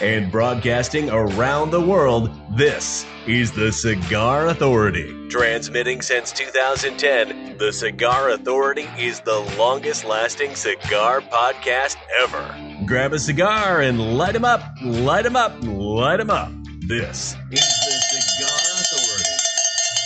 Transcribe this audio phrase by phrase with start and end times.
[0.00, 5.12] And broadcasting around the world, this is the Cigar Authority.
[5.28, 12.54] Transmitting since 2010, the Cigar Authority is the longest lasting cigar podcast ever.
[12.86, 16.30] Grab a cigar and light light 'em up, Light light 'em up, Light light 'em
[16.30, 16.50] up.
[16.86, 19.30] This is the Cigar Authority.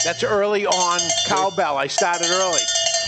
[0.05, 1.77] That's early on cowbell.
[1.77, 2.63] I started early.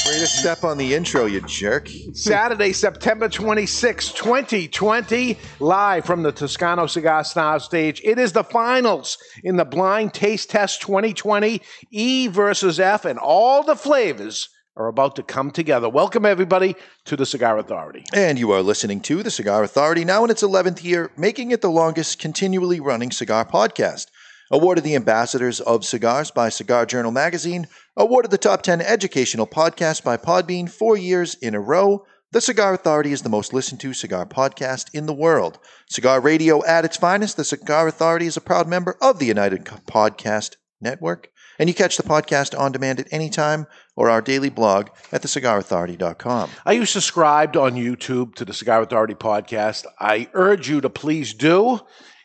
[0.06, 1.88] Way to step on the intro, you jerk.
[2.12, 8.02] Saturday, September 26, 2020, live from the Toscano Cigar Star stage.
[8.04, 13.62] It is the finals in the Blind Taste Test 2020, E versus F, and all
[13.62, 15.88] the flavors are about to come together.
[15.88, 18.05] Welcome, everybody, to the Cigar Authority.
[18.12, 21.62] And you are listening to the Cigar Authority, now in its 11th year, making it
[21.62, 24.08] the longest continually running cigar podcast.
[24.55, 27.66] Awarded the Ambassadors of Cigars by Cigar Journal Magazine,
[27.97, 32.06] awarded the Top 10 Educational Podcast by Podbean four years in a row.
[32.30, 35.58] The Cigar Authority is the most listened to cigar podcast in the world.
[35.91, 39.64] Cigar radio at its finest, the Cigar Authority is a proud member of the United
[39.64, 41.30] Podcast Network.
[41.58, 45.22] And you catch the podcast on demand at any time or our daily blog at
[45.22, 46.50] thecigarauthority.com.
[46.64, 49.84] Are you subscribed on YouTube to the Cigar Authority podcast?
[49.98, 51.80] I urge you to please do,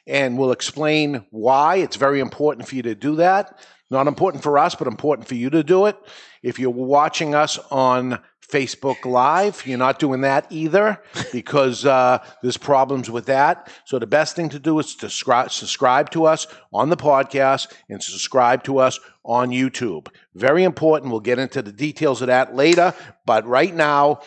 [0.09, 1.77] and we'll explain why.
[1.77, 3.59] It's very important for you to do that.
[3.91, 5.97] Not important for us, but important for you to do it.
[6.43, 8.19] If you're watching us on
[8.52, 13.71] Facebook Live, you're not doing that either because uh, there's problems with that.
[13.85, 17.71] So the best thing to do is to scri- subscribe to us on the podcast
[17.89, 20.07] and subscribe to us on YouTube.
[20.33, 21.11] Very important.
[21.11, 22.95] We'll get into the details of that later.
[23.25, 24.21] But right now,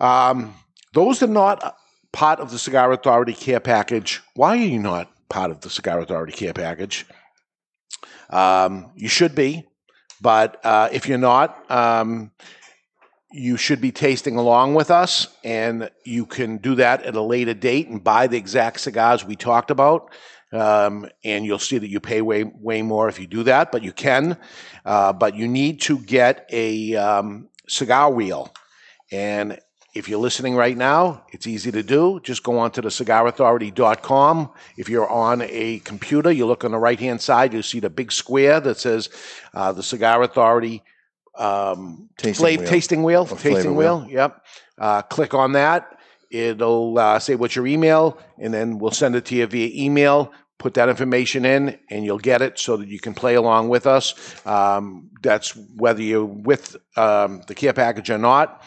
[0.00, 0.54] um,
[0.92, 1.76] those are not
[2.14, 5.98] part of the Cigar Authority care package, why are you not part of the Cigar
[6.00, 7.04] Authority care package?
[8.30, 9.66] Um, you should be,
[10.20, 12.30] but uh, if you're not, um,
[13.32, 17.52] you should be tasting along with us, and you can do that at a later
[17.52, 20.14] date and buy the exact cigars we talked about.
[20.52, 23.82] Um, and you'll see that you pay way way more if you do that, but
[23.82, 24.38] you can.
[24.84, 28.54] Uh, but you need to get a um, cigar wheel,
[29.10, 29.58] and
[29.94, 32.20] if you're listening right now, it's easy to do.
[32.22, 34.50] Just go on to the cigarauthority.com.
[34.76, 37.90] If you're on a computer, you look on the right hand side, you'll see the
[37.90, 39.08] big square that says
[39.54, 40.82] uh, the Cigar Authority
[41.36, 42.66] um, Tasting wheel.
[42.66, 43.28] tasting wheel.
[43.30, 44.00] Or tasting wheel.
[44.00, 44.10] wheel.
[44.10, 44.44] Yep.
[44.78, 45.98] Uh, click on that.
[46.30, 50.32] It'll uh, say what's your email, and then we'll send it to you via email.
[50.58, 53.86] Put that information in, and you'll get it so that you can play along with
[53.86, 54.14] us.
[54.46, 58.62] Um, that's whether you're with um, the care package or not.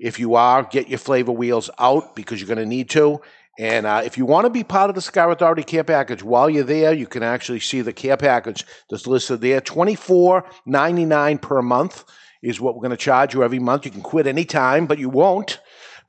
[0.00, 3.20] If you are, get your flavor wheels out because you're going to need to.
[3.58, 6.48] And uh, if you want to be part of the Cigar Authority care package, while
[6.48, 9.60] you're there, you can actually see the care package that's listed there.
[9.60, 12.04] Twenty four ninety nine per month
[12.42, 13.84] is what we're going to charge you every month.
[13.84, 15.60] You can quit anytime, but you won't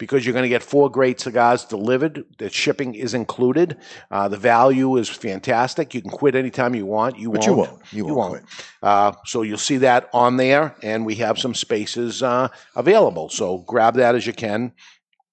[0.01, 2.25] because you're going to get four great cigars delivered.
[2.39, 3.78] The shipping is included.
[4.09, 5.94] Uh, the value is fantastic.
[5.94, 7.19] You can quit anytime you want.
[7.19, 7.45] You But won't.
[7.47, 7.81] you won't.
[7.94, 8.44] You won't quit.
[8.81, 13.29] Uh, so you'll see that on there, and we have some spaces uh, available.
[13.29, 14.73] So grab that as you can.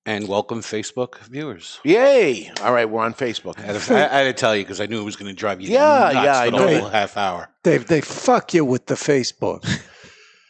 [0.04, 1.80] And welcome, Facebook viewers.
[1.84, 2.50] Yay!
[2.62, 3.58] All right, we're on Facebook.
[3.58, 5.34] I had to, I had to tell you because I knew it was going to
[5.38, 6.80] drive you Yeah, nuts yeah, I for the know.
[6.80, 7.48] whole half hour.
[7.62, 9.64] They they fuck you with the Facebook.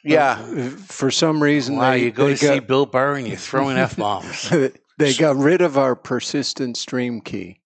[0.05, 0.37] Yeah,
[0.87, 3.77] For some reason, Wow, they, you go they to see Bill Burr and you're throwing
[3.77, 4.49] f bombs.
[4.99, 7.61] they got rid of our persistent stream key.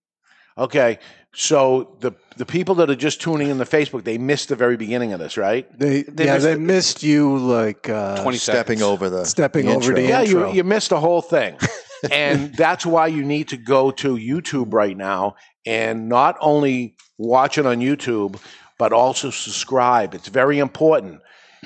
[0.56, 0.98] okay.
[1.34, 4.76] So the the people that are just tuning in the Facebook, they missed the very
[4.76, 5.66] beginning of this, right?
[5.78, 6.60] They, They yeah, missed they it.
[6.60, 8.82] missed you like uh, 20 Stepping seconds.
[8.82, 9.94] over the Stepping the over intro.
[9.96, 11.56] the Yeah, you you missed the whole thing,
[12.10, 17.56] and that's why you need to go to YouTube right now and not only watch
[17.56, 18.38] it on YouTube,
[18.78, 20.12] but also subscribe.
[20.14, 21.20] It's very important.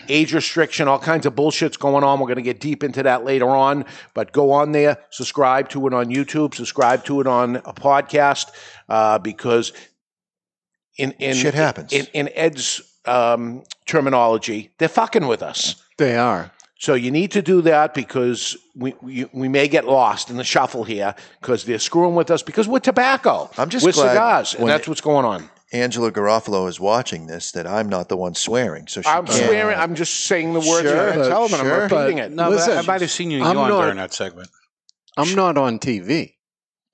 [0.09, 2.21] Age restriction, all kinds of bullshit's going on.
[2.21, 3.85] We're going to get deep into that later on,
[4.15, 8.51] but go on there, subscribe to it on YouTube, subscribe to it on a podcast,
[8.89, 9.73] uh, because
[10.99, 11.93] in in Shit happens.
[11.93, 15.77] In, in Ed's um, terminology, they're fucking with us.
[15.99, 16.53] They are.
[16.79, 20.45] So you need to do that because we, we we may get lost in the
[20.45, 23.51] shuffle here because they're screwing with us because we're tobacco.
[23.57, 25.49] I'm just we're cigars, and that's what's going on.
[25.73, 28.87] Angela Garofalo is watching this that I'm not the one swearing.
[28.87, 29.77] So she I'm can't- swearing.
[29.79, 31.61] I'm just saying the words Sure, you're going to tell them.
[31.61, 31.75] and sure.
[31.75, 32.33] I'm repeating But- it.
[32.33, 34.49] No, Listen, but I might have seen you I'm yawn not- during that segment.
[35.17, 36.35] I'm not on TV.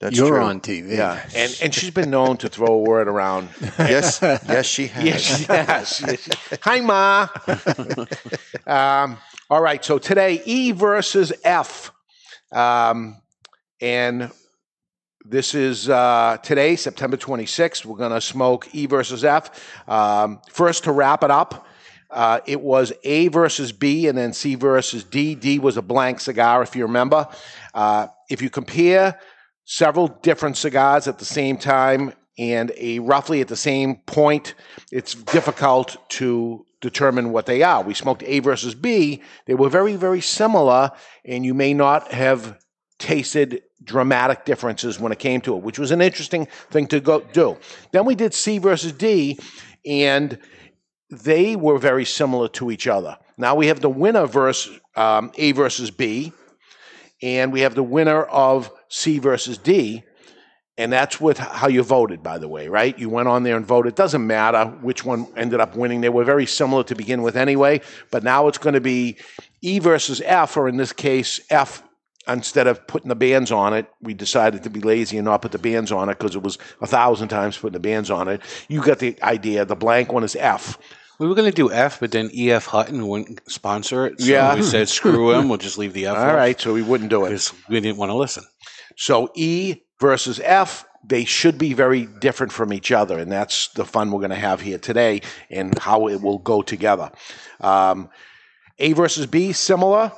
[0.00, 0.42] That's You're true.
[0.42, 0.96] on TV.
[0.96, 3.50] Yeah, and and she's been known to throw a word around.
[3.78, 5.04] Yes, yes, she has.
[5.04, 6.00] Yes, yes.
[6.04, 6.28] yes.
[6.62, 7.28] Hi, Ma.
[8.66, 9.18] um,
[9.48, 9.84] all right.
[9.84, 11.92] So today, E versus F.
[12.50, 13.20] Um,
[13.80, 14.30] and
[15.24, 17.84] this is uh, today, September 26th.
[17.84, 19.88] We're going to smoke E versus F.
[19.88, 21.66] Um, first, to wrap it up,
[22.10, 25.34] uh, it was A versus B and then C versus D.
[25.34, 27.28] D was a blank cigar, if you remember.
[27.72, 29.18] Uh, if you compare
[29.64, 34.54] several different cigars at the same time and a roughly at the same point,
[34.90, 37.82] it's difficult to determine what they are.
[37.82, 39.22] We smoked A versus B.
[39.46, 40.90] They were very, very similar,
[41.24, 42.58] and you may not have
[42.98, 47.20] tasted dramatic differences when it came to it, which was an interesting thing to go
[47.20, 47.56] do.
[47.92, 49.38] Then we did C versus D,
[49.86, 50.38] and
[51.10, 53.16] they were very similar to each other.
[53.36, 56.32] Now we have the winner versus um, A versus B,
[57.22, 60.04] and we have the winner of C versus D.
[60.78, 62.98] And that's with how you voted, by the way, right?
[62.98, 63.92] You went on there and voted.
[63.92, 66.00] It doesn't matter which one ended up winning.
[66.00, 69.18] They were very similar to begin with anyway, but now it's going to be
[69.60, 71.82] E versus F, or in this case, F
[72.28, 75.52] instead of putting the bands on it, we decided to be lazy and not put
[75.52, 78.40] the bands on it because it was a thousand times putting the bands on it.
[78.68, 79.64] You got the idea.
[79.64, 80.78] The blank one is F.
[81.18, 84.20] We were going to do F, but then EF Hutton wouldn't sponsor it.
[84.20, 84.54] So Yeah.
[84.54, 85.48] we said, screw him.
[85.48, 86.16] We'll just leave the F.
[86.18, 87.52] All right, so we wouldn't do it.
[87.68, 88.44] We didn't want to listen.
[88.96, 93.84] So E versus F, they should be very different from each other, and that's the
[93.84, 95.20] fun we're going to have here today
[95.50, 97.10] and how it will go together.
[97.60, 98.08] Um,
[98.78, 100.12] A versus B, similar,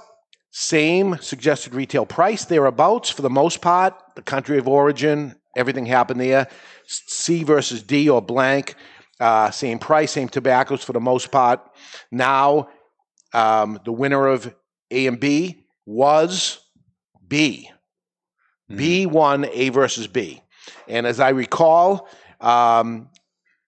[0.57, 3.93] same suggested retail price, thereabouts for the most part.
[4.15, 6.47] The country of origin, everything happened there.
[6.87, 8.77] C versus D or blank,
[9.19, 11.61] uh, same price, same tobaccos for the most part.
[12.13, 12.69] Now,
[13.33, 14.55] um, the winner of
[14.93, 16.61] A and B was
[17.27, 17.69] B.
[18.69, 20.41] B won A versus B.
[20.87, 22.09] And as I recall,
[22.41, 23.09] um,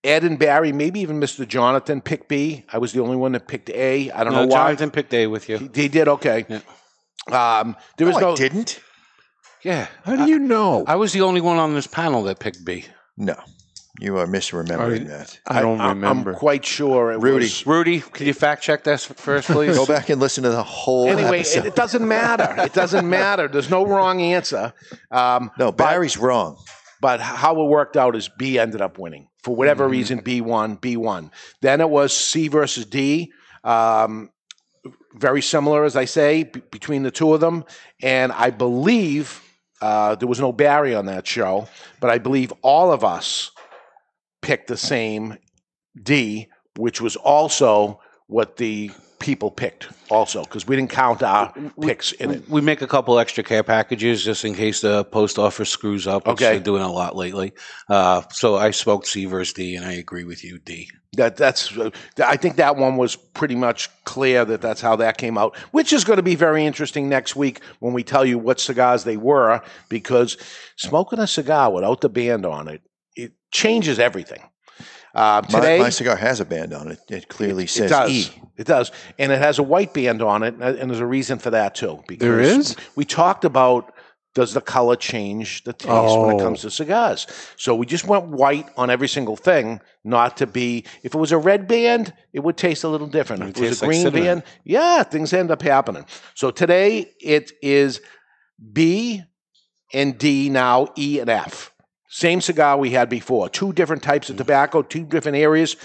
[0.06, 1.46] Ed and Barry, maybe even Mr.
[1.46, 2.64] Jonathan picked B.
[2.72, 4.10] I was the only one that picked A.
[4.12, 4.68] I don't No, know why.
[4.68, 5.58] Jonathan picked A with you.
[5.58, 6.46] They did okay.
[7.32, 8.32] Um, there No, was no.
[8.32, 8.80] I didn't.
[9.62, 9.88] Yeah.
[10.04, 10.84] How do you know?
[10.86, 12.84] I was the only one on this panel that picked B.
[13.16, 13.34] No,
[13.98, 15.40] you are misremembering I- that.
[15.46, 16.30] I don't I- remember.
[16.32, 17.46] I'm quite sure it Rudy.
[17.46, 17.66] was.
[17.66, 19.74] Rudy, can you fact check this first, please?
[19.76, 22.54] Go back and listen to the whole Anyway, it, it doesn't matter.
[22.62, 23.48] It doesn't matter.
[23.48, 24.72] There's no wrong answer.
[25.10, 26.58] Um, no, but- Barry's wrong.
[27.06, 29.28] But how it worked out is B ended up winning.
[29.44, 29.92] For whatever Mm-hmm.
[29.92, 31.30] reason, B won, B won.
[31.60, 33.30] Then it was C versus D.
[33.62, 34.30] Um,
[35.14, 37.62] very similar, as I say, b- between the two of them.
[38.02, 39.40] And I believe
[39.80, 41.68] uh, there was no Barry on that show,
[42.00, 43.52] but I believe all of us
[44.42, 45.38] picked the same
[46.02, 52.12] D, which was also what the people picked, also, because we didn't count our picks
[52.12, 52.48] in it.
[52.48, 56.26] We make a couple extra care packages just in case the post office screws up.
[56.26, 56.52] Which Okay.
[56.52, 57.52] They're doing a lot lately.
[57.88, 60.90] Uh, so I spoke C versus D, and I agree with you, D.
[61.14, 61.90] That that's uh,
[62.22, 65.92] I think that one was pretty much clear that that's how that came out, which
[65.92, 69.16] is going to be very interesting next week when we tell you what cigars they
[69.16, 70.36] were because
[70.76, 72.82] smoking a cigar without the band on it
[73.16, 74.42] it changes everything.
[75.16, 77.00] Uh, My, today my cigar has a band on it.
[77.08, 78.10] It clearly it says does.
[78.10, 78.30] E.
[78.58, 81.50] It does, and it has a white band on it, and there's a reason for
[81.50, 82.02] that too.
[82.06, 82.76] Because There is?
[82.96, 83.94] We talked about
[84.34, 86.38] does the color change the taste when it Oh.
[86.38, 87.26] comes to cigars.
[87.56, 90.84] So we just went white on every single thing, not to be.
[91.02, 93.42] If it was a red band, it would taste a little different.
[93.44, 96.04] It If it was a green band, yeah, things end up happening.
[96.34, 98.02] So today it is
[98.72, 99.22] B
[99.94, 101.72] and D now E and F.
[102.16, 103.50] Same cigar we had before.
[103.50, 105.76] Two different types of tobacco, two different areas.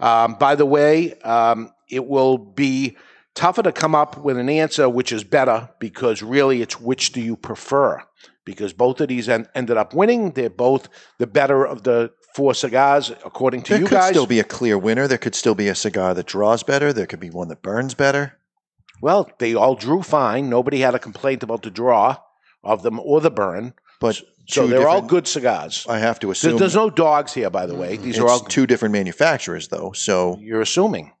[0.00, 2.98] Um, by the way, um, it will be
[3.34, 7.22] tougher to come up with an answer which is better because really it's which do
[7.22, 8.02] you prefer?
[8.44, 10.32] Because both of these en- ended up winning.
[10.32, 14.40] They're both the better of the four cigars, according to There you could still be
[14.40, 15.08] a clear winner.
[15.08, 16.92] There could still be a cigar that draws better.
[16.92, 18.34] There could be one that burns better.
[19.00, 20.50] well, they all drew fine.
[20.50, 22.18] Nobody had a complaint about the draw
[22.62, 23.72] of them or the burn.
[24.00, 25.84] But So they're all good cigars.
[25.88, 27.96] I have to There- assume There's no dogs here, by the way.
[27.96, 29.92] These it's are all two different manufacturers, though.
[29.92, 31.12] So You're assuming.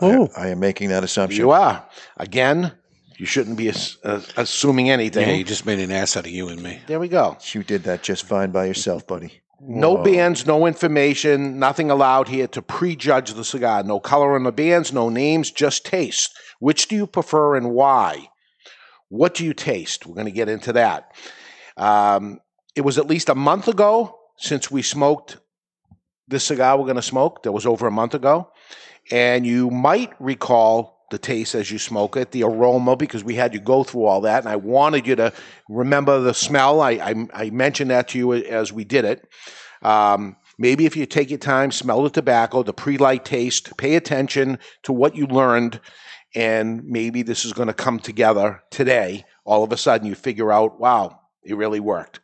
[0.00, 1.38] Oh, I am making that assumption.
[1.40, 1.84] You are.
[2.16, 2.72] Again,
[3.18, 5.28] you shouldn't be ass- uh, assuming anything.
[5.28, 6.80] Yeah, you just made an ass out of you and me.
[6.86, 7.36] there we go.
[7.52, 9.42] You did that just fine by yourself, buddy.
[9.64, 13.84] No bands, no information, nothing allowed here to prejudge the cigar.
[13.84, 16.32] No color on the bands, no names, just taste.
[16.58, 18.28] Which do you prefer and why?
[19.12, 20.06] What do you taste?
[20.06, 21.12] We're going to get into that.
[21.76, 22.40] Um,
[22.74, 25.36] it was at least a month ago since we smoked
[26.28, 27.42] this cigar we're going to smoke.
[27.42, 28.50] That was over a month ago.
[29.10, 33.52] And you might recall the taste as you smoke it, the aroma, because we had
[33.52, 34.44] you go through all that.
[34.44, 35.30] And I wanted you to
[35.68, 36.80] remember the smell.
[36.80, 39.28] I, I, I mentioned that to you as we did it.
[39.82, 43.94] Um, maybe if you take your time, smell the tobacco, the pre light taste, pay
[43.94, 45.80] attention to what you learned,
[46.34, 50.52] and maybe this is going to come together today all of a sudden you figure
[50.52, 52.20] out, wow, it really worked.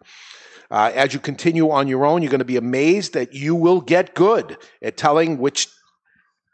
[0.71, 3.81] Uh, as you continue on your own, you're going to be amazed that you will
[3.81, 5.69] get good at telling which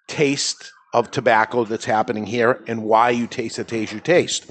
[0.06, 4.48] taste of tobacco that's happening here and why you taste the taste you taste.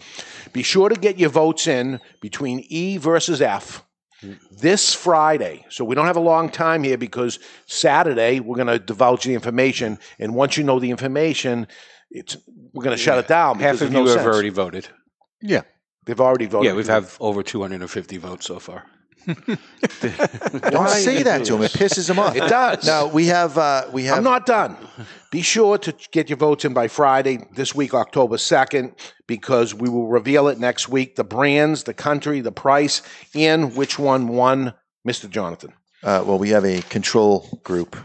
[0.51, 3.83] Be sure to get your votes in between E versus F
[4.51, 5.65] this Friday.
[5.69, 9.33] So we don't have a long time here because Saturday we're going to divulge the
[9.33, 11.67] information, and once you know the information,
[12.11, 12.37] it's
[12.73, 13.59] we're going to shut it down.
[13.59, 14.33] Half because of there's you no have sense.
[14.33, 14.87] already voted.
[15.41, 15.61] Yeah.
[16.05, 16.69] They've already voted.
[16.69, 18.85] Yeah, we've have over 250 votes so far.
[19.25, 21.63] Don't say that to him.
[21.63, 22.35] It pisses him off.
[22.35, 22.85] It does.
[22.85, 24.75] Now we have uh, we have I'm not done.
[25.31, 28.93] Be sure to get your votes in by Friday this week, October 2nd,
[29.27, 33.01] because we will reveal it next week the brands, the country, the price,
[33.33, 34.73] and which one won
[35.07, 35.29] Mr.
[35.29, 35.71] Jonathan.
[36.03, 37.95] uh, well we have a control group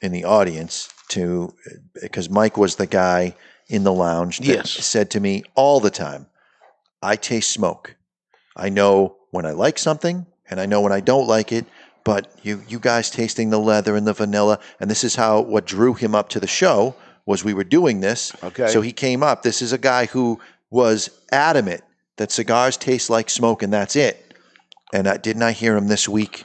[0.00, 1.52] in the audience to
[2.00, 3.34] because Mike was the guy
[3.68, 4.70] in the lounge that Yes.
[4.70, 6.26] said to me all the time,
[7.02, 7.96] "I taste smoke.
[8.56, 11.66] I know when I like something and I know when I don't like it."
[12.04, 15.64] But you, you guys tasting the leather and the vanilla, and this is how what
[15.66, 16.94] drew him up to the show
[17.26, 18.32] was we were doing this.
[18.42, 18.66] Okay.
[18.68, 19.42] So he came up.
[19.42, 20.40] This is a guy who
[20.70, 21.82] was adamant
[22.16, 24.34] that cigars taste like smoke and that's it.
[24.92, 26.44] And I, didn't I hear him this week?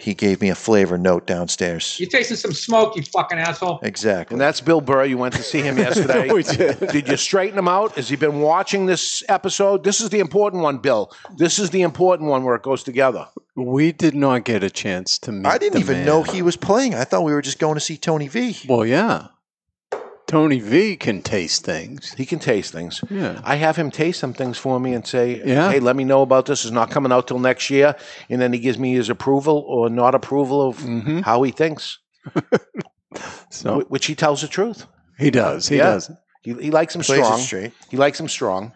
[0.00, 2.00] He gave me a flavor note downstairs.
[2.00, 3.80] You're tasting some smoke, you fucking asshole.
[3.82, 4.34] Exactly.
[4.34, 5.04] And that's Bill Burr.
[5.04, 6.32] You went to see him yesterday.
[6.32, 6.78] We did.
[6.88, 7.92] Did you straighten him out?
[7.96, 9.84] Has he been watching this episode?
[9.84, 11.12] This is the important one, Bill.
[11.36, 13.26] This is the important one where it goes together.
[13.56, 15.46] We did not get a chance to meet.
[15.46, 16.06] I didn't the even man.
[16.06, 16.94] know he was playing.
[16.94, 18.56] I thought we were just going to see Tony V.
[18.66, 19.26] Well, yeah.
[20.30, 22.12] Tony V can taste things.
[22.14, 23.02] He can taste things.
[23.10, 23.40] Yeah.
[23.42, 25.70] I have him taste some things for me and say, Yeah.
[25.72, 26.64] hey, let me know about this.
[26.64, 27.96] It's not coming out till next year.
[28.28, 31.22] And then he gives me his approval or not approval of Mhm.
[31.24, 31.98] how he thinks,
[33.50, 34.86] So which he tells the truth.
[35.18, 35.68] he does.
[35.68, 35.90] He Yeah.
[35.94, 36.10] does.
[36.42, 37.40] He, he likes him strong.
[37.90, 38.72] He likes him strong.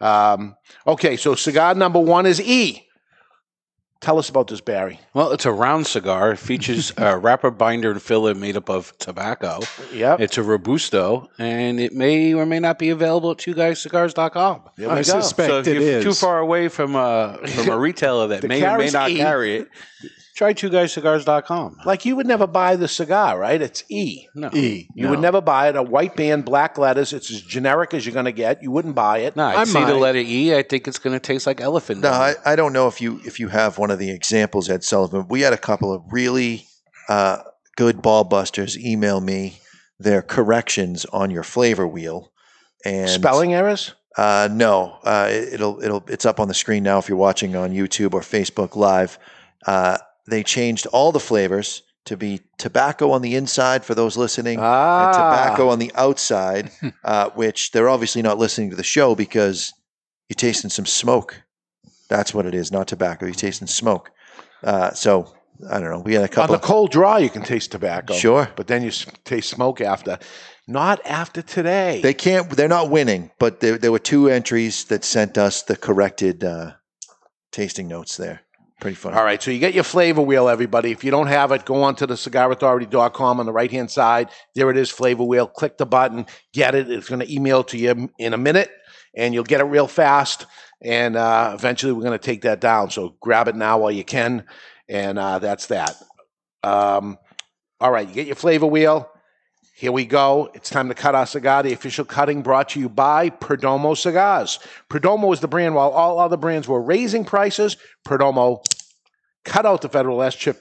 [0.00, 0.54] Um,
[0.86, 2.84] okay, so cigar number one is E.
[4.00, 5.00] Tell us about this, Barry.
[5.12, 6.30] Well, it's a round cigar.
[6.30, 9.58] It features a wrapper, binder, and filler made up of tobacco.
[9.92, 10.20] Yep.
[10.20, 14.62] It's a Robusto, and it may or may not be available at twoguyscigars.com.
[14.76, 15.02] There I we go.
[15.02, 16.04] suspect so if it you're is.
[16.04, 19.10] too far away from a from a retailer that The may or may carries not
[19.10, 19.68] carry it,
[20.38, 21.80] try twoguyscigars.com.
[21.84, 23.60] Like you would never buy the cigar, right?
[23.60, 24.26] It's E.
[24.34, 24.88] No, E.
[24.94, 25.10] You no.
[25.10, 25.76] would never buy it.
[25.76, 27.12] A white band, black letters.
[27.12, 28.62] It's as generic as you're going to get.
[28.62, 29.36] You wouldn't buy it.
[29.36, 29.44] no.
[29.44, 30.54] I I see the letter E.
[30.54, 32.00] I think it's going to taste like elephant.
[32.02, 32.10] No.
[32.10, 35.26] I, I don't know if you if you have one of the examples, Ed Sullivan.
[35.28, 36.66] We had a couple of really
[37.08, 37.38] uh,
[37.76, 39.58] good ball busters email me
[39.98, 42.30] their corrections on your flavor wheel.
[42.84, 43.94] And Spelling errors?
[44.16, 47.56] Uh, no, uh, it- it'll it'll it's up on the screen now if you're watching
[47.56, 49.18] on YouTube or Facebook Live.
[49.66, 54.58] Uh, they changed all the flavors to be tobacco on the inside for those listening,
[54.60, 55.06] Ah.
[55.06, 56.70] and tobacco on the outside.
[57.04, 59.72] uh, which they're obviously not listening to the show because
[60.28, 61.42] you're tasting some smoke.
[62.08, 63.26] That's what it is, not tobacco.
[63.26, 64.10] You're tasting smoke.
[64.64, 65.34] Uh, so
[65.70, 66.00] I don't know.
[66.00, 66.54] We had a couple.
[66.54, 68.14] On the cold draw, you can taste tobacco.
[68.14, 68.48] Sure.
[68.56, 68.90] But then you
[69.24, 70.18] taste smoke after.
[70.66, 72.00] Not after today.
[72.02, 72.48] they can't.
[72.50, 76.72] They're not winning, but there, there were two entries that sent us the corrected uh,
[77.52, 78.42] tasting notes there.
[78.80, 79.12] Pretty fun.
[79.14, 80.92] All right, so you get your flavor wheel, everybody.
[80.92, 84.28] If you don't have it, go on to the cigarauthority.com on the right hand side.
[84.54, 85.48] There it is, flavor wheel.
[85.48, 86.88] Click the button, get it.
[86.88, 88.70] It's going to email to you in a minute,
[89.16, 90.46] and you'll get it real fast.
[90.80, 92.90] And uh, eventually, we're going to take that down.
[92.90, 94.44] So grab it now while you can.
[94.88, 95.96] And uh, that's that.
[96.62, 97.18] Um,
[97.80, 99.10] all right, you get your flavor wheel.
[99.78, 100.50] Here we go.
[100.54, 101.62] It's time to cut our cigar.
[101.62, 104.58] The official cutting brought to you by Perdomo Cigars.
[104.90, 105.76] Perdomo is the brand.
[105.76, 108.64] While all other brands were raising prices, Perdomo
[109.44, 110.60] cut out the federal SCHIP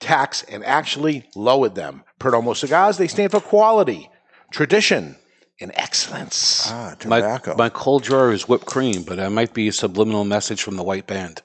[0.00, 2.02] tax and actually lowered them.
[2.18, 4.10] Perdomo Cigars, they stand for quality,
[4.50, 5.14] tradition,
[5.60, 6.64] and excellence.
[6.66, 7.54] Ah, my, tobacco.
[7.56, 10.82] my cold drawer is whipped cream, but it might be a subliminal message from the
[10.82, 11.40] white band.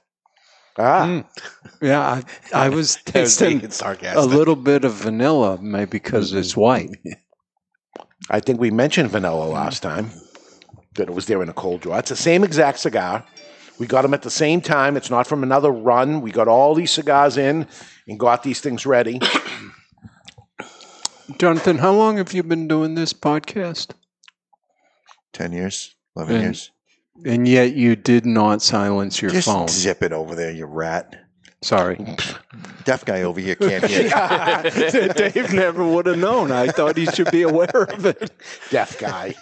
[0.78, 1.26] Ah, mm.
[1.82, 2.24] Yeah, I,
[2.54, 3.62] I was tasting
[4.04, 6.40] a little bit of vanilla, maybe because mm-hmm.
[6.40, 6.92] it's white.
[8.30, 9.54] I think we mentioned vanilla mm.
[9.54, 10.12] last time
[10.96, 11.98] that it was there in a cold draw.
[11.98, 13.26] It's the same exact cigar.
[13.80, 14.96] We got them at the same time.
[14.96, 16.22] It's not from another run.
[16.22, 17.68] We got all these cigars in
[18.08, 19.20] and got these things ready.
[21.40, 23.92] Jonathan, how long have you been doing this podcast?
[25.34, 26.72] Ten years, eleven And years.
[27.26, 29.68] And yet you did not silence your Just phone.
[29.68, 31.16] zip it over there, you rat.
[31.64, 32.04] Sorry.
[32.86, 34.10] Deaf guy over here can't hear.
[35.16, 36.52] Dave never would have known.
[36.52, 38.32] I thought he should be aware of it.
[38.72, 39.36] Deaf guy.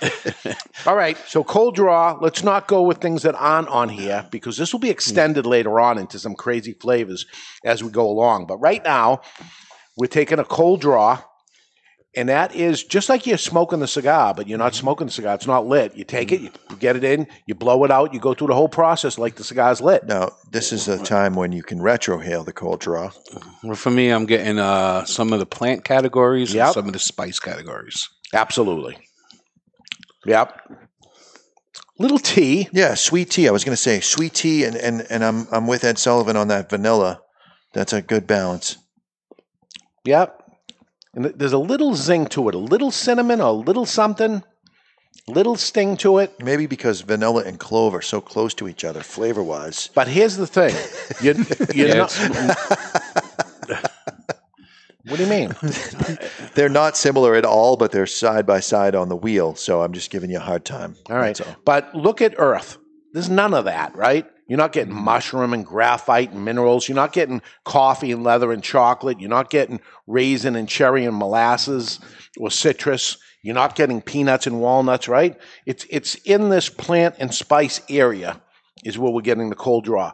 [0.85, 2.17] all right, so cold draw.
[2.19, 5.79] Let's not go with things that aren't on here because this will be extended later
[5.79, 7.25] on into some crazy flavors
[7.63, 8.47] as we go along.
[8.47, 9.21] But right now,
[9.95, 11.21] we're taking a cold draw.
[12.15, 15.35] And that is just like you're smoking the cigar, but you're not smoking the cigar.
[15.35, 15.95] It's not lit.
[15.95, 16.49] You take it, you
[16.79, 19.43] get it in, you blow it out, you go through the whole process like the
[19.43, 20.05] cigar's lit.
[20.05, 23.11] Now, this is a time when you can retrohale the cold draw.
[23.63, 26.65] Well, for me, I'm getting uh, some of the plant categories Yep.
[26.65, 28.09] and some of the spice categories.
[28.33, 28.97] Absolutely.
[30.25, 30.59] Yep.
[31.99, 32.69] Little tea.
[32.71, 33.47] Yeah, sweet tea.
[33.47, 36.37] I was going to say sweet tea, and, and, and I'm, I'm with Ed Sullivan
[36.37, 37.21] on that vanilla.
[37.73, 38.77] That's a good balance.
[40.05, 40.37] Yep.
[41.13, 44.43] And there's a little zing to it, a little cinnamon, a little something,
[45.27, 46.41] little sting to it.
[46.41, 49.89] Maybe because vanilla and clove are so close to each other flavor wise.
[49.93, 50.75] But here's the thing.
[51.21, 51.33] You,
[51.73, 51.93] you're Yeah,
[53.67, 53.91] not,
[55.05, 55.55] what do you mean?
[56.53, 59.55] They're not similar at all, but they're side by side on the wheel.
[59.55, 60.95] So I'm just giving you a hard time.
[61.09, 61.39] All right.
[61.39, 61.55] All.
[61.65, 62.77] But look at Earth.
[63.13, 64.27] There's none of that, right?
[64.49, 65.05] You're not getting Mm-hmm.
[65.05, 66.89] mushroom and graphite and minerals.
[66.89, 69.19] You're not getting coffee and leather and chocolate.
[69.21, 71.99] You're not getting raisin and cherry and molasses
[72.37, 73.17] or citrus.
[73.43, 75.37] You're not getting peanuts and walnuts, right?
[75.65, 78.41] It's it's in this plant and spice area
[78.83, 80.11] is where we're getting the cold draw,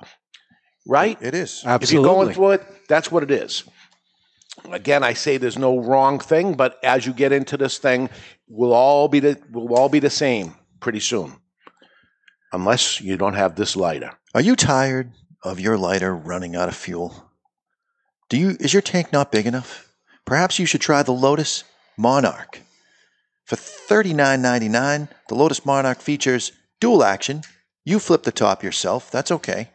[0.86, 1.18] right?
[1.22, 1.64] It is.
[1.66, 1.84] Absolutely.
[1.84, 3.64] If you're going through it, that's what it is.
[4.72, 8.10] Again, I say there's no wrong thing, but as you get into this thing,
[8.48, 11.34] we'll all be the we'll all be the same pretty soon,
[12.54, 14.12] unless you don't have this lighter.
[14.36, 15.14] Are you tired
[15.44, 17.32] of your lighter running out of fuel?
[18.28, 19.88] Do you is your tank not big enough?
[20.26, 21.64] Perhaps you should try the Lotus
[21.96, 22.60] Monarch.
[23.46, 26.52] For $39.99, the Lotus Monarch features
[26.82, 27.44] dual action.
[27.86, 29.70] You flip the top yourself, that's okay.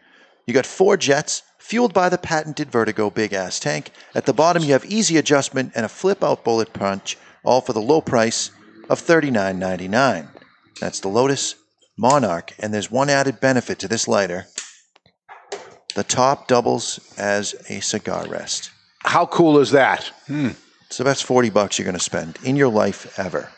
[0.47, 3.90] You got four jets, fueled by the patented Vertigo big ass tank.
[4.14, 7.73] At the bottom, you have easy adjustment and a flip out bullet punch, all for
[7.73, 8.50] the low price
[8.90, 10.29] of $39.99.
[10.81, 11.55] That's the Lotus
[12.00, 14.47] Monarch, and there's one added benefit to this lighter.
[15.95, 18.71] The top doubles as a cigar rest.
[19.04, 20.11] How cool is that?
[20.87, 23.50] It's the best 40 bucks you're going to spend in your life ever.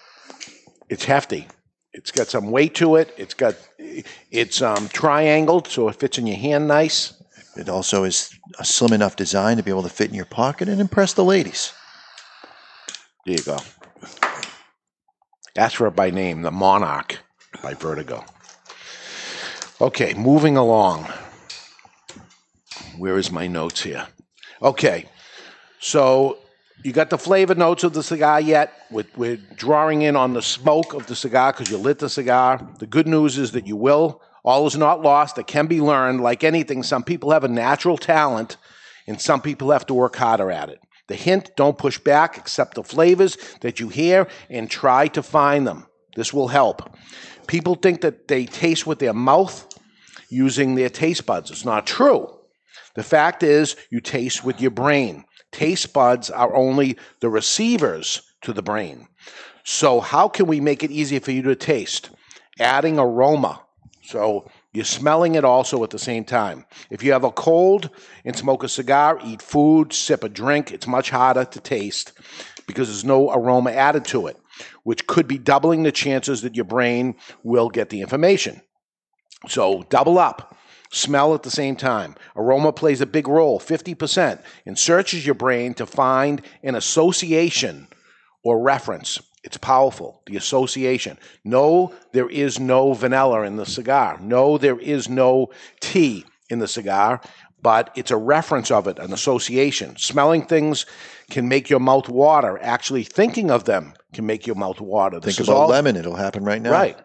[0.88, 1.46] It's hefty.
[1.92, 3.14] It's got some weight to it.
[3.16, 7.14] It's got it's um, triangled, so it fits in your hand nice.
[7.56, 10.68] It also is a slim enough design to be able to fit in your pocket
[10.68, 11.72] and impress the ladies.
[13.24, 13.58] There you go.
[15.54, 17.18] Ask for it by name, the Monarch
[17.62, 18.24] by Vertigo.
[19.82, 21.08] Okay, moving along.
[22.98, 24.06] Where is my notes here?
[24.62, 25.06] Okay,
[25.80, 26.38] so
[26.84, 28.72] you got the flavor notes of the cigar yet?
[28.92, 32.64] We're, we're drawing in on the smoke of the cigar because you lit the cigar.
[32.78, 34.22] The good news is that you will.
[34.44, 35.36] All is not lost.
[35.38, 36.20] It can be learned.
[36.20, 38.58] Like anything, some people have a natural talent
[39.08, 40.78] and some people have to work harder at it.
[41.08, 45.66] The hint don't push back, accept the flavors that you hear and try to find
[45.66, 45.88] them.
[46.14, 46.96] This will help.
[47.48, 49.66] People think that they taste with their mouth
[50.32, 51.50] using their taste buds.
[51.50, 52.28] It's not true.
[52.94, 55.24] The fact is, you taste with your brain.
[55.50, 59.08] Taste buds are only the receivers to the brain.
[59.64, 62.10] So, how can we make it easier for you to taste?
[62.58, 63.62] Adding aroma.
[64.02, 66.64] So, you're smelling it also at the same time.
[66.90, 67.90] If you have a cold
[68.24, 72.12] and smoke a cigar, eat food, sip a drink, it's much harder to taste
[72.66, 74.36] because there's no aroma added to it,
[74.82, 78.62] which could be doubling the chances that your brain will get the information.
[79.48, 80.56] So, double up.
[80.90, 82.14] Smell at the same time.
[82.36, 87.88] Aroma plays a big role, 50%, and searches your brain to find an association
[88.44, 89.18] or reference.
[89.42, 91.18] It's powerful, the association.
[91.44, 94.18] No, there is no vanilla in the cigar.
[94.20, 95.48] No, there is no
[95.80, 97.22] tea in the cigar,
[97.62, 99.96] but it's a reference of it, an association.
[99.96, 100.84] Smelling things
[101.30, 102.58] can make your mouth water.
[102.60, 105.18] Actually, thinking of them can make your mouth water.
[105.18, 106.70] This Think about all- lemon, it'll happen right now.
[106.70, 106.98] Right.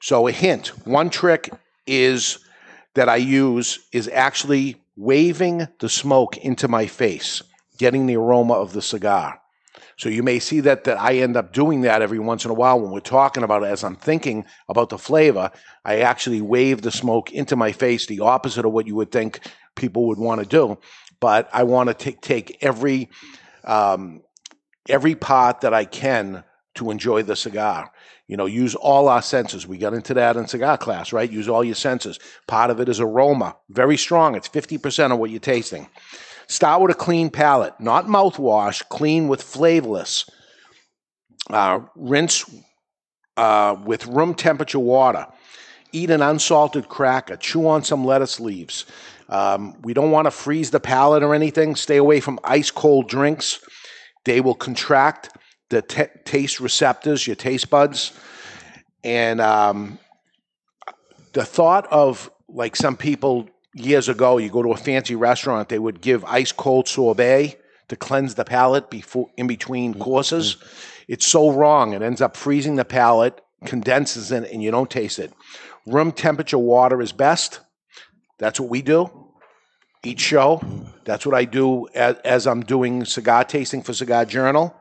[0.00, 1.50] So a hint, one trick
[1.86, 2.38] is
[2.94, 7.42] that I use is actually waving the smoke into my face,
[7.78, 9.40] getting the aroma of the cigar.
[9.96, 12.54] So you may see that that I end up doing that every once in a
[12.54, 15.50] while when we're talking about it as I'm thinking about the flavor,
[15.84, 19.40] I actually wave the smoke into my face, the opposite of what you would think
[19.76, 20.78] people would want to do.
[21.20, 23.10] But I want to take take every
[23.64, 24.22] um,
[24.88, 27.90] every part that I can to enjoy the cigar.
[28.26, 29.66] You know, use all our senses.
[29.66, 31.30] We got into that in cigar class, right?
[31.30, 32.18] Use all your senses.
[32.46, 34.36] Part of it is aroma, very strong.
[34.36, 35.88] It's 50% of what you're tasting.
[36.46, 40.28] Start with a clean palate, not mouthwash, clean with flavorless.
[41.48, 42.44] Uh, rinse
[43.36, 45.26] uh, with room temperature water.
[45.92, 47.36] Eat an unsalted cracker.
[47.36, 48.86] Chew on some lettuce leaves.
[49.28, 51.74] Um, we don't want to freeze the palate or anything.
[51.74, 53.60] Stay away from ice cold drinks.
[54.24, 55.30] They will contract
[55.70, 58.12] the t- taste receptors, your taste buds.
[59.02, 59.98] And um,
[61.32, 65.78] the thought of like some people years ago, you go to a fancy restaurant, they
[65.78, 67.56] would give ice cold sorbet
[67.88, 70.56] to cleanse the palate before in between courses.
[71.08, 71.92] It's so wrong.
[71.92, 75.32] It ends up freezing the palate, condenses in, and you don't taste it.
[75.86, 77.60] Room temperature water is best.
[78.38, 79.10] That's what we do.
[80.02, 80.62] Each show.
[81.04, 84.74] That's what I do as, as I'm doing cigar tasting for Cigar Journal.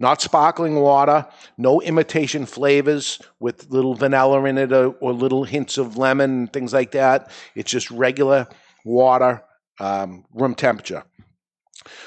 [0.00, 5.76] Not sparkling water, no imitation flavors with little vanilla in it or, or little hints
[5.76, 7.30] of lemon and things like that.
[7.56, 8.46] It's just regular
[8.84, 9.42] water,
[9.80, 11.02] um, room temperature.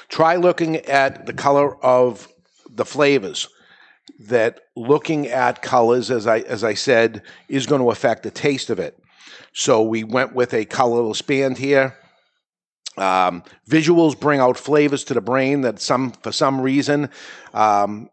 [0.07, 2.27] Try looking at the color of
[2.69, 3.47] the flavors.
[4.19, 8.69] That looking at colors, as I as I said, is going to affect the taste
[8.69, 8.97] of it.
[9.53, 11.97] So we went with a colorless band here.
[13.01, 17.09] Um, visuals bring out flavors to the brain that some for some reason
[17.53, 18.09] um,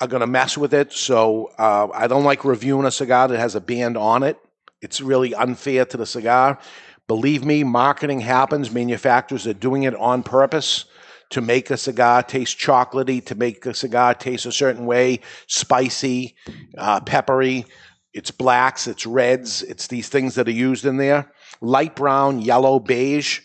[0.00, 0.92] are going to mess with it.
[0.92, 4.38] So uh, I don't like reviewing a cigar that has a band on it.
[4.80, 6.58] It's really unfair to the cigar.
[7.06, 8.72] Believe me, marketing happens.
[8.72, 10.86] Manufacturers are doing it on purpose
[11.30, 16.34] to make a cigar taste chocolatey, to make a cigar taste a certain way, spicy,
[16.78, 17.66] uh, peppery.
[18.14, 21.30] It's blacks, it's reds, it's these things that are used in there.
[21.60, 23.40] Light brown, yellow, beige.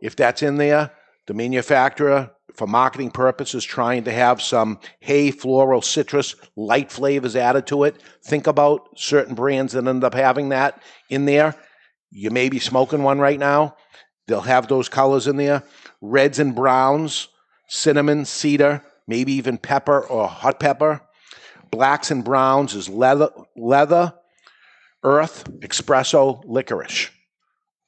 [0.00, 0.92] If that's in there,
[1.26, 7.66] the manufacturer, for marketing purposes, trying to have some hay, floral, citrus, light flavors added
[7.68, 8.02] to it.
[8.24, 11.54] Think about certain brands that end up having that in there.
[12.10, 13.76] You may be smoking one right now.
[14.26, 15.62] They'll have those colors in there
[16.00, 17.28] reds and browns,
[17.68, 21.00] cinnamon, cedar, maybe even pepper or hot pepper.
[21.70, 24.14] Blacks and browns is leather, leather,
[25.02, 27.10] earth, espresso, licorice.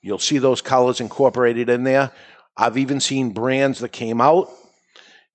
[0.02, 2.10] You'll see those colors incorporated in there.
[2.56, 4.50] I've even seen brands that came out,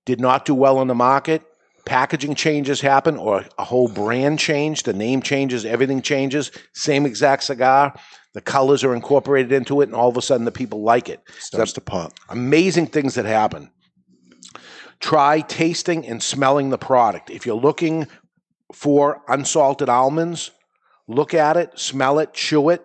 [0.04, 1.42] did not do well in the market.
[1.84, 6.50] Packaging changes happen, or a whole brand change, the name changes, everything changes.
[6.72, 7.94] Same exact cigar.
[8.34, 11.20] The colors are incorporated into it, and all of a sudden the people like it.
[11.38, 12.12] Starts to pop.
[12.28, 13.70] Amazing things that happen.
[14.98, 17.30] Try tasting and smelling the product.
[17.30, 18.08] If you're looking
[18.72, 20.50] for unsalted almonds,
[21.06, 22.84] look at it, smell it, chew it,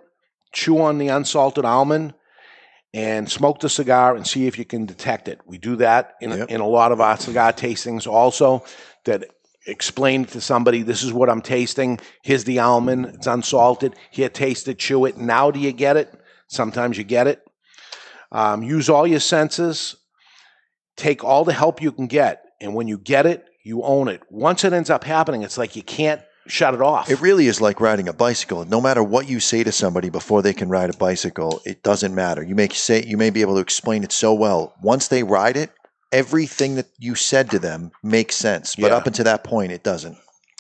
[0.51, 2.13] chew on the unsalted almond,
[2.93, 5.39] and smoke the cigar and see if you can detect it.
[5.45, 6.49] We do that in, Yep.
[6.49, 8.65] in a lot of our cigar tastings also
[9.05, 9.25] that
[9.65, 11.99] explain to somebody this is what I'm tasting.
[12.23, 13.95] Here's the almond, it's unsalted.
[14.09, 15.17] Here, taste it, chew it.
[15.17, 16.13] Now, do you get it?
[16.47, 17.41] Sometimes you get it.
[18.31, 19.95] Um, use all your senses.
[20.97, 22.43] Take all the help you can get.
[22.59, 24.21] And when you get it, you own it.
[24.29, 27.09] Once it ends up happening, it's like you can't shut it off.
[27.09, 28.65] It really is like riding a bicycle.
[28.65, 32.13] No matter what you say to somebody before they can ride a bicycle, it doesn't
[32.13, 32.43] matter.
[32.43, 34.73] You may say you may be able to explain it so well.
[34.81, 35.71] Once they ride it,
[36.11, 38.75] everything that you said to them makes sense.
[38.75, 38.97] But Yeah.
[38.97, 40.17] up until that point, it doesn't.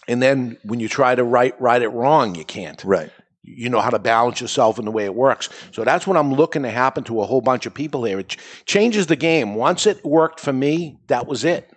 [0.07, 2.81] and then when you try to write, write it wrong, you can't.
[2.83, 3.11] Right.
[3.43, 5.49] you know how to balance yourself in the way it works.
[5.71, 8.19] So that's what I'm looking to happen to a whole bunch of people here.
[8.19, 9.55] It ch- changes the game.
[9.55, 11.70] Once it worked for me, that was it.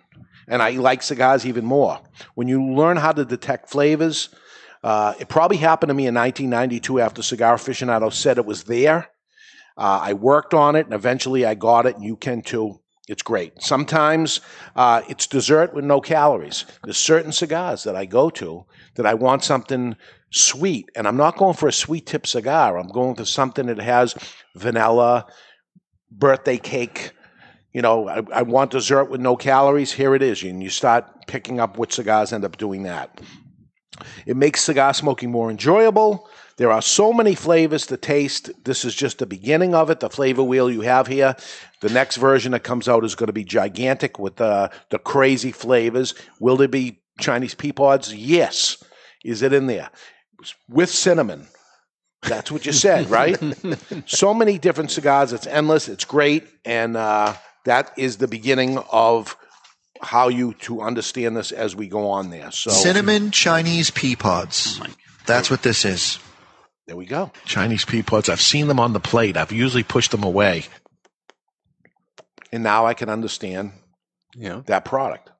[0.47, 1.99] And I like cigars even more.
[2.35, 4.29] When you learn how to detect flavors,
[4.83, 9.09] uh, it probably happened to me in 1992 after Cigar Aficionado said it was there.
[9.77, 12.79] Uh, I worked on it and eventually I got it, and you can too.
[13.07, 13.61] It's great.
[13.61, 14.41] Sometimes
[14.75, 16.65] uh, it's dessert with no calories.
[16.83, 19.95] There's certain cigars that I go to that I want something
[20.31, 22.77] sweet, and I'm not going for a sweet tip cigar.
[22.77, 24.15] I'm going for something that has
[24.55, 25.27] vanilla,
[26.11, 27.11] birthday cake.
[27.75, 29.91] You know, I, I want dessert with no calories.
[29.91, 33.19] Here it is, and you start picking up what cigars end up doing that.
[34.25, 36.29] It makes cigar smoking more enjoyable.
[36.55, 38.49] There are so many flavors to taste.
[38.63, 39.99] This is just the beginning of it.
[39.99, 41.35] The flavor wheel you have here.
[41.81, 45.51] The next version that comes out is going to be gigantic with uh, the crazy
[45.51, 46.13] flavors.
[46.39, 48.15] Will there be Chinese pea pods?
[48.15, 48.81] Yes.
[49.25, 49.89] Is it in there?
[50.69, 51.49] With cinnamon.
[52.21, 53.37] That's what you said, right?
[54.05, 55.33] so many different cigars.
[55.33, 55.89] It's endless.
[55.89, 56.47] It's great.
[56.63, 59.35] And uh, that is the beginning of
[60.01, 62.51] how you to understand this as we go on there.
[62.51, 64.79] So Cinnamon Chinese pea pods.
[64.83, 64.87] Oh
[65.25, 66.19] That's what this is.
[66.87, 67.31] there we go.
[67.45, 68.29] Chinese pea pods.
[68.29, 69.37] I've seen them on the plate.
[69.37, 70.65] I've usually pushed them away.
[72.51, 73.71] And now I can understand
[74.35, 74.61] Yeah.
[74.67, 75.31] that product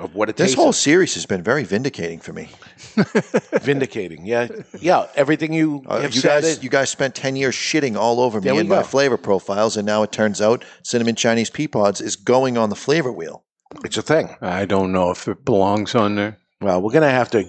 [0.00, 0.74] of what it This tastes whole like.
[0.74, 2.48] series has been very vindicating for me.
[3.62, 4.24] vindicating.
[4.26, 4.48] Yeah,
[4.80, 5.06] yeah.
[5.14, 6.42] Everything you Uh, have you said.
[6.42, 8.82] guys, it, you guys spent ten years shitting all over me There we and my
[8.82, 12.76] flavor profiles, and now it turns out cinnamon Chinese pea pods is going on the
[12.76, 13.44] flavor wheel.
[13.84, 14.36] it's a thing.
[14.40, 16.38] I don't know if it belongs on there.
[16.60, 17.44] Well, we're gonna have to.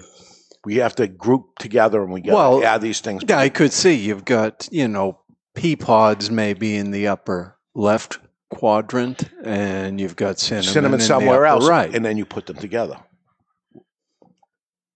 [0.64, 3.24] We have to group together and we got Well, to add these things.
[3.28, 5.18] Yeah, I could see you've got, you know,
[5.56, 8.20] pea pods maybe in the upper left
[8.52, 11.94] quadrant, and you've got cinnamon, cinnamon somewhere else, right?
[11.94, 12.96] and then you put them together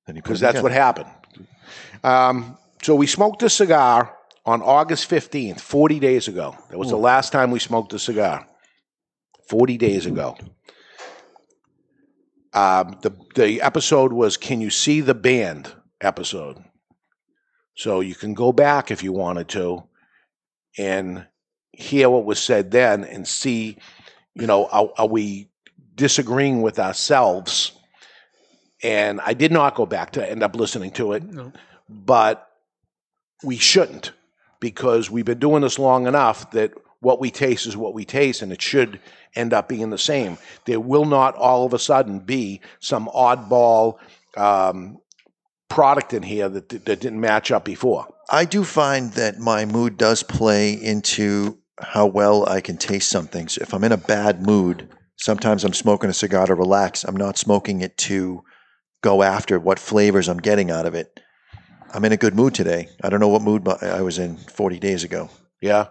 [0.06, 1.10] Then you put because that's what happened.
[2.04, 6.56] Um, so we smoked a cigar on August fifteenth, forty days ago.
[6.70, 8.46] That was the last time we smoked a cigar.
[9.48, 10.36] 40 days ago.
[12.52, 16.62] Um, the the episode was "Can you see the band?" episode.
[17.76, 19.84] So you can go back if you wanted to,
[20.78, 21.26] and
[21.76, 23.76] hear what was said then, and see,
[24.34, 25.48] you know, are, are we
[25.94, 27.72] disagreeing with ourselves?
[28.82, 31.22] And I did not go back to end up listening to it,
[31.88, 32.50] but
[33.42, 34.12] we shouldn't
[34.60, 38.42] because we've been doing this long enough that what we taste is what we taste,
[38.42, 39.00] and it should
[39.34, 40.38] end up being the same.
[40.64, 43.98] There will not all of a sudden be some oddball
[44.36, 44.98] um,
[45.68, 48.06] product in here that, that didn't match up before.
[48.30, 53.48] I do find that my mood does play into how well I can taste something.
[53.48, 57.04] So if I'm in a bad mood, sometimes I'm smoking a cigar to relax.
[57.04, 58.42] I'm not smoking it to
[59.02, 61.20] go after what flavors I'm getting out of it.
[61.92, 62.88] I'm in a good mood today.
[63.02, 65.28] I don't know what mood I was in 40 days ago.
[65.60, 65.88] Yeah.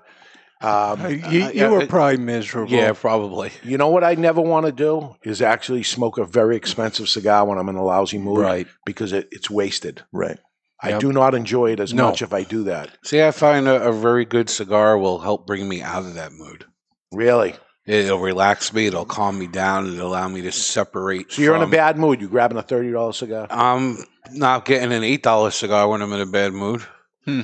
[0.62, 2.72] Um, Uh, you, Uh, you yeah, were probably miserable.
[2.72, 3.52] Yeah, probably.
[3.64, 7.46] you know what I never want to do is actually smoke a very expensive cigar
[7.46, 8.68] when I'm in a lousy mood, Right.
[8.86, 10.04] Because it, it's wasted.
[10.12, 10.38] Right.
[10.82, 11.00] I Yep.
[11.00, 12.08] do not enjoy it as No.
[12.10, 12.90] much if I do that.
[13.04, 16.32] See, I find a, a very good cigar will help bring me out of that
[16.34, 16.66] mood.
[17.12, 17.56] Really.
[17.86, 18.88] It'll relax me.
[18.88, 19.88] It'll calm me down.
[19.94, 21.32] It'll allow me to separate.
[21.32, 22.20] So you're in a bad mood.
[22.20, 23.46] You grabbing a thirty dollars cigar?
[23.52, 23.98] I'm
[24.32, 26.82] not getting an eight dollar cigar when I'm in a bad mood.
[27.26, 27.42] Hmm.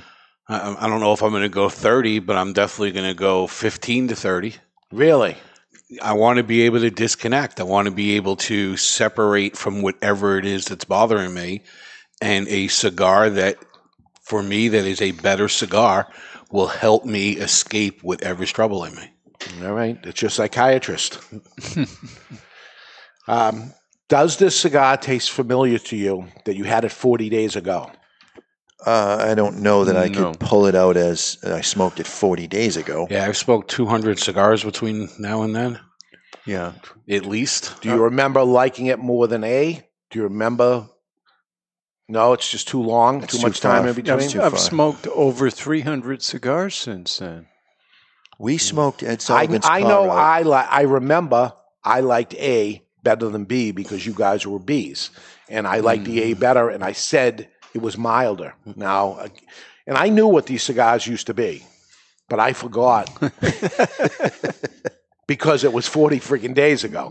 [0.49, 3.13] I, I don't know if I'm going to go thirty, but I'm definitely going to
[3.13, 4.55] go fifteen to thirty.
[4.91, 5.37] Really?
[6.01, 7.59] I want to be able to disconnect.
[7.59, 11.61] I want to be able to separate from whatever it is that's bothering me,
[12.21, 13.57] and a cigar that,
[14.21, 16.07] for me, that is a better cigar
[16.51, 19.11] will help me escape whatever's troubling me.
[19.63, 19.97] All right.
[20.03, 21.19] It's your psychiatrist.
[23.27, 23.73] um,
[24.09, 27.89] does this cigar taste familiar to you that you had it 40 days ago?
[28.85, 30.31] Uh, I don't know that I No.
[30.31, 33.07] could pull it out as I smoked it 40 days ago.
[33.09, 35.79] Yeah, I've smoked 200 cigars between now and then,
[36.45, 36.73] Yeah.
[37.09, 37.79] at least.
[37.81, 39.87] Do you remember liking it more than A?
[40.09, 40.87] Do you remember?
[42.11, 44.27] No, it's just too long, It's too too much time in between.
[44.27, 47.47] Too I've smoked over 300 cigars since then.
[48.37, 50.19] We smoked Ed I, Sullivan's I know Par.
[50.19, 51.53] I li- I remember
[51.85, 55.11] I liked A better than B because you guys were Bs,
[55.47, 58.55] and I liked the A better, and I said it was milder.
[58.75, 59.29] Now, uh,
[59.87, 61.63] and I knew what these cigars used to be,
[62.27, 63.09] but I forgot
[65.27, 67.09] because it was forty freaking days ago.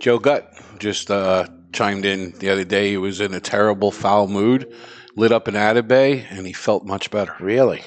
[0.00, 2.90] Joe Gutt just uh, chimed in the other day.
[2.90, 4.72] He was in a terrible, foul mood,
[5.16, 7.34] lit up an Atabey, and he felt much better.
[7.40, 7.82] Really,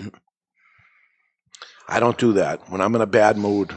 [1.88, 3.74] I don't do that when I'm in a bad mood.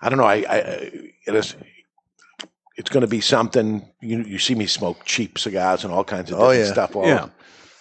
[0.00, 0.24] I don't know.
[0.24, 0.56] I, I
[1.26, 1.54] it is.
[2.76, 3.86] It's going to be something.
[4.00, 6.72] You you see me smoke cheap cigars and all kinds of Oh, different yeah.
[6.72, 6.96] stuff.
[6.96, 7.28] All Yeah.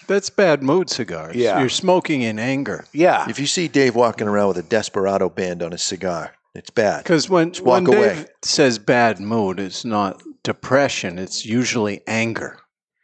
[0.07, 1.35] That's bad mood cigars.
[1.35, 1.59] Yeah.
[1.59, 2.85] You're smoking in anger.
[2.93, 3.29] yeah.
[3.29, 7.03] If you see Dave walking around with a Desperado band on his cigar, it's bad.
[7.03, 8.15] Because when, Just walk when away.
[8.15, 12.57] Dave says bad mood, it's not depression, it's usually anger.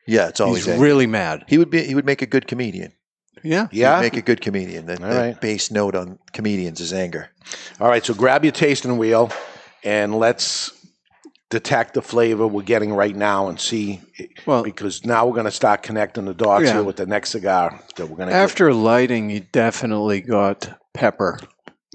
[0.08, 0.88] Yeah, it's always He's angry.
[0.88, 1.46] really mad.
[1.48, 1.84] He would be.
[1.84, 2.94] He would make a good comedian.
[3.44, 3.68] Yeah.
[3.72, 3.98] Yeah.
[3.98, 4.86] He'd make a good comedian.
[4.86, 5.42] The, All the right.
[5.42, 7.30] base note on comedians is anger.
[7.80, 9.32] All right, so grab your tasting wheel
[9.84, 10.72] and let's
[11.52, 14.02] detect the flavor we're getting right now and see
[14.48, 16.74] Well, because now we're going to start connecting the dots Yeah.
[16.74, 21.40] here with the next cigar that we're going to after lighting, you definitely got pepper.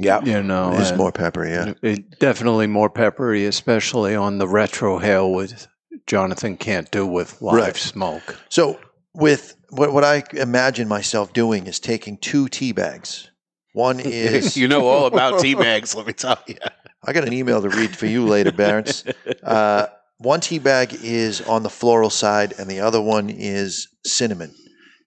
[0.03, 1.51] Yeah You know, it's more peppery.
[1.51, 1.75] Yeah.
[1.83, 5.67] it, definitely more peppery, especially on the retro hail, with
[6.07, 7.77] Jonathan can't do with live Right.
[7.77, 8.39] smoke.
[8.49, 8.81] So
[9.15, 13.31] with what what I imagine myself doing is taking two tea bags.
[13.73, 16.57] One is you know all about tea bags, let me tell you.
[17.05, 19.05] I got an email to read for you later, Barons.
[19.43, 19.87] Uh,
[20.19, 24.55] one tea bag is on the floral side, and the other one is cinnamon.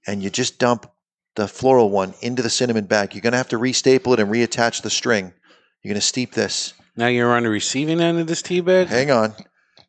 [0.07, 0.87] And you just dump
[1.35, 3.13] the floral one into the cinnamon bag.
[3.13, 5.33] You're going to have to restaple it and reattach the string.
[5.81, 6.73] You're going to steep this.
[6.95, 8.87] Now you're on the receiving end of this tea bag?
[8.87, 9.33] Hang on.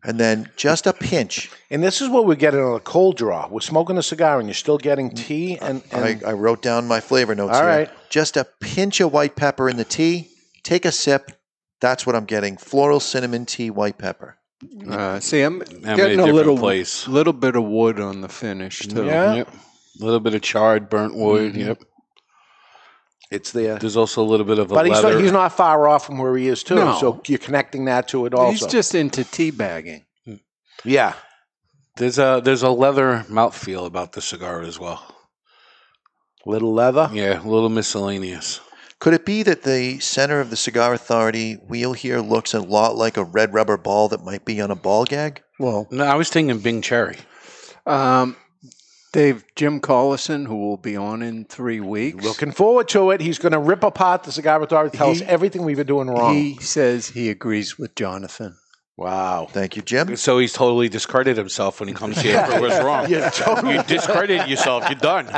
[0.07, 1.51] And then just a pinch.
[1.71, 4.47] and this is what we're getting on a cold draw we're smoking a cigar and
[4.47, 7.69] you're still getting tea and, and I, I wrote down my flavor notes All here.
[7.69, 7.91] right.
[8.11, 10.29] Just a pinch of white pepper in the tea.
[10.63, 11.33] Take a sip.
[11.81, 12.57] That's what I'm getting.
[12.59, 14.37] Floral cinnamon tea, white pepper.
[14.89, 17.07] Uh, see, I'm, I'm getting a a, little place.
[17.09, 19.05] little bit of wood on the finish too.
[19.05, 19.35] Yeah.
[19.35, 19.49] Yep.
[20.01, 21.55] A little bit of charred burnt wood.
[21.55, 21.67] Mhm.
[21.67, 21.83] Yep.
[23.31, 25.15] it's there There's also a little bit of a but he's leather.
[25.15, 26.97] not, he's not far off from where he is too No.
[27.01, 30.05] so you're connecting that to it also He's just into tea bagging.
[30.85, 31.15] yeah
[31.97, 35.03] There's a there's a leather mouthfeel about the cigar as well.
[36.47, 38.61] little leather Yeah, a little miscellaneous.
[39.01, 42.97] Could it be that the center of the Cigar Authority wheel here looks a lot
[42.97, 45.43] like a red rubber ball that might be on a ball gag?
[45.59, 47.17] Well, No, I was thinking Bing Cherry.
[47.87, 48.37] um,
[49.15, 52.25] Dave, Jim Collison, who will be on in three weeks.
[52.25, 53.21] Looking forward to it.
[53.21, 56.35] He's going to rip apart the Cigar Authority, tell us everything we've been doing wrong.
[56.35, 58.57] He says he agrees with Jonathan.
[58.97, 59.47] wow.
[59.51, 60.17] Thank you, Jim.
[60.17, 63.09] So he's totally discredited himself when he comes here for what's wrong.
[63.09, 63.75] Yeah, totally.
[63.77, 64.85] You discredited yourself.
[64.91, 65.29] You're done.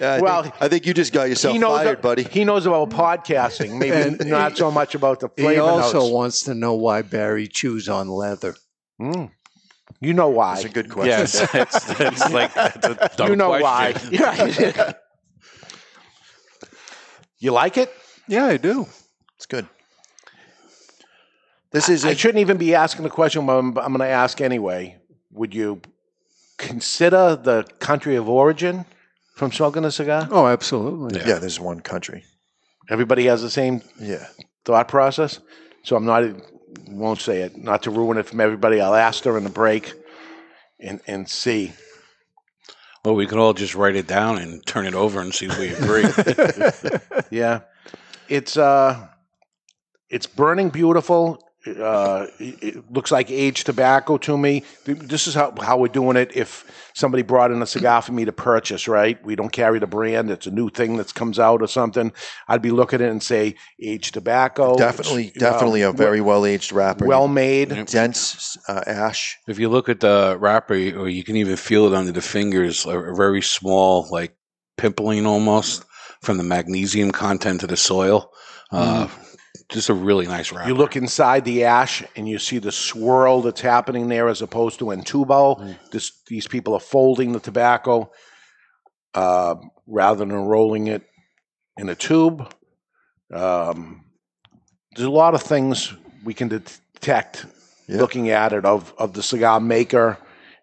[0.00, 2.22] Yeah, I, Well, think, I think you just got yourself he knows fired, a- buddy.
[2.22, 6.00] He knows about podcasting, maybe And not he- so much about the flavor He also
[6.00, 6.12] notes.
[6.12, 8.54] wants to know why Barry chews on leather.
[9.00, 9.30] Mm.
[10.00, 10.54] You know why?
[10.54, 11.10] That's a good question.
[11.10, 14.18] Yes, that's, that's like that's a dumb you know question.
[14.20, 14.94] why?
[17.38, 17.92] you like it?
[18.28, 18.86] Yeah, I do.
[19.36, 19.66] It's good.
[21.70, 24.06] This is I a, shouldn't even be asking the question, but I'm, I'm going to
[24.06, 24.96] ask anyway.
[25.32, 25.80] Would you
[26.56, 28.84] consider the country of origin
[29.34, 30.28] from smoking a cigar?
[30.30, 31.18] Oh, absolutely.
[31.26, 31.38] yeah.
[31.38, 32.24] There's one country.
[32.88, 34.26] Everybody has the same Yeah.
[34.64, 35.40] thought process.
[35.82, 36.22] So I'm not
[36.88, 38.80] won't say it, not to ruin it from everybody.
[38.80, 39.92] I'll ask during the break
[40.80, 41.72] and and see.
[43.04, 45.58] Well, we could all just write it down and turn it over and see if
[45.58, 47.00] we agree.
[47.30, 47.60] Yeah,
[48.28, 49.08] it's uh,
[50.08, 51.42] it's burning beautiful.
[51.66, 54.62] Uh, it, it looks like aged tobacco to me.
[54.84, 56.30] This is how, how we're doing it.
[56.36, 59.22] If somebody brought in a cigar for me to purchase, right?
[59.24, 60.30] We don't carry the brand.
[60.30, 62.12] It's a new thing that comes out or something.
[62.48, 64.76] I'd be looking at it and say aged tobacco.
[64.76, 67.06] Definitely, It's, uh, definitely a very well aged wrapper.
[67.06, 67.70] well made.
[67.86, 69.38] dense uh, ash.
[69.48, 72.84] if you look at the wrapper, or you can even feel it under the fingers,
[72.84, 74.36] a a very small, like
[74.76, 75.84] pimpling almost
[76.22, 78.30] from the magnesium content of the soil.
[78.70, 79.08] Uh,
[79.74, 80.68] Just a really nice wrapper.
[80.68, 84.78] You look inside the ash and you see the swirl that's happening there as opposed
[84.78, 85.76] to in tubo.
[85.90, 88.10] This, these people are folding the tobacco
[89.14, 89.56] uh,
[89.86, 91.02] rather than rolling it
[91.76, 92.54] in a tube.
[93.32, 94.04] Um,
[94.94, 95.92] there's a lot of things
[96.24, 97.44] we can detect
[97.88, 97.98] Yeah.
[97.98, 100.18] looking at it of, of the cigar maker.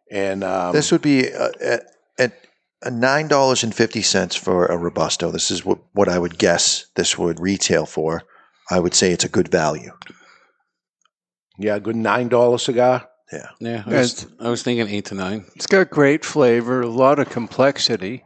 [0.09, 1.81] And um, This would be uh, at,
[2.17, 2.33] at
[2.81, 5.31] a nine dollars and fifty cents for a robusto.
[5.31, 8.23] This is what, what I would guess this would retail for.
[8.71, 9.91] I would say it's a good value.
[11.59, 13.07] yeah, a good $9 cigar.
[13.59, 15.45] yeah, I was, I was thinking eight to nine.
[15.55, 18.23] It's got great flavor, a lot of complexity.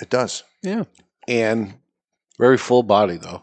[0.00, 0.44] It does.
[0.62, 0.84] Yeah.
[1.26, 1.74] And
[2.38, 3.42] Very full body though.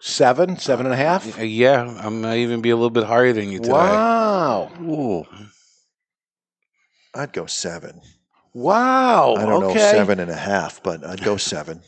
[0.00, 1.38] seven, seven and a half.
[1.38, 3.72] Uh, Yeah, I might even be a little bit higher than you today.
[3.72, 4.70] Wow.
[4.80, 5.24] Ooh.
[7.14, 8.00] I'd go seven.
[8.52, 9.34] Wow.
[9.36, 9.74] I don't okay.
[9.74, 11.82] know seven and a half, but I'd go seven.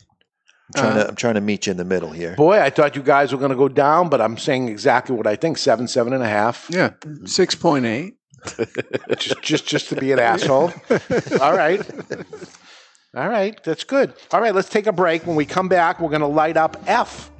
[0.75, 2.35] I'm trying Uh, to I'm trying to meet you in the middle here.
[2.35, 5.25] Boy, I thought you guys were going to go down, but I'm saying exactly what
[5.27, 6.67] I think: seven, seven and a half.
[6.69, 6.89] Yeah.
[7.01, 8.13] 6.8.
[9.17, 10.71] just, just, just to be an asshole.
[11.41, 11.81] All right,
[13.15, 14.13] all right, that's good.
[14.31, 15.25] All right, let's take a break.
[15.25, 17.31] When we come back, we're going to light up F,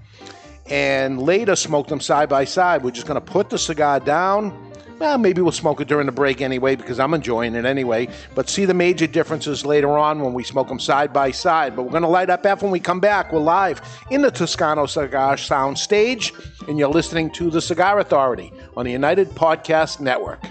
[0.70, 2.84] and later smoke them side by side.
[2.84, 4.68] We're just going to put the cigar down.
[5.00, 8.08] Well, maybe we'll smoke it during the break anyway because I'm enjoying it anyway.
[8.34, 11.76] But see the major differences later on when we smoke them side by side.
[11.76, 13.32] But we're going to light up F when we come back.
[13.32, 16.34] We're live in the Toscano Cigar Sound Stage,
[16.68, 20.42] and you're listening to the Cigar Authority on the United Podcast Network.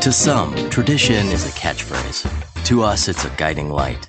[0.00, 2.64] To some, tradition is a catchphrase.
[2.64, 4.08] To us, it's a guiding light.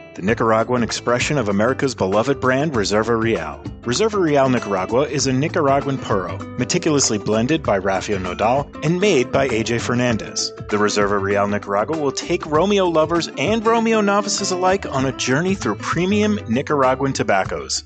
[0.15, 3.61] the Nicaraguan expression of America's beloved brand Reserva Real.
[3.81, 9.47] Reserva Real Nicaragua is a Nicaraguan puro, meticulously blended by Rafael Nodal and made by
[9.47, 10.51] AJ Fernandez.
[10.69, 15.55] The Reserva Real Nicaragua will take Romeo lovers and Romeo novices alike on a journey
[15.55, 17.83] through premium Nicaraguan tobaccos.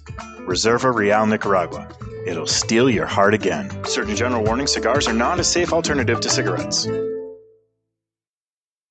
[0.48, 1.88] Reserva Real Nicaragua.
[2.26, 3.86] It'll steal your heart again.
[3.86, 6.88] Surgeon General warning cigars are not a safe alternative to cigarettes.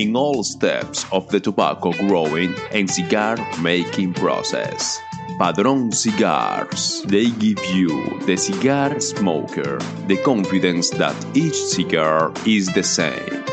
[0.00, 4.98] in all steps of the tobacco growing and cigar making process.
[5.38, 7.02] Padron Cigars.
[7.06, 13.44] They give you, the cigar smoker, the confidence that each cigar is the same.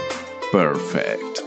[0.52, 1.47] Perfect.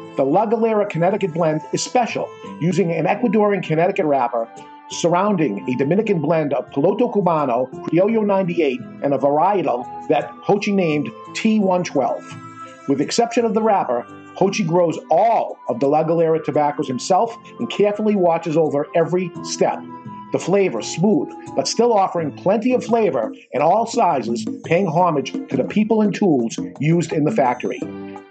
[0.21, 4.47] The La Galera Connecticut blend is special, using an Ecuadorian Connecticut wrapper
[4.91, 11.07] surrounding a Dominican blend of Piloto Cubano, Criollo 98, and a varietal that Jochi named
[11.29, 12.87] T112.
[12.87, 14.05] With the exception of the wrapper,
[14.35, 19.81] Jochi grows all of the La Galera tobaccos himself and carefully watches over every step.
[20.31, 25.57] The flavor smooth, but still offering plenty of flavor in all sizes, paying homage to
[25.57, 27.79] the people and tools used in the factory.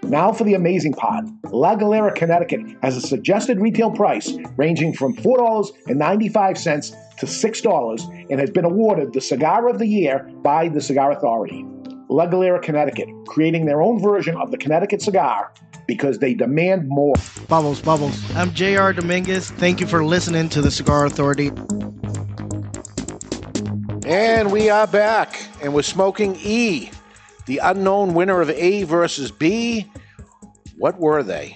[0.03, 1.25] Now for the amazing part.
[1.51, 8.49] La Galera, Connecticut has a suggested retail price ranging from $4.95 to $6 and has
[8.49, 11.65] been awarded the Cigar of the Year by the Cigar Authority.
[12.09, 15.53] La Galera, Connecticut, creating their own version of the Connecticut cigar
[15.87, 17.15] because they demand more.
[17.47, 18.19] Bubbles, bubbles.
[18.35, 19.51] I'm JR Dominguez.
[19.51, 21.51] Thank you for listening to the Cigar Authority.
[24.11, 26.91] And we are back, and we're smoking E,
[27.45, 29.89] the unknown winner of A versus B.
[30.77, 31.55] What were they?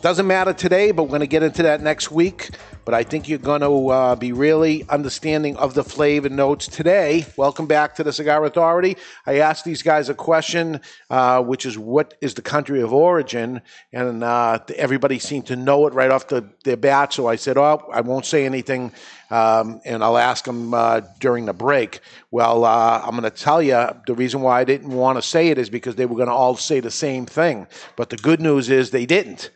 [0.00, 2.50] Doesn't matter today, but we're going to get into that next week.
[2.84, 7.26] But I think you're going to uh, be really understanding of the flavor notes today.
[7.36, 8.96] Welcome back to the Cigar Authority.
[9.26, 10.80] I asked these guys a question,
[11.10, 13.60] uh, which is what is the country of origin?
[13.92, 17.12] And uh, everybody seemed to know it right off the, their bat.
[17.12, 18.92] So I said, oh, I won't say anything.
[19.30, 22.00] Um, and I'll ask them uh, during the break.
[22.30, 25.48] Well, uh, I'm going to tell you the reason why I didn't want to say
[25.48, 27.66] it is because they were going to all say the same thing.
[27.96, 29.50] But the good news is they didn't.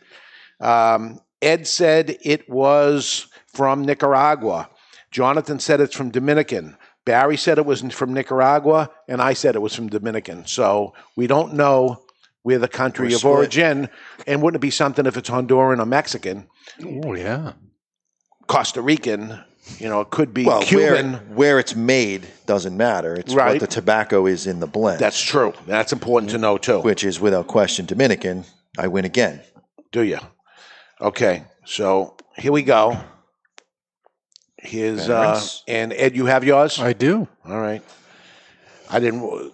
[0.59, 4.69] Um, Ed said it was from Nicaragua.
[5.11, 6.77] Jonathan said it's from Dominican.
[7.05, 10.45] Barry said it was from Nicaragua, and I said it was from Dominican.
[10.45, 12.03] So we don't know
[12.43, 13.33] where the country We're of split.
[13.33, 13.89] origin,
[14.27, 16.47] and wouldn't it be something if it's Honduran or Mexican?
[16.83, 17.53] Oh, yeah.
[18.47, 19.39] Costa Rican,
[19.79, 21.13] You know, it could be well, Cuban.
[21.13, 23.13] Where, where it's made doesn't matter.
[23.15, 23.53] It's Right.
[23.53, 24.99] what the tobacco is in the blend.
[24.99, 25.53] That's true.
[25.65, 26.81] That's important to know too.
[26.81, 28.43] Which is without question Dominican.
[28.77, 29.41] I win again.
[29.91, 30.19] Do you?
[30.99, 32.97] Okay, so here we go.
[34.57, 36.79] Here's uh, and Ed, you have yours.
[36.79, 37.27] I do.
[37.45, 37.83] All right.
[38.89, 39.51] I didn't.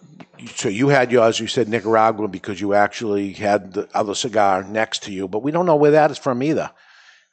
[0.56, 1.40] So you had yours.
[1.40, 5.52] You said Nicaragua because you actually had the other cigar next to you, but we
[5.52, 6.72] don't know where that is from either.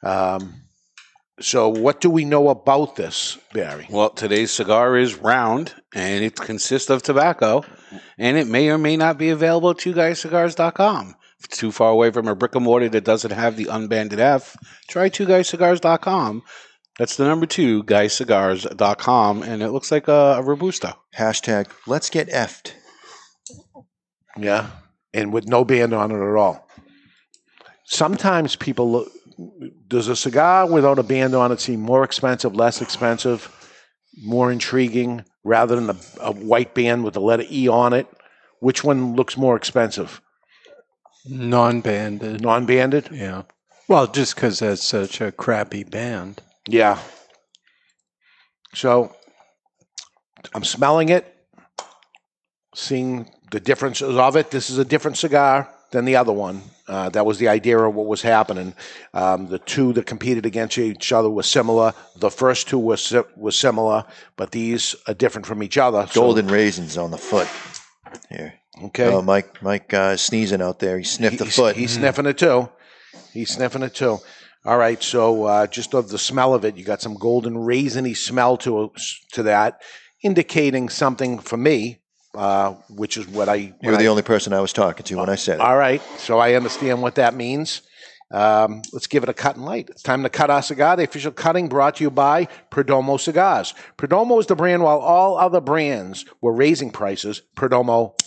[0.03, 0.61] Um,
[1.39, 3.87] so what do we know about this, Barry?
[3.89, 7.63] Well, today's cigar is round and it consists of tobacco,
[8.17, 11.15] and it may or may not be available at twoguyscigars.com.
[11.39, 14.19] If it's too far away from a brick and mortar that doesn't have the unbanded
[14.19, 14.57] F,
[14.87, 16.41] try twoguyscigars.com.
[16.97, 20.93] That's the number two, guyscigars.com, and it looks like a, a Robusto.
[21.15, 22.71] Hashtag let's get effed.
[24.35, 24.71] Yeah,
[25.13, 26.67] and with no band on it at all.
[27.85, 29.11] Sometimes people look.
[29.87, 33.53] Does a cigar without a band on it seem more expensive, less expensive,
[34.23, 38.07] more intriguing, rather than a, a white band with the letter E on it?
[38.59, 40.21] Which one looks more expensive?
[41.25, 42.41] Non-banded.
[42.41, 43.09] Non-banded.
[43.11, 43.43] Yeah.
[43.87, 46.41] Well, just because that's such a crappy band.
[46.67, 46.99] Yeah.
[48.73, 49.15] So
[50.53, 51.35] I'm smelling it,
[52.75, 54.51] seeing the differences of it.
[54.51, 56.61] This is a different cigar than the other one.
[56.87, 58.73] Uh, that was the idea of what was happening.
[59.13, 61.93] Um, the two that competed against each other were similar.
[62.15, 64.05] The first two were si- was similar,
[64.37, 66.07] but these are different from each other.
[66.07, 67.47] So- Golden raisins on the foot.
[68.29, 68.53] Here.
[68.85, 69.05] Okay.
[69.13, 70.97] Oh, Mike, Mike uh, is sneezing out there.
[70.97, 71.75] He sniffed the He's- foot.
[71.75, 72.69] He's sniffing it too.
[73.33, 74.19] He's sniffing it too.
[74.63, 75.01] All right.
[75.03, 78.91] So uh, just of the smell of it, you got some golden raisiny smell to
[79.33, 79.81] to that,
[80.23, 81.99] indicating something for me,
[82.37, 83.55] uh, which is what I.
[83.55, 85.61] You were the I- only person I was talking to when I said it.
[85.61, 86.01] All right.
[86.17, 87.81] So I understand what that means.
[88.29, 89.89] Um, let's give it a cut and light.
[89.89, 90.97] It's time to cut our cigar.
[90.97, 93.73] The official cutting brought to you by Perdomo Cigars.
[93.97, 97.41] Perdomo is the brand while all other brands were raising prices.
[97.55, 98.19] Perdomo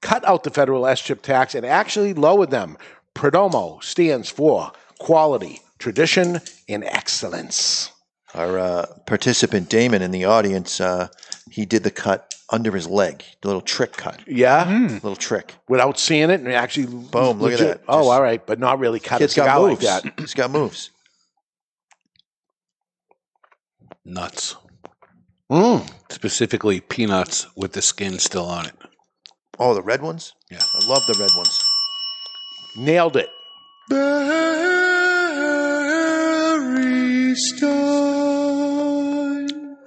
[0.00, 2.78] cut out the federal SCHIP tax and actually lowered them.
[3.16, 4.70] Perdomo stands for
[5.00, 7.90] quality, tradition, and excellence.
[8.34, 11.08] Our uh, participant Damon in the audience, uh,
[11.50, 14.20] he did the cut under his leg, the little trick cut.
[14.26, 14.68] Yeah,
[15.02, 15.54] little trick.
[15.68, 17.38] without seeing it and actually Boom!
[17.40, 17.80] Look at legit- that.
[17.88, 19.84] Oh, Just- all right, but not really cut Kid's a cigar got like moves.
[19.84, 20.14] that.
[20.20, 20.90] He's got moves.
[24.04, 24.56] Nuts.
[25.50, 25.88] Mm.
[26.10, 28.74] Specifically, peanuts with the skin still on it.
[29.58, 30.32] Oh, the red ones.
[30.50, 30.58] Yeah.
[30.62, 31.58] I love the red ones.
[32.76, 33.28] Nailed it.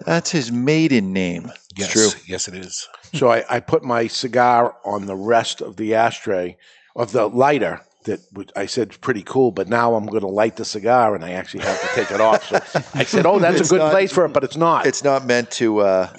[0.05, 1.51] That's his maiden name.
[1.75, 2.21] Yes, It's true.
[2.27, 2.87] yes, it is.
[3.13, 6.57] So I, I put my cigar on the rest of the ashtray
[6.95, 10.55] of the lighter that would- I said pretty cool, but now I'm going to light
[10.55, 12.47] the cigar and I actually have to take it off.
[12.47, 12.59] So
[12.93, 14.85] I said, "Oh, that's It's a good not- place for it," but it's not.
[14.87, 15.79] It's not meant to.
[15.79, 16.09] Uh,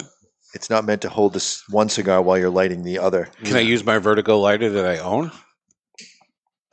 [0.53, 3.29] it's not meant to hold this one cigar while you're lighting the other.
[3.45, 5.31] Can I use my Vertigo lighter that I own?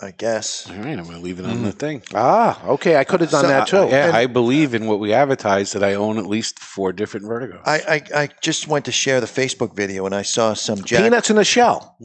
[0.00, 0.70] I guess.
[0.70, 2.02] All right, I'm going to leave it on the thing.
[2.14, 2.96] ah, okay.
[2.96, 3.88] I could have done So, that too.
[3.90, 7.62] Yeah, I believe in what we advertise that I own at least four different Vertigos.
[7.66, 11.02] I, I, I just went to share the Facebook video and I saw some Jack.
[11.02, 11.98] Peanuts in a shell.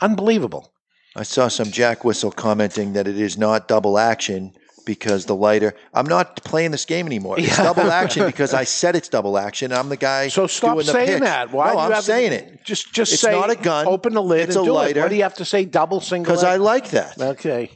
[0.00, 0.72] Unbelievable.
[1.14, 4.52] I saw some Jack Whistle commenting that it is not double action
[4.94, 5.72] because the lighter.
[5.94, 7.38] I'm not playing this game anymore.
[7.38, 7.62] It's Yeah.
[7.62, 9.72] double action because I said it's double action.
[9.72, 10.26] I'm the guy.
[10.28, 11.52] So stop doing the saying that.
[11.52, 11.72] Why?
[11.74, 13.30] No, I'm saying it Just, just It's say.
[13.30, 13.86] not a gun.
[13.86, 14.98] Open the lid It's a lighter.
[14.98, 15.02] it.
[15.04, 15.64] What do you have to say?
[15.64, 16.24] Double, single.
[16.32, 17.20] because I like that.
[17.20, 17.70] Okay.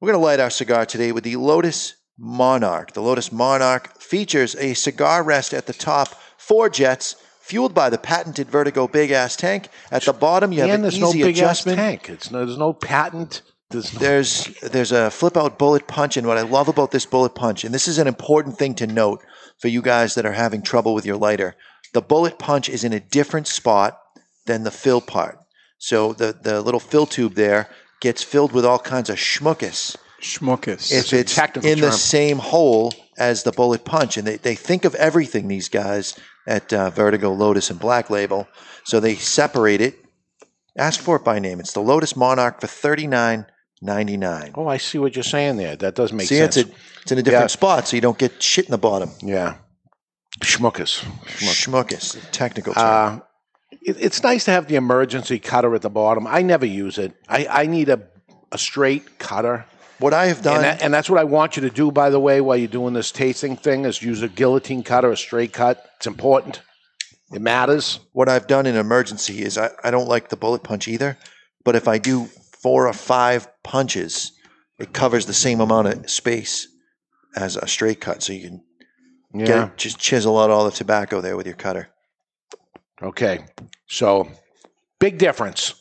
[0.00, 2.92] We're going to light our cigar today with the Lotus Monarch.
[2.92, 7.98] The Lotus Monarch features a cigar rest at the top, four jets, fueled by the
[7.98, 9.68] patented Vertigo big ass tank.
[9.90, 11.78] At the bottom, you have and an there's easy no big ass adjustment.
[11.78, 12.08] tank.
[12.08, 13.42] It's no, there's no patent.
[13.70, 17.34] There's There's there's a flip out bullet punch, and what I love about this bullet
[17.34, 19.22] punch, and this is an important thing to note
[19.58, 21.56] for you guys that are having trouble with your lighter,
[21.92, 23.98] the bullet punch is in a different spot
[24.46, 25.38] than the fill part.
[25.78, 27.68] So the the little fill tube there
[28.00, 30.92] gets filled with all kinds of schmuckus Schmuckus.
[30.92, 34.16] if it's in the same hole as the bullet punch.
[34.16, 38.48] And they, they think of everything, these guys at uh, Vertigo, Lotus, and Black Label.
[38.84, 39.98] So they separate it.
[40.76, 41.60] Ask for it by name.
[41.60, 43.46] It's the Lotus Monarch for thirty nine
[43.84, 44.52] ninety nine.
[44.54, 45.76] Oh, I see what you're saying there.
[45.76, 46.56] That does make See, sense.
[46.56, 46.72] it's, a,
[47.02, 47.46] it's in a different Yeah.
[47.48, 49.10] spot, so you don't get shit in the bottom.
[49.22, 49.56] Yeah.
[50.40, 51.04] Schmuckus.
[51.26, 52.84] Schmuckus, technical term.
[52.84, 56.26] Uh, it, it's nice to have the emergency cutter at the bottom.
[56.26, 57.14] I never use it.
[57.28, 58.02] I, I need a,
[58.50, 59.64] a straight cutter.
[60.00, 62.10] What I have done, and, that, and that's what I want you to do, by
[62.10, 65.52] the way, while you're doing this tasting thing, is use a guillotine cutter, a straight
[65.52, 65.88] cut.
[65.98, 66.60] It's important.
[67.32, 68.00] It matters.
[68.12, 71.16] what I've done in emergency is I, I don't like the bullet punch either,
[71.64, 72.28] but if I do
[72.64, 74.32] four or five punches,
[74.78, 76.66] it covers the same amount of space
[77.36, 78.22] as a straight cut.
[78.22, 78.62] So you can
[79.34, 79.46] Yeah.
[79.66, 81.90] Get, just chisel out all the tobacco there with your cutter.
[83.02, 83.44] Okay.
[83.86, 84.30] So
[84.98, 85.74] big difference.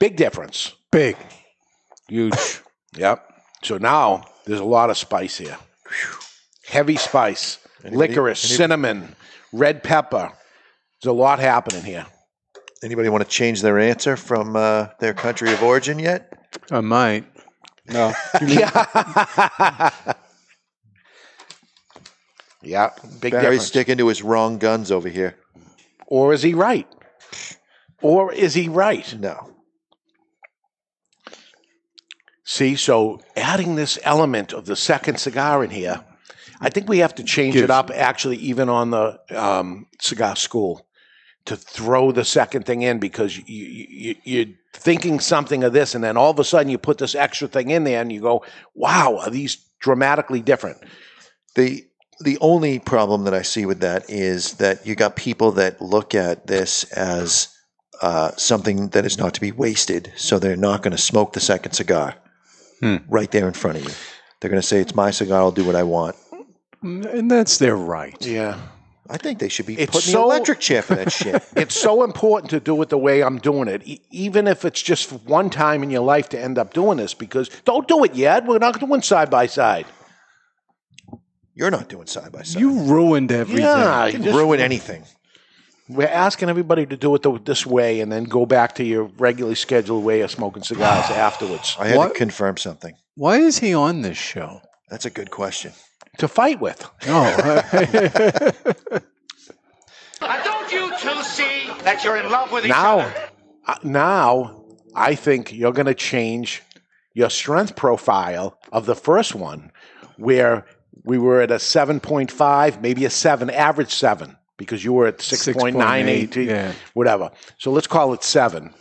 [0.00, 0.72] Big difference.
[0.90, 1.16] Big.
[2.08, 2.34] Huge.
[2.96, 3.26] Yep.
[3.62, 5.56] So now there's a lot of spice here.
[6.66, 9.16] Heavy spice, Anybody- licorice, any- cinnamon,
[9.50, 10.30] red pepper.
[11.02, 12.04] There's a lot happening here.
[12.82, 16.32] Anybody want to change their answer from uh, their country of origin yet?
[16.70, 17.24] I might.
[17.88, 18.12] No.
[22.62, 23.66] Yeah, big Barry's difference.
[23.66, 25.36] sticking to his wrong guns over here.
[26.06, 26.86] Or is he right?
[28.00, 29.14] Or is he right?
[29.18, 29.50] No.
[32.44, 36.04] See, so adding this element of the second cigar in here,
[36.60, 40.86] I think we have to change it up actually, even on the um, cigar school
[41.44, 46.02] to throw the second thing in because you, you, you're thinking something of this, and
[46.02, 48.44] then all of a sudden you put this extra thing in there and you go,
[48.74, 50.78] wow, are these dramatically different?
[51.54, 51.84] The
[52.20, 56.14] the only problem that I see with that is that you got people that look
[56.14, 57.48] at this as
[58.00, 61.40] uh, something that is not to be wasted, so they're not going to smoke the
[61.40, 62.14] second cigar
[62.80, 62.96] Hmm.
[63.08, 63.90] right there in front of you.
[64.40, 65.40] They're going to say, "It's my cigar.
[65.40, 66.16] I'll do what I want."
[66.82, 68.16] And that's their right.
[68.24, 68.58] Yeah.
[69.12, 71.42] I think they should be It's putting so- the electric chair for that shit.
[71.56, 74.80] it's so important to do it the way I'm doing it, e- even if it's
[74.82, 77.12] just one time in your life to end up doing this.
[77.14, 78.46] Because don't do it yet.
[78.46, 79.86] We're not doing side by side.
[81.54, 82.60] You're not doing side by side.
[82.60, 83.64] You ruined everything.
[83.64, 85.04] Yeah, Didn't just- ruin anything.
[85.88, 89.04] We're asking everybody to do it the, this way, and then go back to your
[89.18, 91.76] regularly scheduled way of smoking cigars afterwards.
[91.78, 92.08] I had What?
[92.12, 92.94] to confirm something.
[93.16, 94.62] Why is he on this show?
[94.92, 95.72] That's a good question.
[96.18, 96.86] To fight with.
[97.06, 97.34] Oh,
[100.44, 103.10] don't you two see that you're in love with now,
[103.66, 106.62] uh, now, I think you're going to change
[107.14, 109.72] your strength profile of the first one,
[110.18, 110.66] where
[111.04, 116.28] we were at a 7.5, maybe a 7, average 7, because you were at 6.98,
[116.28, 116.74] 6.8, yeah.
[116.92, 117.30] whatever.
[117.56, 118.74] So let's call it 7.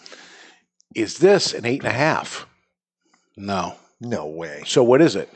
[0.94, 2.44] Is this an 8.5?
[3.38, 3.78] No.
[4.02, 4.64] No way.
[4.66, 5.30] So what is it?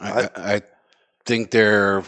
[0.00, 0.62] I, I, I
[1.24, 2.02] think they're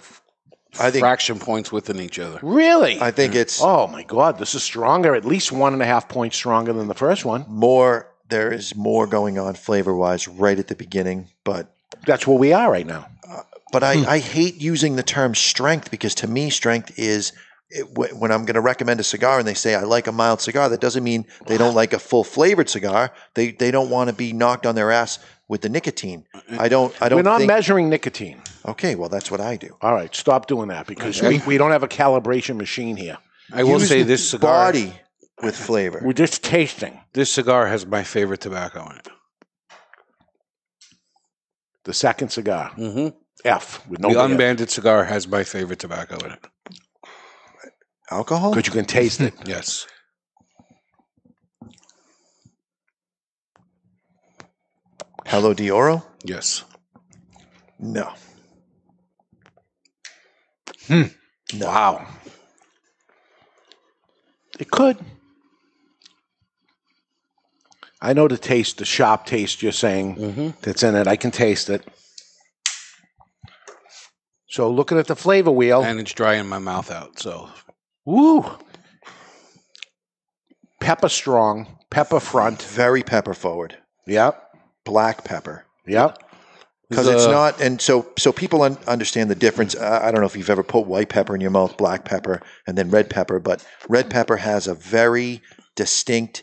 [0.79, 2.39] I think- fraction points within each other.
[2.43, 3.01] Really?
[3.01, 3.37] I think mm.
[3.37, 6.73] it's Oh my God, this is stronger, at least one and a half points stronger
[6.73, 7.45] than the first one.
[7.49, 8.11] more.
[8.31, 11.75] There is more going on flavor wise right at the beginning, but
[12.07, 13.07] That's where we are right now.
[13.29, 14.09] Uh, but I, hmm.
[14.09, 17.33] I hate using the term strength because to me strength is
[17.69, 20.13] it, wh- when I'm going to recommend a cigar and they say I like a
[20.13, 23.91] mild cigar that doesn't mean they don't like a full flavored cigar they they don't
[23.91, 26.25] want to be knocked on their ass with the nicotine
[26.59, 28.41] I don't I don't We're not think, measuring nicotine.
[28.67, 31.71] okay well that's what I do All right, stop doing that because we, we don't
[31.73, 33.19] have a calibration machine here.
[33.53, 34.67] I will Use say the this cigar.
[34.73, 34.93] body
[35.43, 36.99] with flavor We're just tasting.
[37.13, 39.09] This cigar has my favorite tobacco in it.
[41.85, 43.09] The second cigar, Mm-hmm.
[43.45, 44.25] F, with no the beer.
[44.25, 46.47] unbanded cigar has my favorite tobacco in it.
[48.11, 49.35] alcohol Because you can taste it.
[49.45, 49.87] Yes.
[55.27, 56.65] Hello Dioro Yes.
[57.79, 58.13] no
[60.87, 61.05] Hmm.
[61.59, 62.07] Wow.
[64.61, 64.99] It could.
[68.03, 70.49] I know the taste, the shop taste you're saying Mm-hmm.
[70.61, 71.07] that's in it.
[71.07, 71.87] I can taste it.
[74.49, 77.19] So looking at the flavor wheel, And it's drying my mouth out.
[77.19, 77.49] So
[78.05, 78.45] woo,
[80.81, 82.61] pepper strong, pepper front.
[82.63, 84.44] very pepper forward Yep,
[84.85, 85.65] black pepper.
[85.87, 86.19] Yep.
[86.89, 89.77] because it's not and so so people un- understand the difference.
[89.77, 92.41] I, I don't know if you've ever put white pepper in your mouth black pepper
[92.67, 95.43] and then red pepper but red pepper has a very
[95.77, 96.43] distinct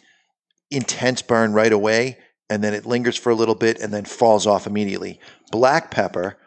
[0.69, 2.17] intense burn right away
[2.49, 5.19] and then it lingers for a little bit and then falls off immediately.
[5.51, 6.37] Black pepper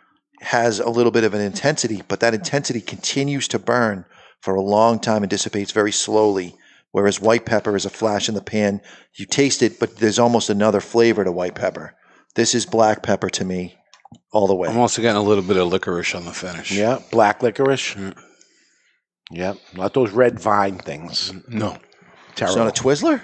[0.40, 4.04] has a little bit of an intensity but that intensity continues to burn
[4.40, 6.56] for a long time and dissipates very slowly
[6.94, 8.80] whereas white pepper is a flash in the pan
[9.14, 11.94] you taste it but there's almost another flavor to white pepper
[12.34, 13.76] this is black pepper to me
[14.32, 14.68] all the way.
[14.68, 16.70] I'm also getting a little bit of licorice on the finish.
[16.72, 17.94] Yeah, black licorice.
[17.94, 18.18] Mm.
[19.30, 21.32] Yep, not those red vine things.
[21.48, 21.76] No.
[22.30, 22.64] It's Terrible.
[22.64, 23.20] not a Twizzler?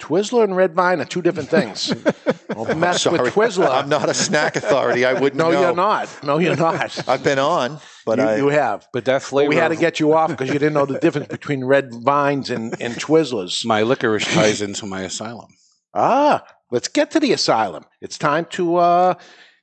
[0.00, 1.86] Twizzler and red vine are two different things.
[2.50, 3.68] Don't mess with Twizzler.
[3.68, 5.04] I'm not a snack authority.
[5.04, 5.60] I wouldn't no, know.
[5.60, 6.08] you're not.
[6.22, 7.08] No, you're not.
[7.08, 8.88] I've been on, but you, I you have.
[8.92, 11.28] But that flavor we had to get you off because you didn't know the difference
[11.28, 13.64] between red vines and, and Twizzlers.
[13.64, 15.48] my licorice ties into my asylum.
[15.94, 17.84] Ah, let's get to the asylum.
[18.00, 19.14] It's time to uh,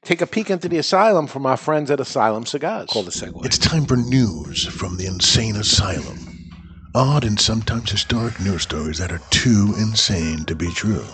[0.03, 2.89] take a peek into the asylum from our friends at Asylum Cigars.
[2.89, 3.45] Call the segue.
[3.45, 6.19] It's time for news from the insane asylum.
[6.93, 11.05] Odd and sometimes historic news stories that are too insane to be true.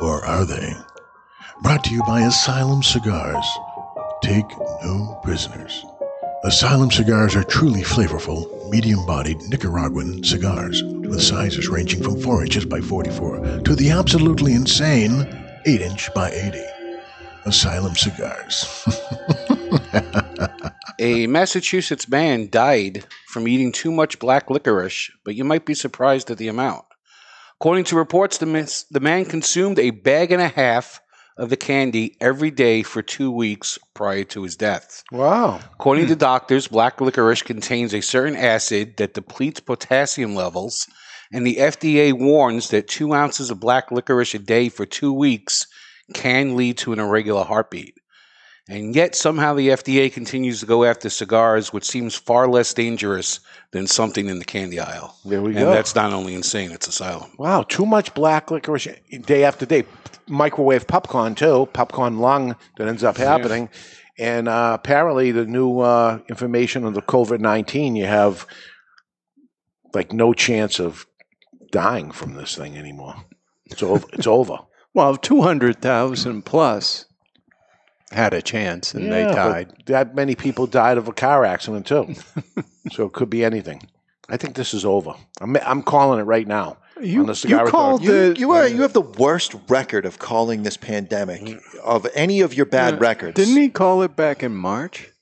[0.00, 0.72] Or are they?
[1.62, 3.46] Brought to you by Asylum Cigars.
[4.22, 4.48] Take
[4.82, 5.84] no prisoners.
[6.44, 12.64] Asylum cigars are truly flavorful, medium bodied Nicaraguan cigars with sizes ranging from 4 inches
[12.64, 15.26] by 44 to the absolutely insane
[15.66, 16.62] 8 inch by 80.
[17.44, 18.84] Asylum cigars.
[21.00, 26.30] A Massachusetts man died from eating too much black licorice, but you might be surprised
[26.30, 26.84] at the amount.
[27.60, 31.00] According to reports, the, man consumed a bag and a half
[31.38, 35.02] of the candy every day for two weeks prior to his death.
[35.12, 35.60] Wow.
[35.74, 36.18] According to hmm.
[36.18, 40.86] doctors, black licorice contains a certain acid that depletes potassium levels,
[41.32, 45.66] and the FDA warns that two ounces of black licorice a day for two weeks
[46.14, 47.94] can lead to an irregular heartbeat.
[48.70, 53.40] And yet, somehow, the FDA continues to go after cigars, which seems far less dangerous
[53.70, 55.16] than something in the candy aisle.
[55.24, 55.70] There we and go.
[55.70, 57.30] that's not only insane, it's asylum.
[57.38, 59.84] Wow, too much black licorice day after day.
[60.26, 63.70] Microwave popcorn too, popcorn lung that ends up happening.
[64.18, 68.46] And uh, apparently, the new uh, information on the COVID nineteen, you have
[69.94, 71.06] like no chance of
[71.70, 73.14] dying from this thing anymore.
[73.66, 74.06] It's over.
[74.12, 74.58] it's over.
[74.94, 77.04] Well, 200,000 plus
[78.10, 79.72] had a chance and they Yeah, but died.
[79.86, 82.14] That many people died of a car accident too.
[82.92, 83.88] so it could be anything.
[84.28, 85.14] I think this is over.
[85.40, 86.78] I'm, I'm calling it right now.
[87.00, 88.06] You, on the cigar authority.
[88.06, 92.54] you, you are you have the worst record of calling this pandemic of any of
[92.54, 93.36] your bad records.
[93.36, 95.12] Didn't he call it back in March?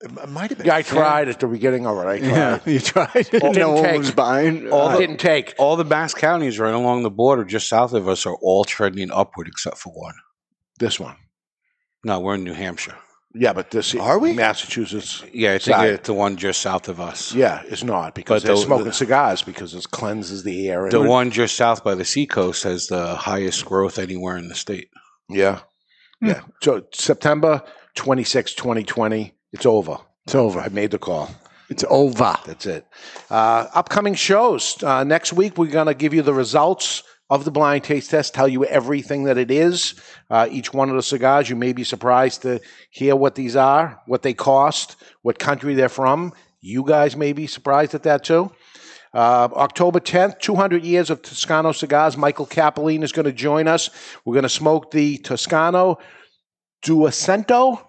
[0.00, 0.66] It might have been.
[0.66, 2.06] Yeah, I tried at the beginning of it.
[2.06, 2.28] I tried.
[2.28, 3.10] Yeah, you tried.
[3.32, 3.98] It no didn't one take.
[3.98, 4.70] was buying.
[4.72, 5.54] All Uh, the, didn't take.
[5.58, 9.10] All the Basque counties right along the border, just south of us, are all trending
[9.12, 10.14] upward except for one.
[10.80, 11.16] This one.
[12.04, 12.96] No, we're in New Hampshire.
[13.34, 15.22] Yeah, but this are we Massachusetts?
[15.32, 15.90] Yeah, I think side.
[15.90, 17.34] it's the one just south of us.
[17.34, 20.84] Yeah, it's not because But they're the- smoking the- cigars because it cleanses the air.
[20.84, 24.54] and- The one just south by the seacoast has the highest growth anywhere in the
[24.54, 24.88] state.
[25.28, 25.60] Yeah,
[26.22, 26.40] yeah.
[26.62, 27.62] So September
[27.96, 29.98] 26, 2020, it's over.
[30.26, 30.60] It's over.
[30.60, 31.30] I made the call.
[31.68, 32.34] It's over.
[32.46, 32.86] That's it.
[33.30, 34.82] Uh, upcoming shows.
[34.82, 38.34] Uh, next week, we're going to give you the results of the blind taste test,
[38.34, 39.94] tell you everything that it is.
[40.30, 42.60] Uh, each one of the cigars, you may be surprised to
[42.90, 46.32] hear what these are, what they cost, what country they're from.
[46.60, 48.50] You guys may be surprised at that too.
[49.12, 52.16] Uh, October 10th, 200 years of Toscano cigars.
[52.16, 53.90] Michael Capoline is going to join us.
[54.24, 55.98] We're going to smoke the Toscano
[56.82, 57.82] Duecento.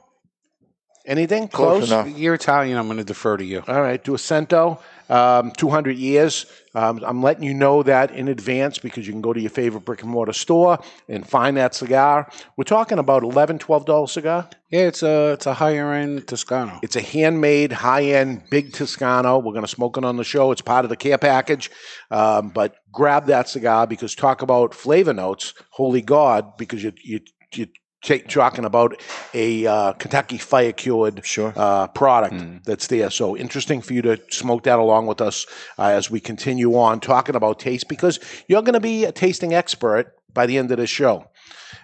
[1.06, 1.90] Anything close?
[2.18, 2.78] You're Italian.
[2.78, 3.64] I'm going to defer to you.
[3.68, 4.80] All right, Duecento,
[5.10, 6.46] um, 200 years.
[6.76, 9.86] Um, I'm letting you know that in advance because you can go to your favorite
[9.86, 12.30] brick and mortar store and find that cigar.
[12.58, 14.50] We're talking about 11 $12 cigar.
[14.70, 16.80] Yeah, it's a it's a higher end Toscano.
[16.84, 19.40] It's a handmade, high end, big Toscano.
[19.40, 20.52] We're going to smoke it on the show.
[20.52, 21.72] It's part of the care package.
[22.12, 25.56] Um, but grab that cigar because talk about flavor notes.
[25.72, 27.20] Holy God, because you you
[27.56, 27.68] you
[28.02, 29.02] talking about
[29.34, 31.54] a uh, Kentucky fire cured sure.
[31.56, 33.10] uh, product that's there.
[33.10, 35.46] So interesting for you to smoke that along with us
[35.78, 39.54] uh, as we continue on talking about taste because you're going to be a tasting
[39.54, 41.26] expert by the end of the show.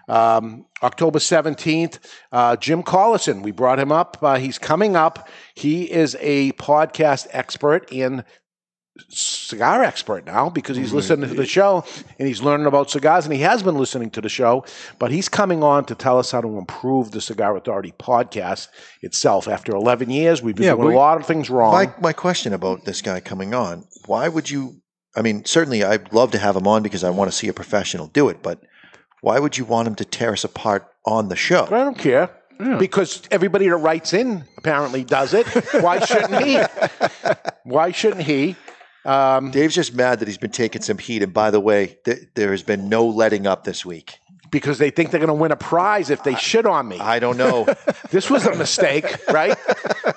[0.08, 2.00] Um, October 17th,
[2.32, 4.18] uh, Jim Collison, we brought him up.
[4.22, 5.28] Uh, he's coming up.
[5.56, 8.24] He is a podcast expert and
[9.10, 10.98] cigar expert now because he's mm-hmm.
[10.98, 11.84] listening to the show
[12.18, 14.66] and he's learning about cigars and he has been listening to the show,
[15.00, 18.70] but he's coming on to tell us how to improve the Cigar Authority podcast
[19.02, 19.48] itself.
[19.48, 21.74] After 11 years, we've been Yeah, doing we- a lot of things wrong.
[21.74, 24.82] My my question about this guy coming on: Why would you?
[25.16, 27.54] I mean, certainly I'd love to have him on because I want to see a
[27.54, 28.60] professional do it, but
[29.22, 31.66] why would you want him to tear us apart on the show?
[31.66, 32.30] I don't care.
[32.58, 35.46] Because everybody that writes in apparently does it.
[35.82, 36.62] Why shouldn't he?
[37.66, 38.56] Why shouldn't he?
[39.06, 41.22] Um, Dave's just mad that he's been taking some heat.
[41.24, 44.18] And by the way, th- there has been no letting up this week.
[44.52, 46.98] because they think they're going to win a prize if they shit on me.
[47.00, 47.66] I don't know.
[48.12, 49.58] this was a mistake, right?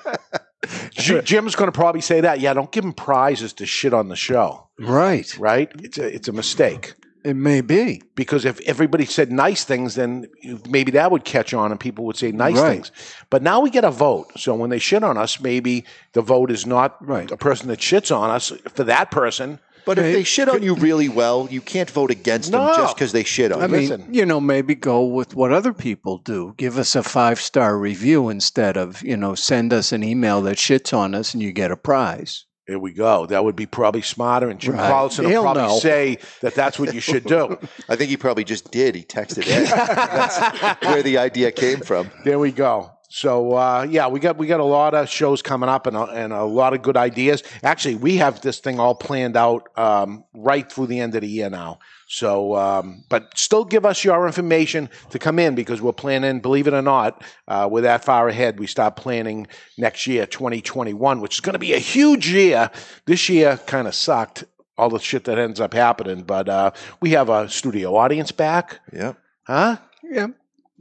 [0.91, 2.39] J- Jim's going to probably say that.
[2.39, 4.67] Yeah, don't give him prizes to shit on the show.
[4.79, 5.35] Right.
[5.37, 5.71] Right?
[5.79, 6.93] It's a, it's a mistake.
[7.23, 8.01] It may be.
[8.15, 10.27] Because if everybody said nice things, then
[10.69, 12.71] maybe that would catch on and people would say nice Right.
[12.73, 12.91] things.
[13.29, 14.31] But now we get a vote.
[14.37, 17.29] So when they shit on us, maybe the vote is not right.
[17.29, 19.59] a person that shits on us for that person.
[19.85, 23.11] But if they shit on you really well, you can't vote against them just because
[23.11, 23.89] they shit on I you.
[23.89, 26.53] mean, you know, maybe go with what other people do.
[26.57, 30.57] Give us a five star review instead of, you know, send us an email that
[30.57, 32.45] shits on us and you get a prize.
[32.69, 33.25] There we go.
[33.25, 34.47] That would be probably smarter.
[34.47, 34.91] And Jim Right.
[34.91, 35.79] Collison will He'll probably know.
[35.79, 37.57] say that that's what you should do.
[37.89, 38.93] I think he probably just did.
[38.93, 39.63] He texted in.
[39.63, 42.11] That's where the idea came from.
[42.23, 42.91] There we go.
[43.11, 46.03] So uh, yeah, we got we got a lot of shows coming up and a,
[46.03, 47.41] and a lot of good ideas.
[47.63, 51.27] Actually, we have this thing all planned out um, right through the end of the
[51.27, 51.79] year now.
[52.07, 56.39] So, um, but still give us your information to come in because we're planning.
[56.39, 58.59] Believe it or not, uh, we're that far ahead.
[58.59, 62.69] We start planning next year, 2021, which is going to be a huge year.
[63.05, 64.43] This year kind of sucked.
[64.77, 68.79] All the shit that ends up happening, but uh, we have a studio audience back.
[68.93, 69.17] Yep.
[69.43, 69.77] Huh?
[70.03, 70.27] Yeah.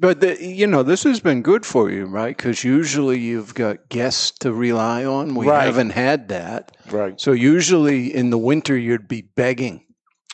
[0.01, 2.37] But the, you know, this has been good for you, right?
[2.37, 5.35] Because usually you've got guests to rely on.
[5.35, 5.65] We Right.
[5.65, 7.21] haven't had that, right?
[7.21, 9.85] So usually in the winter you'd be begging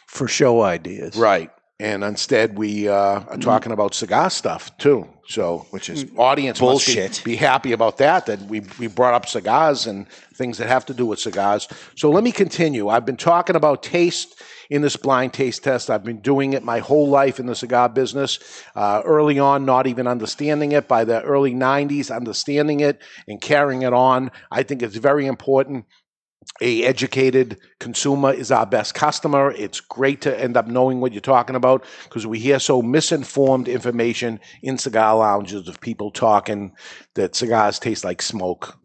[0.07, 1.51] for show ideas, Right.
[1.81, 5.09] And instead, we uh, are talking about cigar stuff too.
[5.27, 7.23] So, which is audience must be- bullshit.
[7.25, 8.27] Be, happy about that.
[8.27, 10.07] That we we brought up cigars and
[10.37, 11.67] things that have to do with cigars.
[11.97, 12.89] So let me continue.
[12.91, 14.41] I've been talking about taste
[14.71, 15.91] in this blind taste test.
[15.91, 18.39] I've been doing it my whole life in the cigar business.
[18.75, 20.89] Uh, early on, not even understanding it.
[20.89, 24.31] By the early '90s, understanding it and carrying it on.
[24.51, 25.87] I think it's very important
[26.61, 29.51] a educated consumer is our best customer.
[29.53, 33.69] It's great to end up knowing what you're talking about because we hear so misinformed
[33.69, 36.73] information in cigar lounges of people talking
[37.15, 38.79] that cigars taste like smoke.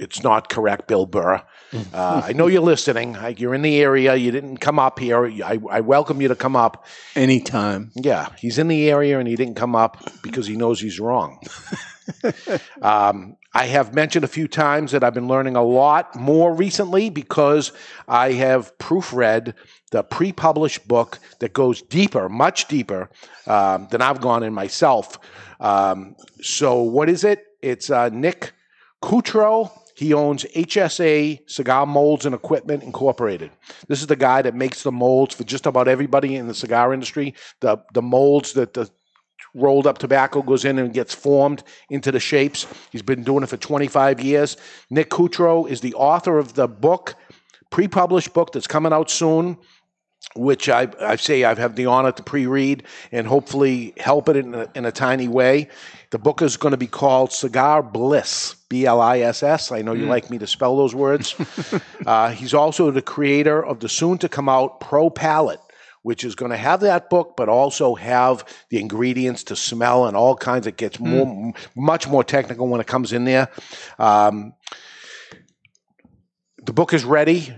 [0.00, 1.42] It's not correct, Bill Burr.
[1.94, 3.14] Uh, I know you're listening.
[3.14, 4.14] Like, You're in the area.
[4.14, 5.26] You didn't come up here.
[5.26, 7.92] I, I welcome you to come up anytime.
[7.94, 11.40] Yeah, he's in the area and he didn't come up because he knows he's wrong.
[12.82, 17.10] um, I have mentioned a few times that I've been learning a lot more recently
[17.10, 17.72] because
[18.08, 19.54] I have proofread
[19.90, 23.10] the pre published book that goes deeper, much deeper
[23.46, 25.18] um, than I've gone in myself.
[25.60, 27.44] Um, so, what is it?
[27.60, 28.52] It's uh, Nick
[29.02, 29.70] Coutro.
[30.02, 33.52] He owns HSA Cigar Molds and Equipment Incorporated.
[33.86, 36.92] This is the guy that makes the molds for just about everybody in the cigar
[36.92, 37.34] industry.
[37.60, 38.90] The the molds that the
[39.54, 42.66] rolled up tobacco goes in and gets formed into the shapes.
[42.90, 44.56] He's been doing it for 25 years.
[44.90, 47.14] Nick Coutro is the author of the book,
[47.70, 49.56] pre-published book that's coming out soon
[50.34, 54.36] which I, I say I have had the honor to pre-read and hopefully help it
[54.36, 55.68] in a, in a tiny way.
[56.10, 59.72] The book is going to be called Cigar Bliss, B-L-I-S-S.
[59.72, 60.08] I know you Mm.
[60.08, 61.34] like me to spell those words.
[62.06, 65.60] uh, he's also the creator of the soon-to-come-out Pro Palette,
[66.02, 70.16] which is going to have that book, but also have the ingredients to smell and
[70.16, 70.66] all kinds.
[70.66, 73.48] It gets more, m- much more technical when it comes in there.
[73.98, 74.54] Um,
[76.64, 77.52] the book is ready.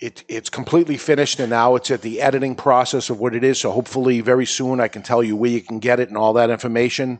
[0.00, 3.60] It, it's completely finished, and now it's at the editing process of what it is.
[3.60, 6.32] So hopefully, very soon, I can tell you where you can get it and all
[6.34, 7.18] that information.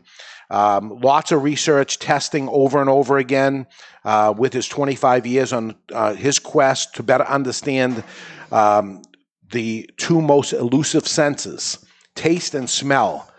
[0.49, 3.67] Um, lots of research, testing over and over again
[4.03, 8.03] uh, with his 25 years on uh, his quest to better understand
[8.51, 9.03] um,
[9.51, 13.31] the two most elusive senses taste and smell.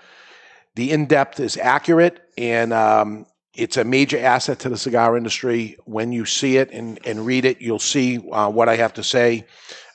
[0.74, 5.76] The in depth is accurate, and um, it's a major asset to the cigar industry.
[5.84, 9.02] When you see it and, and read it, you'll see uh, what I have to
[9.02, 9.44] say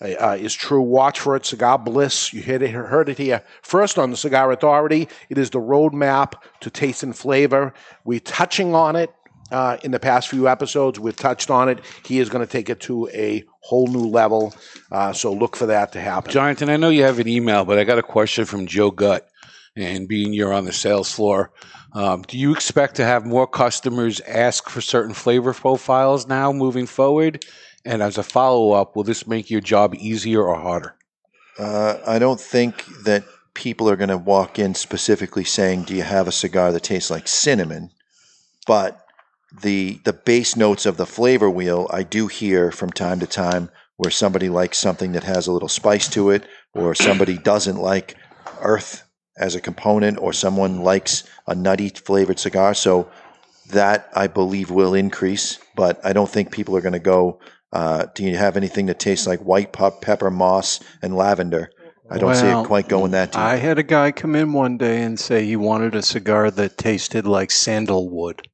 [0.01, 0.81] uh, is true.
[0.81, 1.45] Watch for it.
[1.45, 2.33] Cigar Bliss.
[2.33, 5.07] You heard it, heard it here first on the Cigar Authority.
[5.29, 7.73] It is the roadmap to taste and flavor.
[8.03, 9.11] We're touching on it
[9.51, 10.99] uh, in the past few episodes.
[10.99, 11.79] We've touched on it.
[12.05, 14.53] He is going to take it to a whole new level.
[14.91, 16.31] Uh, so look for that to happen.
[16.31, 19.27] Jonathan, I know you have an email, but I got a question from Joe Gutt.
[19.77, 21.51] And being you're on the sales floor,
[21.93, 26.87] um, do you expect to have more customers ask for certain flavor profiles now moving
[26.87, 27.45] forward?
[27.85, 30.95] And as a follow up, will this make your job easier or harder?
[31.59, 33.23] Uh, I don't think that
[33.53, 37.09] people are going to walk in specifically saying, "Do you have a cigar that tastes
[37.09, 37.91] like cinnamon?"
[38.65, 38.99] But
[39.61, 43.69] the the base notes of the flavor wheel, I do hear from time to time
[43.95, 48.15] where somebody likes something that has a little spice to it, or somebody doesn't like
[48.61, 49.06] earth
[49.37, 52.73] as a component, or someone likes a nutty flavored cigar.
[52.73, 53.09] So
[53.69, 57.39] that I believe will increase, but I don't think people are going to go.
[57.73, 61.69] Uh, do you have anything that tastes like white pep- pepper, moss, and lavender?
[62.09, 63.41] I don't see it quite going that deep.
[63.41, 66.77] I had a guy come in one day and say he wanted a cigar that
[66.77, 68.47] tasted like sandalwood.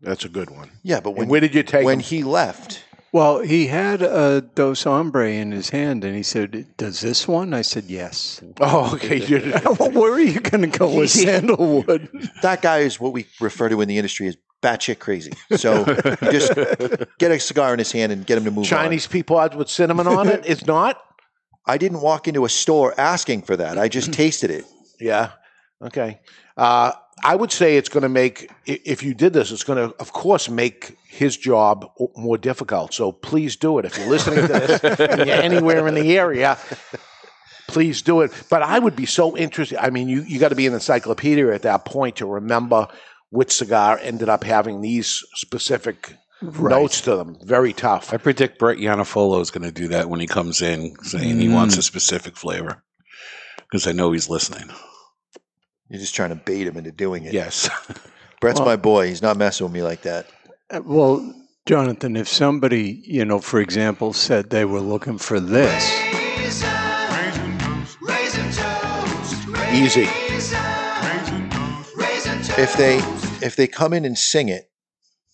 [0.00, 0.70] That's a good one.
[0.82, 2.04] yeah, but And when where did you take when him?
[2.04, 2.82] he left?
[3.12, 7.54] Well, he had a Dos Hombre in his hand, and he said, "Does this one?"
[7.54, 9.20] I said, "Yes." Oh, okay.
[9.92, 12.08] where are you going to go with sandalwood?
[12.42, 15.32] That guy is what we refer to in the industry as batshit crazy.
[15.56, 15.86] So
[16.22, 16.54] you just
[17.18, 18.64] get a cigar in his hand and get him to move on.
[18.64, 20.44] Chinese peapods with cinnamon on it?
[20.46, 21.00] It's not?
[21.66, 23.78] I didn't walk into a store asking for that.
[23.78, 24.64] I just tasted it.
[24.98, 25.32] Yeah.
[25.82, 26.20] Okay.
[26.56, 26.92] Uh,
[27.24, 30.12] I would say it's going to make, if you did this, it's going to, of
[30.12, 32.94] course, make his job more difficult.
[32.94, 33.84] So please do it.
[33.84, 36.58] If you're listening to this and you're anywhere in the area,
[37.66, 38.32] please do it.
[38.50, 39.82] But I would be so interested.
[39.82, 42.88] I mean, you, you got to be an encyclopedia at that point to remember
[43.30, 46.70] which cigar ended up having these specific Right.
[46.70, 47.36] notes to them.
[47.42, 48.14] Very tough.
[48.14, 51.48] I predict Brett Yanafolo is going to do that when he comes in, saying he
[51.48, 51.82] wants a mm.
[51.82, 52.84] specific flavor,
[53.58, 54.70] because I know he's listening.
[55.88, 57.32] You're just trying to bait him into doing it.
[57.32, 57.68] Yes.
[58.40, 59.08] Brett's Well- my boy.
[59.08, 60.26] He's not messing with me like that.
[60.70, 61.34] Uh, Well,
[61.66, 65.84] Jonathan, if somebody, you know, for example, said they were looking for this,
[69.70, 70.06] Easy.
[72.60, 72.98] If they
[73.46, 74.68] if they come in and sing it,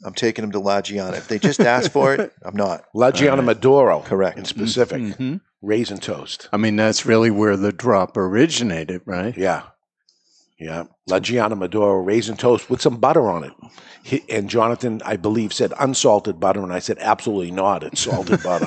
[0.05, 1.17] I'm taking them to La Gianna.
[1.17, 2.85] If they just ask for it, I'm not.
[2.95, 4.01] La Gianna Maduro.
[4.01, 4.37] Correct.
[4.37, 5.01] In specific.
[5.01, 5.41] Mhm.
[5.63, 6.49] Raisin toast.
[6.53, 9.35] I mean, that's really where the drop originated, right?
[9.37, 9.63] Yeah.
[10.65, 10.85] Yeah.
[11.07, 13.53] La Gianna Maduro raisin toast with some butter on it.
[14.03, 16.63] He, and Jonathan, I believe, said unsalted butter.
[16.63, 17.83] And I said, absolutely not.
[17.85, 18.67] It's salted butter.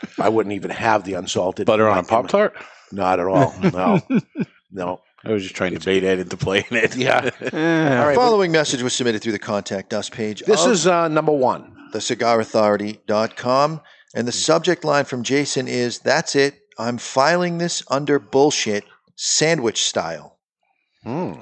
[0.20, 2.54] I wouldn't even have the unsalted Butter on a Pop Tart?
[2.92, 3.54] Not at all.
[3.62, 4.00] No.
[4.70, 5.00] no.
[5.24, 6.96] I was just trying to bait Ed into playing it.
[6.96, 7.30] Yeah.
[7.30, 8.14] The All right.
[8.14, 10.42] following message was submitted through the contact us page.
[10.42, 11.74] This of is uh, number one.
[11.94, 13.80] thecigarauthority.com.
[14.14, 16.60] And the subject line from Jason is That's it.
[16.78, 18.84] I'm filing this under bullshit,
[19.16, 20.37] sandwich style.
[21.08, 21.40] Hmm.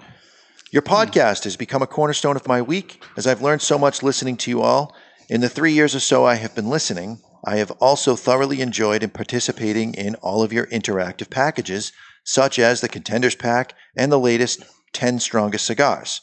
[0.71, 4.37] Your podcast has become a cornerstone of my week as I've learned so much listening
[4.37, 4.95] to you all.
[5.29, 9.03] In the three years or so I have been listening, I have also thoroughly enjoyed
[9.03, 11.91] and participating in all of your interactive packages,
[12.23, 14.63] such as the Contenders Pack and the latest
[14.93, 16.21] 10 Strongest Cigars.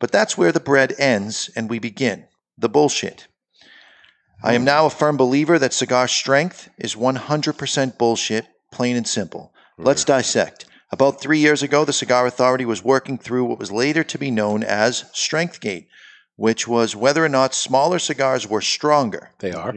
[0.00, 2.26] But that's where the bread ends and we begin
[2.58, 3.28] the bullshit.
[4.42, 9.54] I am now a firm believer that cigar strength is 100% bullshit, plain and simple.
[9.78, 10.64] Let's dissect.
[10.92, 14.30] About three years ago, the Cigar Authority was working through what was later to be
[14.30, 15.86] known as StrengthGate,
[16.36, 19.30] which was whether or not smaller cigars were stronger.
[19.38, 19.74] They are.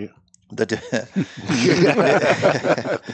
[0.52, 0.82] The de-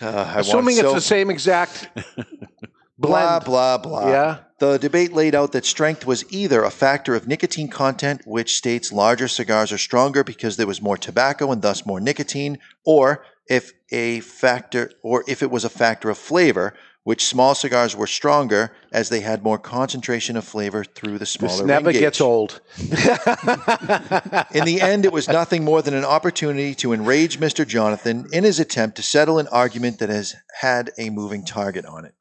[0.00, 1.88] Uh, Assuming want it's so- the same exact
[3.00, 3.44] blah blend.
[3.46, 4.08] blah blah.
[4.08, 4.36] Yeah.
[4.60, 8.92] The debate laid out that strength was either a factor of nicotine content, which states
[8.92, 13.72] larger cigars are stronger because there was more tobacco and thus more nicotine, or if
[13.90, 16.74] a factor or if it was a factor of flavor,
[17.08, 21.56] which small cigars were stronger as they had more concentration of flavor through the smaller
[21.56, 22.02] This never ring gauge.
[22.02, 22.60] gets old.
[24.52, 27.66] In the end, it was nothing more than an opportunity to enrage Mr.
[27.66, 32.04] Jonathan in his attempt to settle an argument that has had a moving target on
[32.04, 32.14] it.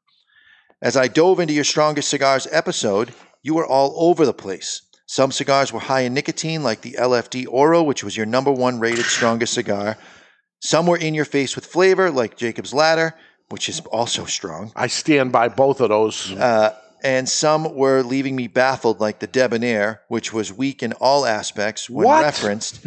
[0.81, 3.13] As I dove into your strongest cigars episode,
[3.43, 4.83] you were all over the place.
[5.05, 8.79] Some cigars were high in nicotine, like the LFD Oro, which was your number one
[8.79, 9.97] rated strongest cigar.
[10.61, 13.15] Some were in your face with flavor, like Jacob's Ladder,
[13.49, 14.71] which is also strong.
[14.75, 16.31] I stand by both of those.
[16.33, 21.25] Uh, and some were leaving me baffled, like the Debonair, which was weak in all
[21.25, 22.23] aspects when What?
[22.23, 22.85] referenced.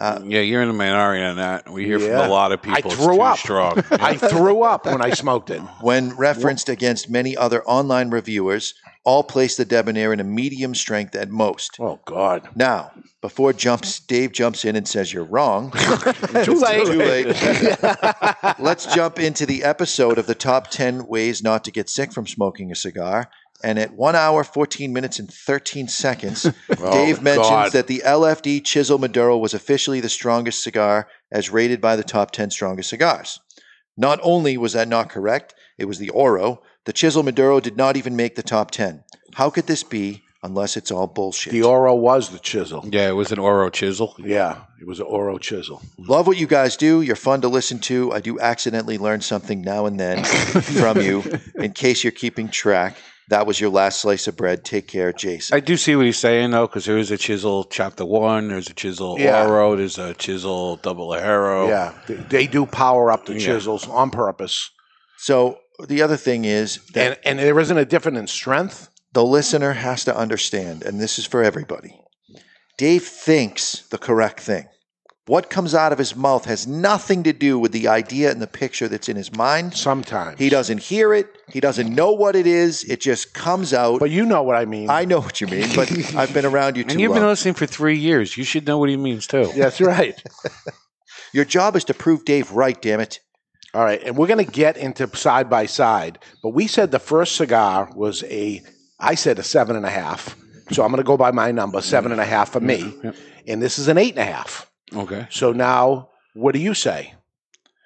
[0.00, 1.68] Uh, yeah, you're in the minority on that.
[1.70, 2.20] We hear Yeah.
[2.22, 2.90] from a lot of I people.
[2.92, 3.38] it's threw too up.
[3.38, 3.84] strong.
[3.92, 5.60] I threw up when I smoked it.
[5.80, 8.74] when referenced against many other online reviewers,
[9.04, 11.76] all place the Debonair in a medium strength at most.
[11.78, 12.48] Oh God!
[12.54, 15.72] Now, before jumps, Dave jumps in and says you're wrong.
[16.44, 16.86] Too late.
[16.86, 17.36] Too late.
[18.58, 22.26] Let's jump into the episode of the top 10 ways not to get sick from
[22.26, 23.28] smoking a cigar.
[23.62, 26.46] And at one hour, 14 minutes, and 13 seconds,
[26.78, 27.72] oh, Dave mentions God.
[27.72, 32.32] that the LFD Chisel Maduro was officially the strongest cigar as rated by the top
[32.32, 33.40] 10 strongest cigars.
[33.96, 36.62] Not only was that not correct, it was the Oro.
[36.84, 39.04] The Chisel Maduro did not even make the top 10.
[39.34, 41.52] How could this be unless it's all bullshit?
[41.52, 42.84] The Oro was the chisel.
[42.90, 44.16] Yeah, it was an Oro chisel.
[44.18, 45.80] Yeah, it was an Oro chisel.
[45.98, 47.02] Love what you guys do.
[47.02, 48.12] You're fun to listen to.
[48.12, 51.22] I do accidentally learn something now and then from you.
[51.54, 52.96] In case you're keeping track,
[53.32, 54.64] that was your last slice of bread.
[54.64, 55.56] Take care, Jason.
[55.56, 58.68] I do see what he's saying though, because there is a chisel chapter one, there's
[58.70, 59.46] a chisel Yeah.
[59.46, 61.68] Oro, there's a chisel Double Ligero.
[61.68, 63.46] Yeah, they, they do power up the Yeah.
[63.46, 64.70] chisels on purpose.
[65.18, 65.58] So
[65.88, 68.88] the other thing is that And and there isn't a difference in strength.
[69.14, 71.98] the listener has to understand, and this is for everybody.
[72.78, 74.66] Dave thinks the correct thing.
[75.26, 78.48] What comes out of his mouth has nothing to do with the idea and the
[78.48, 79.74] picture that's in his mind.
[79.74, 81.28] Sometimes He doesn't hear it.
[81.48, 82.82] He doesn't know what it is.
[82.84, 84.00] It just comes out.
[84.00, 84.90] But you know what I mean.
[84.90, 87.20] I know what you mean, but I've been around you too And you've long.
[87.20, 88.36] been listening for three years.
[88.36, 89.44] You should know what he means too.
[89.56, 90.20] That's right.
[91.32, 93.20] Your job is to prove Dave right, damn it.
[93.74, 96.98] All right, and we're going to get into side by side, but we said the
[96.98, 98.60] first cigar was a,
[99.00, 100.36] I said a seven and a half.
[100.72, 102.92] So I'm going to go by my number, seven and a half for me,
[103.46, 104.68] and this is an eight and a half.
[104.94, 105.26] Okay.
[105.30, 107.14] So now, what do you say?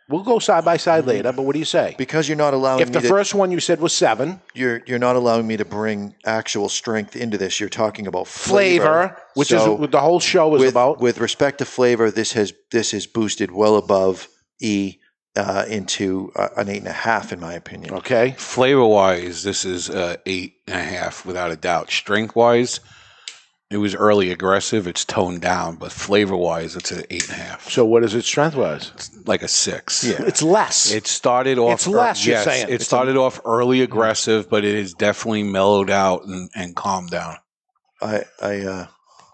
[0.08, 1.96] We'll go side by side later, but what do you say?
[1.98, 4.80] Because you're not allowing If me the to, first one you said was seven, you're
[4.86, 7.58] you're not allowing me to bring actual strength into this.
[7.58, 11.00] You're talking about flavor, flavor, which So is what the whole show is with, about.
[11.00, 14.28] With respect to flavor, this has this is boosted well above
[14.60, 14.98] E
[15.34, 17.94] uh, into uh, an eight and a half, in my opinion.
[17.94, 18.34] Okay.
[18.38, 21.90] Flavor wise, this is uh, eight and a half without a doubt.
[21.90, 22.78] Strength wise,
[23.68, 24.86] It was early aggressive.
[24.86, 27.68] It's toned down, but flavor wise, it's an eight and a half.
[27.68, 28.92] So what is it strength wise?
[29.26, 30.04] Like a six.
[30.04, 30.22] Yeah.
[30.22, 30.92] It's less.
[30.92, 31.72] It started off.
[31.72, 32.68] It's less, you're yes, saying.
[32.68, 36.76] It It's a- started off early aggressive, but it is definitely mellowed out and, and
[36.76, 37.36] calmed down.
[38.00, 38.86] I I uh,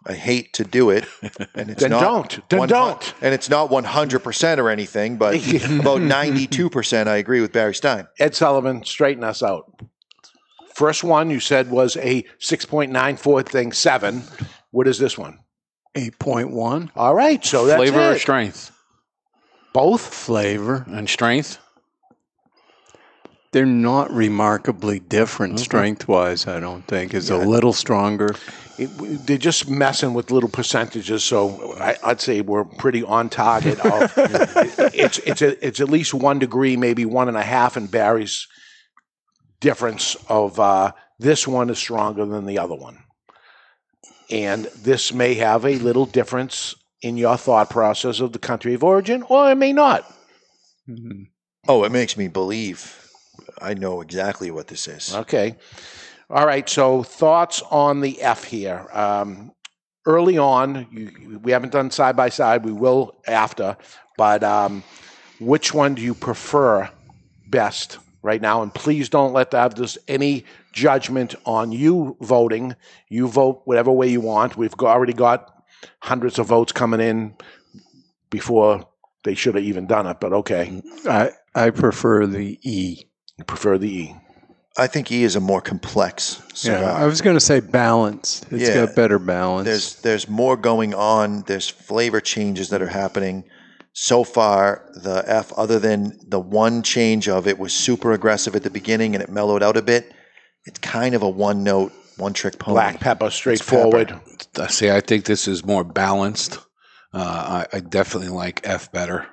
[0.06, 1.04] I hate to do it,
[1.54, 2.48] and it's Then not don't.
[2.48, 3.14] Then 100 don't.
[3.20, 5.34] And it's not one hundred percent or anything, but
[5.80, 7.06] about ninety two percent.
[7.08, 8.08] I agree with Barry Stein.
[8.18, 9.78] Ed Sullivan, straighten us out.
[10.82, 14.24] First one you said was a 6.94 thing, seven.
[14.72, 15.38] What is this one?
[15.94, 16.90] 8.1.
[16.96, 18.72] All right, so that's flavor or strength?
[19.72, 21.58] Both flavor and strength.
[23.52, 27.14] They're not remarkably different strength wise, I don't think.
[27.14, 28.34] It's a little stronger.
[28.76, 28.88] It-
[29.24, 33.78] they're just messing with little percentages, so I, I'd say we're pretty on target.
[33.78, 37.86] Of, it's it's a, it's at least one degree, maybe one and a half in
[37.86, 38.48] Barry's
[39.62, 42.98] difference of uh, this one is stronger than the other one,
[44.30, 48.84] and this may have a little difference in your thought process of the country of
[48.84, 50.04] origin, or it may not.
[51.66, 52.98] Oh, it makes me believe
[53.60, 55.14] I know exactly what this is.
[55.14, 55.56] Okay.
[56.28, 56.68] All right.
[56.68, 58.86] So thoughts on the F here.
[58.92, 59.52] Um,
[60.06, 62.64] early on, you, we haven't done side by side.
[62.64, 63.76] We will after.
[64.16, 64.82] But um,
[65.40, 66.90] which one do you prefer
[67.48, 68.62] best right now?
[68.62, 72.74] And please don't let that there's any judgment on you voting.
[73.08, 74.56] You vote whatever way you want.
[74.56, 75.52] We've already got
[76.00, 77.34] hundreds of votes coming in
[78.30, 78.86] before
[79.24, 80.18] they should have even done it.
[80.20, 80.82] But okay.
[81.06, 83.04] I I prefer the E.
[83.38, 84.16] You prefer the E.
[84.78, 86.80] I think E is a more complex cigar.
[86.80, 88.46] Yeah, I was going to say balanced.
[88.50, 88.86] It's Yeah.
[88.86, 89.66] got better balance.
[89.66, 91.42] There's there's more going on.
[91.46, 93.44] There's flavor changes that are happening.
[93.94, 98.62] So far, the F, other than the one change of it was super aggressive at
[98.62, 100.12] the beginning and it mellowed out a bit.
[100.64, 102.74] It's kind of a one note, one trick pony.
[102.74, 104.18] Black pepper, straightforward.
[104.58, 104.90] I see.
[104.90, 106.58] I think this is more balanced.
[107.12, 109.26] Uh, I, I definitely like F better.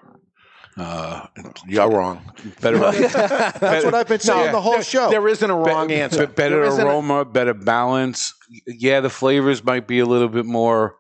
[0.75, 1.25] Uh,
[1.67, 2.31] You're wrong.
[2.61, 2.77] Better.
[2.91, 5.09] That's what I've been saying the whole show.
[5.09, 6.25] There isn't a wrong Be- answer.
[6.27, 8.33] be- better There isn't a- aroma, better balance.
[8.65, 10.95] Yeah, the flavors might be a little bit more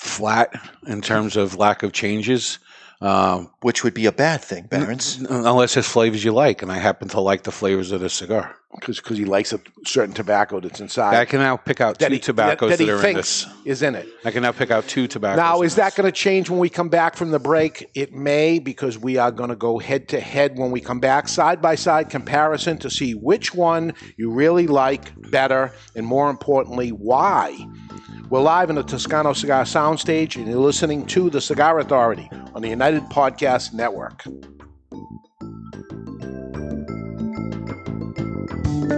[0.00, 0.52] flat
[0.86, 2.58] in terms of lack of changes.
[3.02, 5.16] Um, Which would be a bad thing, Barons.
[5.28, 8.54] unless there's flavors you like, and I happen to like the flavors of the cigar.
[8.86, 11.14] because he likes a certain tobacco that's inside.
[11.14, 13.02] I can now pick out That two he- tobaccos that- that, that he are in
[13.02, 13.54] thinks this.
[13.66, 14.08] is in it.
[14.24, 15.36] I can now pick out two tobaccos.
[15.36, 17.90] Now, is that going to change when we come back from the break?
[17.94, 21.28] It may, because we are going to go head to head when we come back,
[21.28, 26.90] side by side comparison to see which one you really like better, and more importantly,
[26.92, 27.58] why.
[28.28, 32.62] We're live in the Toscano Cigar Soundstage, and you're listening to The Cigar Authority on
[32.62, 34.24] the United Podcast Network.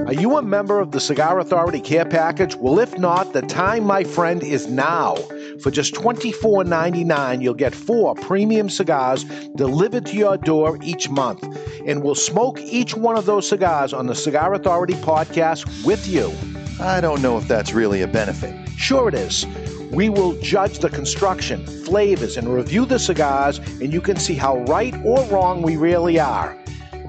[0.07, 2.55] Are you a member of the Cigar Authority Care Package?
[2.57, 5.17] Well, if not, the time, my friend, is now.
[5.63, 9.25] For just $24.99, you'll get four premium cigars
[9.57, 11.43] delivered to your door each month.
[11.87, 16.33] And we'll smoke each one of those cigars on the Cigar Authority podcast with you.
[16.81, 18.69] I don't know if that's really a benefit.
[18.77, 19.47] Sure, it is.
[19.93, 24.59] We will judge the construction, flavors, and review the cigars, and you can see how
[24.65, 26.59] right or wrong we really are.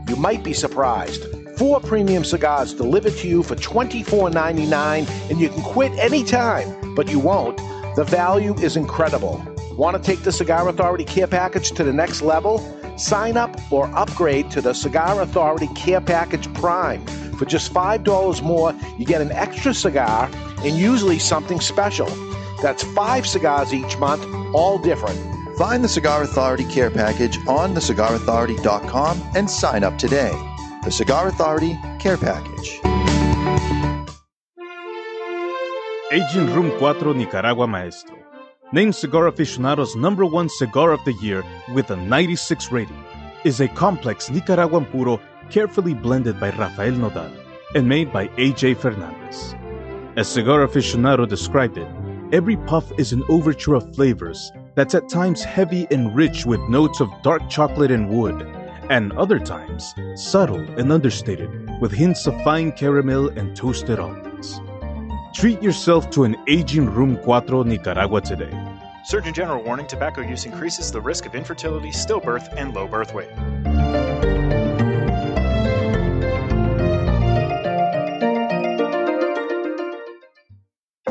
[0.08, 1.26] You might be surprised.
[1.58, 7.18] Four premium cigars delivered to you for $24.99, and you can quit anytime, but you
[7.18, 7.58] won't.
[7.96, 9.44] The value is incredible.
[9.72, 12.60] Want to take the Cigar Authority Care Package to the next level?
[12.98, 17.04] Sign up or upgrade to the Cigar Authority Care Package Prime.
[17.38, 20.30] For just $5 more, you get an extra cigar
[20.64, 22.08] and usually something special.
[22.62, 25.20] That's five cigars each month, all different.
[25.58, 30.32] Find the Cigar Authority Care Package on thecigarauthority.com and sign up today.
[30.84, 32.80] The Cigar Authority Care Package.
[36.12, 38.18] Aging Room 4 Nicaragua Maestro.
[38.72, 43.04] Named Cigar Aficionado's number one cigar of the year with a 96 rating,
[43.46, 47.32] is a complex Nicaraguan puro carefully blended by Rafael Nodal
[47.76, 49.56] and made by AJ Fernandez.
[50.18, 51.88] As Cigar Aficionado described it,
[52.32, 57.02] every puff is an overture of flavors that's at times heavy and rich with notes
[57.02, 58.42] of dark chocolate and wood,
[58.90, 61.50] and other times subtle and understated
[61.82, 64.60] with hints of fine caramel and toasted almonds.
[65.34, 68.54] Treat yourself to an aging Room 4 Nicaragua today.
[69.04, 73.30] Surgeon General warning tobacco use increases the risk of infertility, stillbirth, and low birth weight.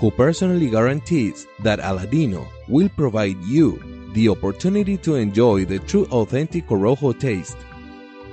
[0.00, 3.78] who personally guarantees that Aladino will provide you
[4.14, 7.58] the opportunity to enjoy the true authentic Corojo taste.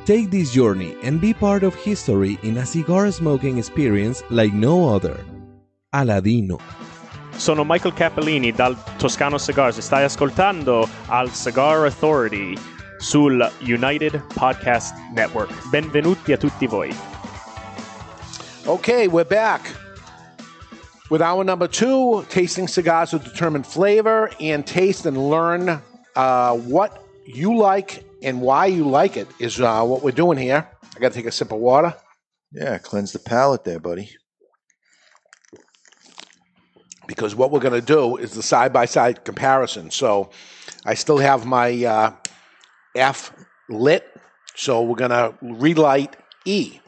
[0.06, 4.88] Take this journey and be part of history in a cigar smoking experience like no
[4.88, 5.20] other.
[5.94, 6.58] Aladino.
[7.36, 12.58] Sono Michael Cappellini dal Toscano Cigars e stai ascoltando al Cigar Authority
[12.98, 15.52] sul United Podcast Network.
[15.70, 16.96] Benvenuti a tutti voi.
[18.66, 19.86] Okay, we're back
[21.10, 25.82] with our number two tasting cigars to determine flavor and taste and learn
[26.16, 30.68] uh, what you like and why you like it is uh, what we're doing here.
[30.96, 31.94] I got to take a sip of water.
[32.52, 34.12] Yeah, cleanse the palate there, buddy.
[37.08, 39.92] Because what we're going to do is the side by side comparison.
[39.92, 40.32] So
[40.86, 42.16] I still have my uh,
[42.96, 43.34] F
[43.70, 44.06] lit,
[44.56, 46.16] so we're going to relight
[46.46, 46.80] E.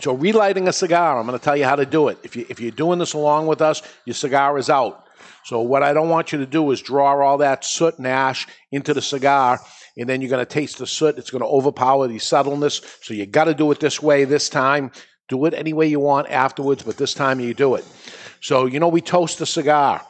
[0.00, 2.18] So relighting a cigar, I'm going to tell you how to do it.
[2.22, 5.06] If you if you're doing this along with us, your cigar is out.
[5.44, 8.46] So what I don't want you to do is draw all that soot and ash
[8.70, 9.60] into the cigar,
[9.96, 11.18] and then you're going to taste the soot.
[11.18, 12.80] It's going to overpower the subtleness.
[13.02, 14.90] So you got to do it this way this time.
[15.28, 17.84] Do it any way you want afterwards, but this time you do it.
[18.40, 20.04] So you know we toast the cigar.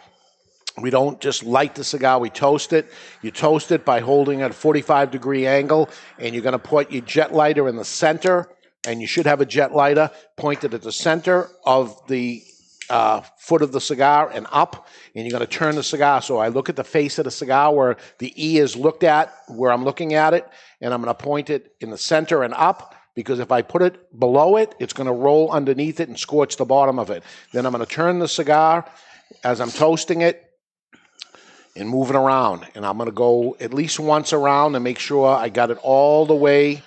[0.79, 2.91] We don't just light the cigar, we toast it.
[3.23, 6.91] You toast it by holding at a 45 degree angle, and you're going to put
[6.91, 8.49] your jet lighter in the center,
[8.87, 12.43] and you should have a jet lighter pointed at the center of the
[12.89, 16.21] uh, foot of the cigar and up, and you're going to turn the cigar.
[16.21, 19.33] So I look at the face of the cigar where the E is looked at,
[19.49, 20.49] where I'm looking at it,
[20.81, 22.97] and I'm going to point it in the center and up.
[23.15, 26.57] Because if I put it below it, it's going to roll underneath it and scorch
[26.57, 27.23] the bottom of it.
[27.53, 28.89] Then I'm going to turn the cigar
[29.43, 30.43] as I'm toasting it
[31.77, 32.67] and move it around.
[32.75, 35.79] And I'm going to go at least once around and make sure I got it
[35.83, 36.83] all the way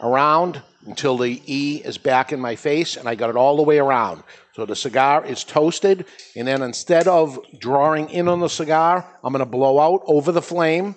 [0.00, 3.62] around until the E is back in my face and I got it all the
[3.62, 4.22] way around.
[4.54, 9.32] So the cigar is toasted, and then instead of drawing in on the cigar, I'm
[9.32, 10.94] going to blow out over the flame,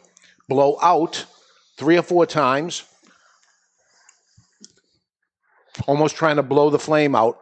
[0.48, 1.26] blow out
[1.78, 2.86] three or four times,
[5.88, 7.38] almost trying to blow the flame out,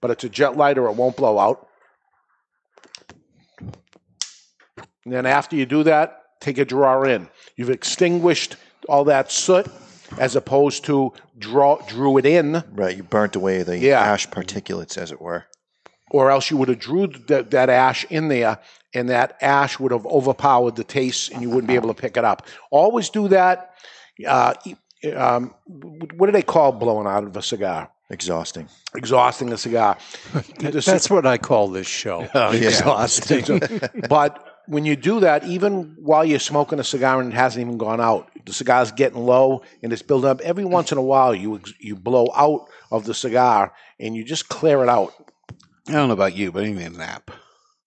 [0.00, 1.68] but it's a jet lighter, it won't blow out.
[5.04, 7.28] And then after you do that, take a draw in.
[7.56, 8.56] You've extinguished
[8.88, 9.68] all that soot
[10.18, 12.62] as opposed to draw drew it in.
[12.72, 14.00] Right, you burnt away the Yeah.
[14.00, 15.44] ash particulates, as it were.
[16.10, 18.58] or else you would have drew that, that ash in there
[18.94, 22.16] and that ash would have overpowered the taste and you wouldn't be able to pick
[22.16, 23.72] it up always do that
[24.28, 24.54] uh,
[25.16, 28.68] um, what do they call blowing out of a cigar Exhausting.
[28.94, 29.96] exhausting a cigar
[30.60, 32.28] That's what I call this show.
[32.34, 32.68] Oh, yeah.
[32.68, 33.60] Exhausting.
[34.08, 37.78] but when you do that, even while you're smoking a cigar and it hasn't even
[37.78, 40.40] gone out, the cigar's getting low and it's building up.
[40.40, 44.48] Every once in a while, you you blow out of the cigar and you just
[44.48, 45.12] clear it out.
[45.88, 47.30] I don't know about you, but I need a nap.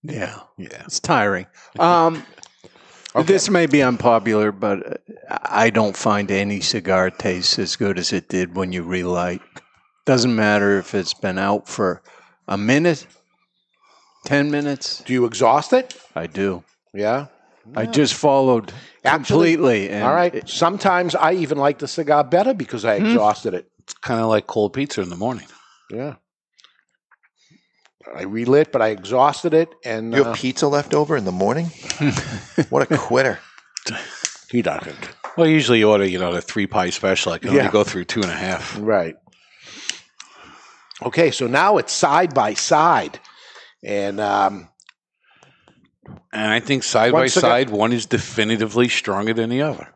[0.03, 0.39] Yeah.
[0.57, 0.83] Yeah.
[0.85, 1.47] It's tiring.
[1.79, 2.23] Um,
[3.25, 8.13] This may be unpopular, but uh, I don't find any cigar taste as good as
[8.13, 9.41] it did when you relight.
[10.05, 12.03] Doesn't matter if it's been out for
[12.47, 13.07] a minute,
[14.25, 15.01] 10 minutes.
[15.05, 15.99] Do you exhaust it?
[16.15, 16.63] I do.
[16.93, 17.27] Yeah.
[17.75, 18.71] I just followed
[19.03, 19.89] Actually- completely.
[19.89, 20.47] And All right.
[20.47, 23.69] Sometimes I even like the cigar better because I exhausted it.
[23.79, 25.47] It's kind of like cold pizza in the morning.
[25.91, 26.15] Yeah.
[28.15, 31.31] I relit, but I exhausted it, and You have uh, pizza left over in the
[31.33, 31.65] morning?
[32.69, 33.39] what a quitter.
[34.49, 34.95] he doesn't.
[35.35, 37.33] Well, usually you order, you know, the three pie special.
[37.33, 37.59] I can Yeah.
[37.59, 38.77] only go through two and a half.
[38.79, 39.15] Right.
[41.05, 43.19] Okay, so now it's side by side,
[43.87, 44.67] and um,
[46.33, 49.87] And I think side by cigar- side, one is definitively stronger than the other.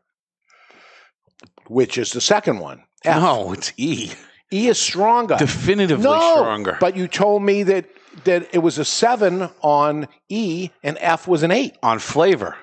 [1.68, 2.84] which is the second one?
[3.06, 3.22] F.
[3.22, 4.12] No, it's E.
[4.54, 5.36] E is stronger.
[5.38, 6.78] Definitively no, stronger.
[6.80, 7.86] But you told me that
[8.26, 11.78] that it was a seven on E and F was an eight.
[11.82, 12.58] on flavor.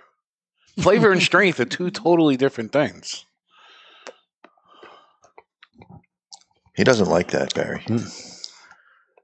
[0.78, 3.24] Flavor and strength are two totally different things.
[6.76, 7.84] He doesn't like that, Barry.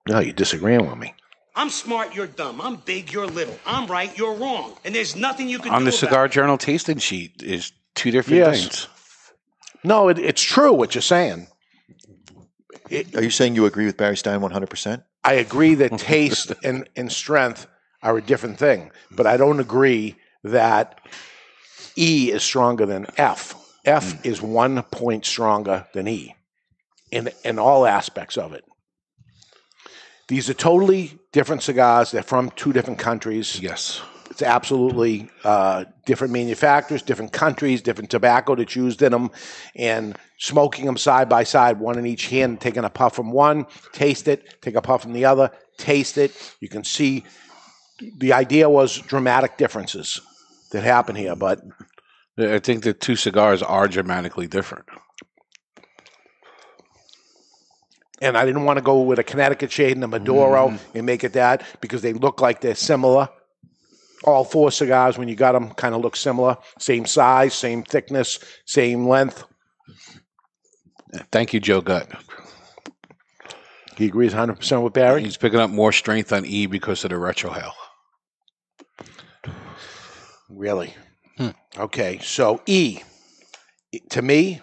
[0.09, 1.15] No, you're disagreeing with me.
[1.57, 2.61] I'm smart, you're dumb.
[2.61, 3.59] I'm big, you're little.
[3.65, 4.75] I'm right, you're wrong.
[4.85, 6.33] And there's nothing you can On do On the about Cigar it.
[6.33, 8.61] Journal tasting sheet is two different Yes.
[8.61, 8.89] things.
[9.85, 11.47] No, it, it's true what you're saying.
[12.91, 15.05] Are you saying you agree with Barry Stein 100%?
[15.23, 17.67] I agree that taste and, and strength
[18.03, 21.01] are a different thing, but I don't agree that
[21.97, 23.55] E is stronger than F.
[23.85, 24.29] F hmm.
[24.29, 26.35] is one point stronger than E
[27.11, 28.65] in, in all aspects of it.
[30.29, 32.11] These are totally different cigars.
[32.11, 33.61] They're from two different countries.
[33.61, 34.01] Yes.
[34.31, 39.31] It's absolutely uh, different manufacturers, different countries, different tobacco that's used in them,
[39.77, 43.67] and smoking them side by side, one in each hand, taking a puff from one,
[43.93, 46.33] taste it, take a puff from the other, taste it.
[46.61, 47.25] You can see
[48.19, 50.21] the idea was dramatic differences
[50.73, 51.61] that happen here, but
[52.37, 54.87] I think the two cigars are dramatically different.
[58.25, 60.97] And I didn't want to go with a Connecticut shade and a Maduro mm-hmm.
[60.97, 63.29] and make it that because they look like they're similar.
[64.25, 66.57] All four cigars, when you got them, kind of look similar.
[66.79, 69.45] Same size, same thickness, same length.
[71.31, 72.09] Thank you, Joe Gutt.
[73.99, 75.23] He agrees 100% with Barry.
[75.23, 77.73] He's picking up more strength on E because of the retrohale.
[80.49, 80.95] Really?
[81.37, 81.51] Hmm.
[81.77, 83.01] Okay, so E,
[84.09, 84.63] to me,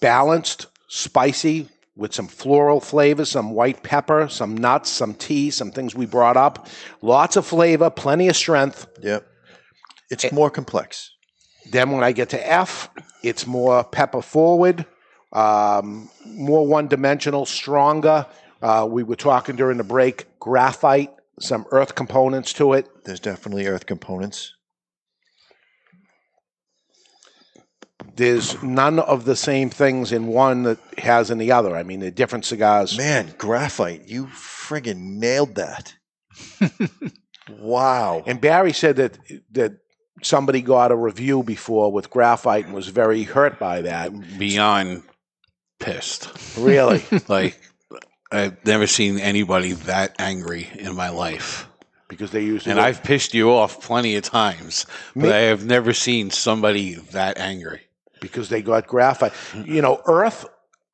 [0.00, 5.94] balanced, spicy, with some floral flavors, some white pepper, some nuts, some tea, some things
[5.94, 6.68] we brought up.
[7.02, 8.86] Lots of flavor, plenty of strength.
[9.02, 9.26] Yep.
[10.10, 11.10] It's more complex.
[11.70, 12.90] Then when I get to F,
[13.22, 14.86] it's more pepper forward
[15.32, 18.26] um, more one dimensional, stronger.
[18.60, 21.10] Uh, we were talking during the break, graphite,
[21.40, 23.04] some earth components to it.
[23.04, 24.54] There's definitely earth components.
[28.14, 31.76] There's none of the same things in one that has in the other.
[31.76, 32.96] I mean, they're different cigars.
[32.96, 35.94] Man, graphite, you friggin' nailed that.
[37.58, 38.22] wow.
[38.26, 39.18] And Barry said that
[39.52, 39.78] that
[40.22, 44.38] somebody got a review before with graphite and was very hurt by that.
[44.38, 45.02] Beyond
[45.78, 46.28] pissed.
[46.56, 47.04] Really?
[47.28, 47.60] like
[48.30, 51.68] I've never seen anybody that angry in my life.
[52.08, 54.84] Because they use And I've pissed you off plenty of times,
[55.14, 57.80] but Me- I have never seen somebody that angry.
[58.22, 59.34] Because they got graphite.
[59.54, 60.46] You know, earth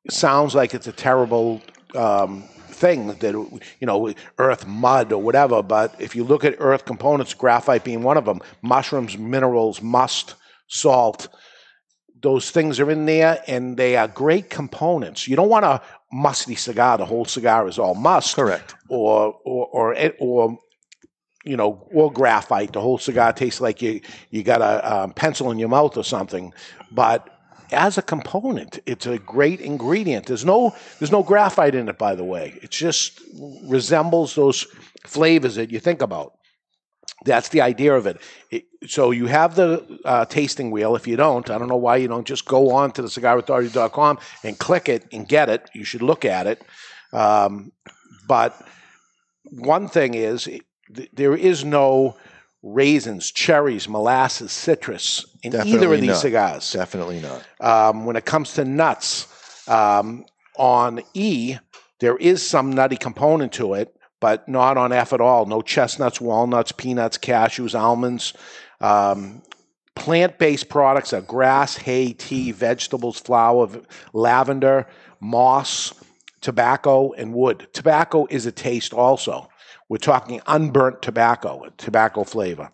[0.09, 1.61] sounds like it's a terrible
[1.95, 5.63] um, thing that you know, earth, mud, or whatever.
[5.63, 10.35] But if you look at earth components, graphite being one of them, mushrooms, minerals, must,
[10.67, 11.29] salt.
[12.21, 15.25] Those things are in there, and they are great components.
[15.25, 15.81] You don't want a
[16.11, 16.97] musty cigar.
[16.97, 20.59] The whole cigar is all must, correct, or or or, or
[21.49, 22.73] you know, or graphite.
[22.73, 26.53] The whole cigar tastes like you you got a pencil in your mouth or something.
[26.91, 27.27] But
[27.71, 30.27] as a component, it's a great ingredient.
[30.27, 32.59] There's no there's no graphite in it, by the way.
[32.61, 33.19] It just
[33.63, 34.67] resembles those
[35.05, 36.33] flavors that you think about.
[37.25, 38.17] That's the idea of it.
[38.51, 40.95] it so you have the uh, tasting wheel.
[40.95, 44.19] If you don't, I don't know why you don't just go on to the cigarauthority.com
[44.43, 45.69] and click it and get it.
[45.73, 46.61] You should look at it.
[47.11, 47.71] Um,
[48.27, 48.55] but
[49.51, 50.47] one thing is,
[50.95, 52.15] th- there is no
[52.61, 56.17] raisins, cherries, molasses, citrus in either Definitely of these not.
[56.17, 56.71] cigars.
[56.71, 57.43] Definitely not.
[57.59, 59.27] Um, when it comes to nuts,
[59.67, 60.25] um,
[60.57, 61.55] on E,
[61.99, 65.45] there is some nutty component to it, but not on F at all.
[65.45, 68.33] No chestnuts, walnuts, peanuts, cashews, almonds.
[68.81, 69.41] Um,
[69.95, 73.81] Plant based products are grass, hay, tea, vegetables, flour, v-
[74.13, 74.87] lavender,
[75.19, 75.93] moss,
[76.39, 77.67] tobacco, and wood.
[77.73, 79.48] Tobacco is a taste also.
[79.89, 82.71] We're talking unburnt tobacco, tobacco flavor.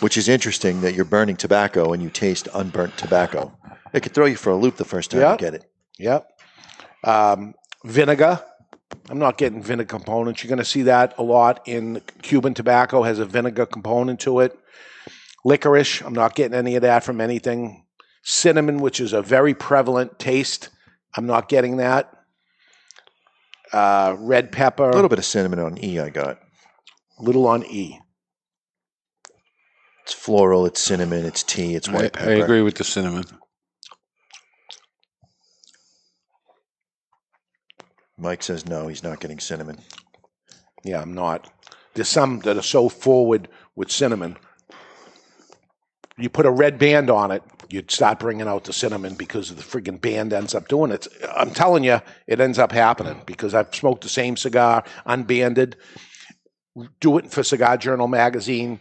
[0.00, 3.56] Which is interesting that you're burning tobacco and you taste unburnt tobacco.
[3.92, 5.40] It could throw you for a loop the first time Yep.
[5.40, 5.64] you get it.
[5.98, 6.28] Yep.
[7.04, 7.54] Um,
[7.84, 8.42] vinegar.
[9.08, 10.42] I'm not getting vinegar components.
[10.42, 14.40] You're going to see that a lot in Cuban tobacco has a vinegar component to
[14.40, 14.58] it.
[15.44, 16.02] Licorice.
[16.04, 17.84] I'm not getting any of that from anything.
[18.24, 20.70] Cinnamon, which is a very prevalent taste.
[21.16, 22.12] I'm not getting that.
[23.72, 24.88] Uh, red pepper.
[24.88, 26.38] A little bit of cinnamon on E I got.
[27.18, 27.98] Little on E.
[30.04, 32.44] It's floral, it's cinnamon, it's tea, it's white I pepper.
[32.44, 33.24] agree with the cinnamon.
[38.16, 39.80] Mike says no, he's not getting cinnamon.
[40.84, 41.50] Yeah, I'm not.
[41.94, 44.36] There's some that are so forward with cinnamon.
[46.18, 49.62] You put a red band on it, you'd start bringing out the cinnamon because the
[49.62, 51.06] friggin' band ends up doing it.
[51.34, 55.76] I'm telling you, it ends up happening because I've smoked the same cigar unbanded.
[57.00, 58.80] Do it for Cigar Journal magazine.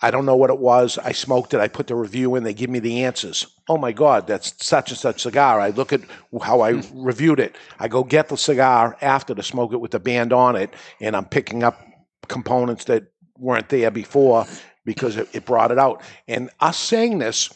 [0.00, 0.96] I don't know what it was.
[0.98, 1.60] I smoked it.
[1.60, 2.44] I put the review in.
[2.44, 3.46] They give me the answers.
[3.68, 5.60] Oh my God, that's such and such cigar.
[5.60, 6.02] I look at
[6.42, 7.02] how I hmm.
[7.02, 7.56] reviewed it.
[7.78, 11.16] I go get the cigar after to smoke it with the band on it, and
[11.16, 11.82] I'm picking up
[12.28, 13.04] components that
[13.38, 14.46] weren't there before
[14.88, 16.00] because it, it brought it out.
[16.26, 17.52] And us saying this,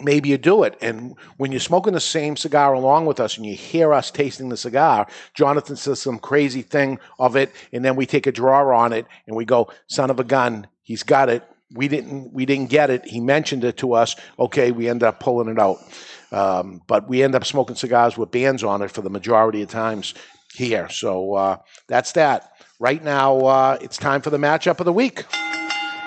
[0.00, 0.78] maybe you do it.
[0.80, 4.48] And when you're smoking the same cigar along with us and you hear us tasting
[4.48, 8.74] the cigar, Jonathan says some crazy thing of it, and then we take a draw
[8.74, 11.44] on it and we go, son of a gun, he's got it.
[11.74, 13.04] We didn't we didn't get it.
[13.04, 14.16] He mentioned it to us.
[14.38, 15.78] Okay, we end up pulling it out.
[16.32, 19.68] Um, but we end up smoking cigars with bands on it for the majority of
[19.68, 20.14] times
[20.54, 20.88] here.
[20.88, 21.56] So uh,
[21.88, 22.52] that's that.
[22.80, 25.24] Right now, uh, it's time for the matchup of the week.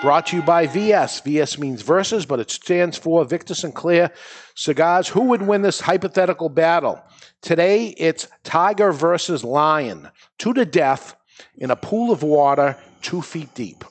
[0.00, 1.20] Brought to you by VS.
[1.20, 4.12] VS means versus, but it stands for Victor Sinclair
[4.54, 5.08] Cigars.
[5.08, 7.02] Who would win this hypothetical battle?
[7.42, 10.08] Today, it's Tiger versus Lion.
[10.38, 11.16] To death
[11.56, 13.84] in a pool of water two feet deep.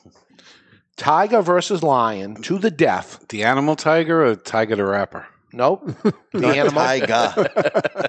[0.96, 3.26] Tiger versus Lion to the death.
[3.28, 5.26] The animal tiger or Tyga the rapper?
[5.52, 5.90] Nope.
[6.32, 6.82] The Not animal.
[6.82, 7.32] Tiger.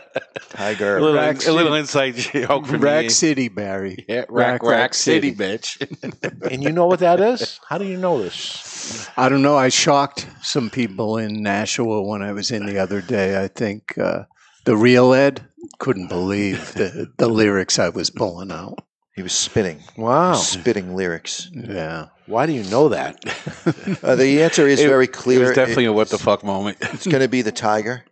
[0.49, 0.97] Tiger.
[0.97, 3.09] A little, Rack a little inside joke from Rack me.
[3.09, 4.05] City, Barry.
[4.09, 5.79] Yeah, Rack, Rack, City, bitch.
[6.51, 7.59] and you know what that is?
[7.67, 9.09] How do you know this?
[9.15, 9.55] I don't know.
[9.55, 13.41] I shocked some people in Nashua when I was in the other day.
[13.41, 14.23] I think uh,
[14.65, 15.47] the real Ed
[15.79, 18.79] couldn't believe the, the lyrics I was pulling out.
[19.19, 19.83] He was spitting.
[19.97, 20.31] Wow.
[20.35, 21.49] Spitting lyrics.
[21.51, 22.05] Yeah.
[22.25, 23.17] Why do you know that?
[24.01, 25.41] Uh, the answer is It- very It clear.
[25.41, 26.77] was definitely a what the fuck moment.
[26.81, 28.05] it's going to be the tiger.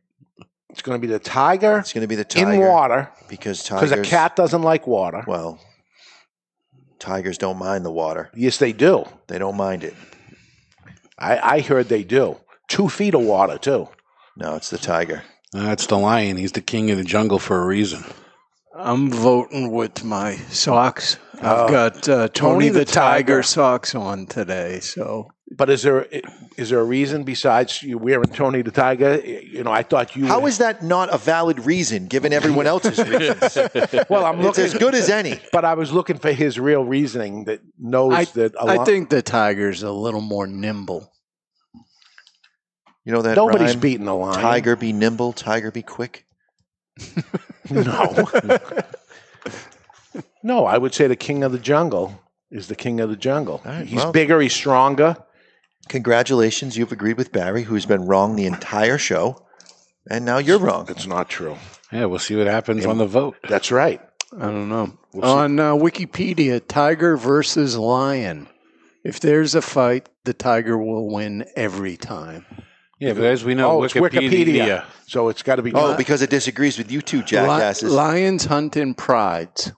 [0.70, 2.52] It's going to be the tiger It's going to be the tiger.
[2.52, 3.92] in water Because tigers.
[3.92, 5.24] because a cat doesn't like water.
[5.26, 5.62] Well,
[7.00, 8.30] tigers don't mind the water.
[8.36, 9.06] Yes, they do.
[9.28, 9.96] They don't mind it.
[11.18, 12.36] I, I heard they do.
[12.68, 13.88] Two feet of water too.
[14.36, 15.24] No, it's the tiger.
[15.54, 16.36] That's the lion.
[16.36, 18.04] He's the king of the jungle for a reason.
[18.78, 21.18] I'm voting with my socks.
[21.36, 21.70] I've Oh.
[21.70, 23.34] got uh, Tony, Tony the, the tiger.
[23.36, 23.44] Tiger.
[23.44, 24.80] socks on today.
[24.80, 26.08] So But is there
[26.58, 29.20] is there a reason besides you wearing Tony the Tiger?
[29.24, 30.26] You know, I thought you.
[30.28, 33.56] How is that not a valid reason given everyone else's reasons?
[34.10, 35.40] well, I'm It's looking as good as any.
[35.52, 38.56] But I was looking for his real reasoning that knows I, that.
[38.56, 41.12] a I lot- I think the tiger's a little more nimble.
[43.06, 43.80] You know that Nobody's rhyme?
[43.80, 44.42] beating the lion.
[44.42, 46.26] Tiger be nimble, tiger be quick.
[47.70, 48.30] no.
[50.44, 52.20] no, I would say the king of the jungle
[52.52, 53.60] is the king of the jungle.
[53.84, 54.12] he's well.
[54.12, 54.40] bigger.
[54.40, 55.18] He's stronger.
[55.90, 59.46] Congratulations, you've agreed with Barry, who's been wrong the entire show,
[60.10, 60.86] and now you're wrong.
[60.90, 61.56] It's not true.
[61.92, 63.38] Yeah, we'll see what happens on the vote.
[63.48, 64.02] That's right.
[64.34, 64.98] I don't know.
[65.14, 65.24] We'll.
[65.24, 68.50] On uh, Wikipedia, tiger versus lion.
[69.04, 72.46] If there's a fight, the tiger will win every time.
[73.00, 74.84] Yeah, but as we know, oh, it's Wikipedia.
[75.08, 75.72] So it's got to be.
[75.74, 77.92] Oh, because it disagrees with you two Li- jackasses.
[77.94, 79.72] lions hunt in prides.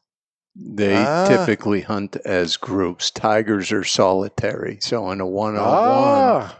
[0.55, 1.27] They Ah.
[1.27, 3.11] typically hunt as groups.
[3.11, 4.77] Tigers are solitary.
[4.81, 6.59] So in a one-on-one, Ah,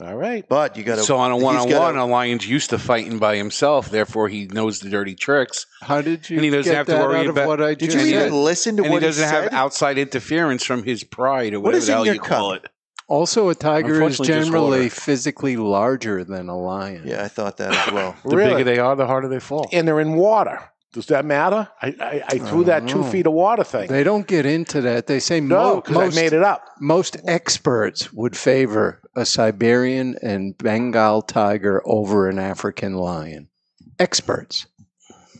[0.00, 0.44] all right.
[0.48, 1.02] But you got to.
[1.02, 3.90] So on a one-on-one, a lion's used to fighting by himself.
[3.90, 5.66] Therefore, he knows the dirty tricks.
[5.82, 7.60] how did you And he doesn't get have to that worry out of about- what
[7.62, 10.64] I Did you he even does- listen to and what he doesn't have outside interference
[10.64, 12.28] from his pride or What whatever is the hell you cup?
[12.28, 12.66] call it.
[13.08, 14.90] Also, a tiger is Unfortunately, just generally water.
[14.90, 17.02] physically larger than a lion.
[17.06, 18.14] Yeah, I thought that as well.
[18.24, 18.50] The Really?
[18.52, 19.66] bigger they are, the harder they fall.
[19.72, 20.60] And they're in water.
[20.92, 21.68] Does that matter?
[21.82, 23.02] I, I, I threw that two oh.
[23.10, 23.88] feet of water thing.
[23.88, 25.06] They don't get into that.
[25.06, 26.64] They say no, mo- because I most made it up.
[26.80, 33.48] most experts would favor a Siberian and Bengal tiger over an African lion.
[33.98, 34.66] Experts,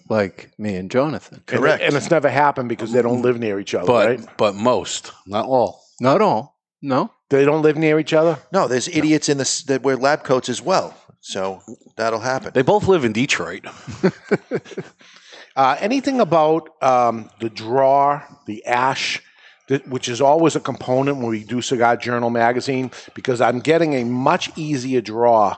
[0.08, 1.36] like me and Jonathan.
[1.48, 1.82] And, Correct.
[1.82, 4.36] and it's never happened because they don't live near each other, But right?
[4.36, 5.82] but most, not all.
[6.00, 6.57] Not all.
[6.80, 7.12] No.
[7.30, 8.38] They don't live near each other.
[8.52, 10.96] No, there's idiots in this that wear lab coats as well.
[11.20, 11.60] So
[11.96, 12.52] that'll happen.
[12.54, 13.66] They both live in Detroit.
[15.58, 19.20] Uh, anything about um, the draw, the ash,
[19.66, 23.94] that, which is always a component when we do Cigar Journal magazine, because I'm getting
[23.94, 25.56] a much easier draw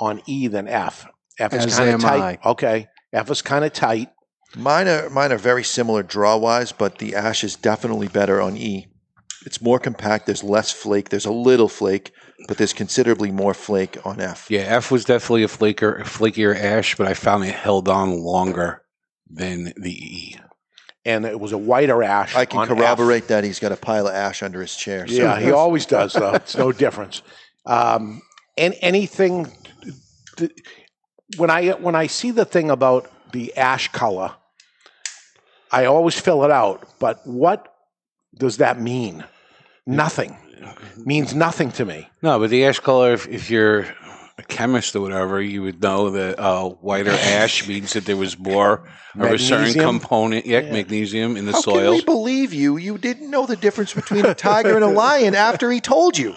[0.00, 1.06] on E than F.
[1.38, 2.38] F is As kind of am tight.
[2.46, 4.08] Okay, F is kind of tight.
[4.56, 8.56] Mine are mine are very similar draw wise, but the ash is definitely better on
[8.56, 8.86] E.
[9.44, 10.26] It's more compact.
[10.26, 11.08] There's less flake.
[11.08, 12.12] There's a little flake,
[12.48, 14.46] but there's considerably more flake on F.
[14.50, 18.18] Yeah, F was definitely a flaker, a flakier ash, but I found it held on
[18.20, 18.82] longer
[19.28, 20.36] than the E.
[21.04, 22.36] And it was a whiter ash.
[22.36, 22.76] I can on F.
[22.76, 25.06] corroborate that he's got a pile of ash under his chair.
[25.08, 26.34] so- Yeah, he always does, though.
[26.34, 27.22] It's no difference.
[27.66, 28.22] Um,
[28.56, 29.50] and anything
[30.36, 30.52] th-
[31.38, 34.34] when I when I see the thing about the ash color,
[35.70, 36.86] I always fill it out.
[37.00, 37.74] But what
[38.38, 39.24] does that mean?
[39.86, 40.36] Nothing
[41.04, 42.08] means nothing to me.
[42.22, 43.80] No, but the ash color, if, if you're
[44.38, 48.38] a chemist or whatever, you would know that uh, whiter ash means that there was
[48.38, 49.84] more of a certain Magnesium?
[50.00, 51.90] component, yeah, magnesium in the How can soil.
[51.92, 52.76] we believe you?
[52.76, 56.36] You didn't know the difference between a tiger and a lion after he told you.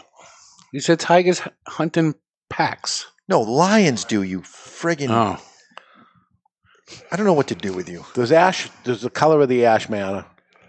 [0.73, 2.15] You said tigers h- hunt in
[2.49, 3.05] packs.
[3.29, 4.23] No, lions do.
[4.23, 5.09] You friggin'.
[5.09, 5.39] Oh,
[7.11, 8.05] I don't know what to do with you.
[8.13, 8.69] Does ash?
[8.83, 10.25] Does the color of the ash matter?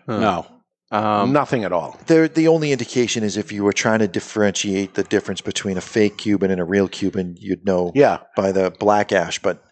[0.06, 0.46] no.
[0.92, 1.98] Um, Nothing at all.
[2.06, 5.80] There, the only indication is if you were trying to differentiate the difference between a
[5.80, 9.62] fake Cuban and a real Cuban, you'd know Yeah, by the black ash, but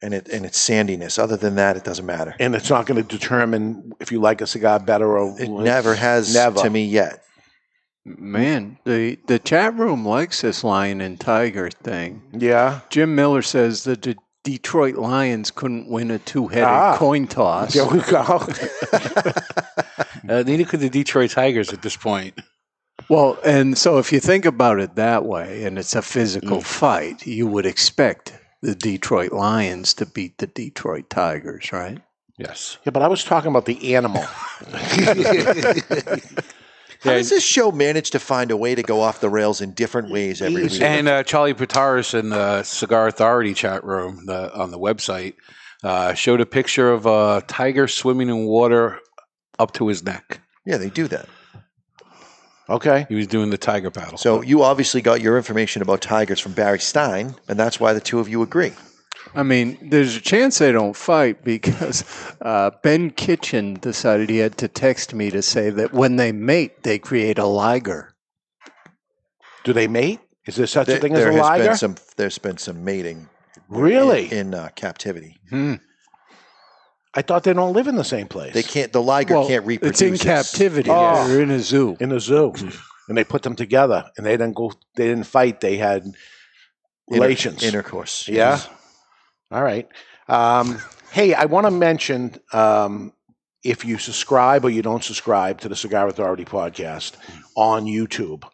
[0.00, 1.18] and it and its sandiness.
[1.18, 2.34] Other than that, it doesn't matter.
[2.38, 5.94] and it's not going to determine if you like a cigar better or It never
[5.96, 6.60] has Never.
[6.60, 7.22] to me yet.
[8.04, 12.22] Man, the the chat room likes this lion and tiger thing.
[12.32, 16.96] Yeah, Jim Miller says that the Detroit Lions couldn't win a two-headed Ah.
[16.96, 17.74] coin toss.
[17.74, 18.44] there we go.
[20.28, 22.40] Uh, neither could the Detroit Tigers at this point.
[23.08, 27.26] Well, and so if you think about it that way, and it's a physical fight,
[27.26, 32.00] you would expect the Detroit Lions to beat the Detroit Tigers, right?
[32.38, 32.78] Yes.
[32.84, 34.22] yeah, but I was talking about the animal.
[37.02, 39.72] How does this show manage to find a way to go off the rails in
[39.72, 40.80] different ways every week?
[40.80, 45.34] And uh, Charlie Pataris in the Cigar Authority chat room the, on the website
[45.82, 49.00] uh, showed a picture of a tiger swimming in water
[49.62, 50.40] up to his neck.
[50.66, 51.26] yeah, they do that.
[52.68, 53.06] Okay.
[53.08, 54.16] He was doing the tiger paddle.
[54.18, 58.00] So you obviously got your information about tigers from Barry Stein, and that's why the
[58.00, 58.72] two of you agree.
[59.34, 62.04] I mean, there's a chance they don't fight because
[62.40, 66.82] uh, Ben Kitchen decided he had to text me to say that when they mate,
[66.82, 68.14] they create a liger.
[69.64, 70.20] Do they mate?
[70.46, 71.64] Is there such There, a thing as there a has liger?
[71.68, 71.96] been some.
[72.16, 73.28] There's been some mating.
[73.68, 74.26] Really?
[74.32, 75.74] In, in, uh, captivity, Hmm.
[77.14, 78.54] I thought they don't live in the same place.
[78.54, 78.92] they can't.
[78.92, 80.00] The liger Well, can't reproduce.
[80.00, 80.90] it's in its- captivity.
[80.90, 81.26] Oh.
[81.28, 81.96] They're in a zoo.
[82.00, 82.54] in a zoo,
[83.08, 84.72] and they put them together, and they didn't go.
[84.96, 85.60] They didn't fight.
[85.60, 86.16] They had Inter-
[87.08, 87.62] relations.
[87.62, 88.28] intercourse.
[88.28, 88.60] yeah.
[89.50, 89.86] All right.
[90.28, 90.78] Um,
[91.10, 93.12] hey, I want to mention um,
[93.62, 97.12] if you subscribe or you don't subscribe to the Cigar Authority podcast
[97.54, 98.44] on YouTube.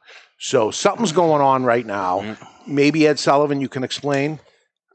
[0.41, 2.37] So something's going on right now.
[2.67, 4.41] Maybe Ed Sullivan, you can explain.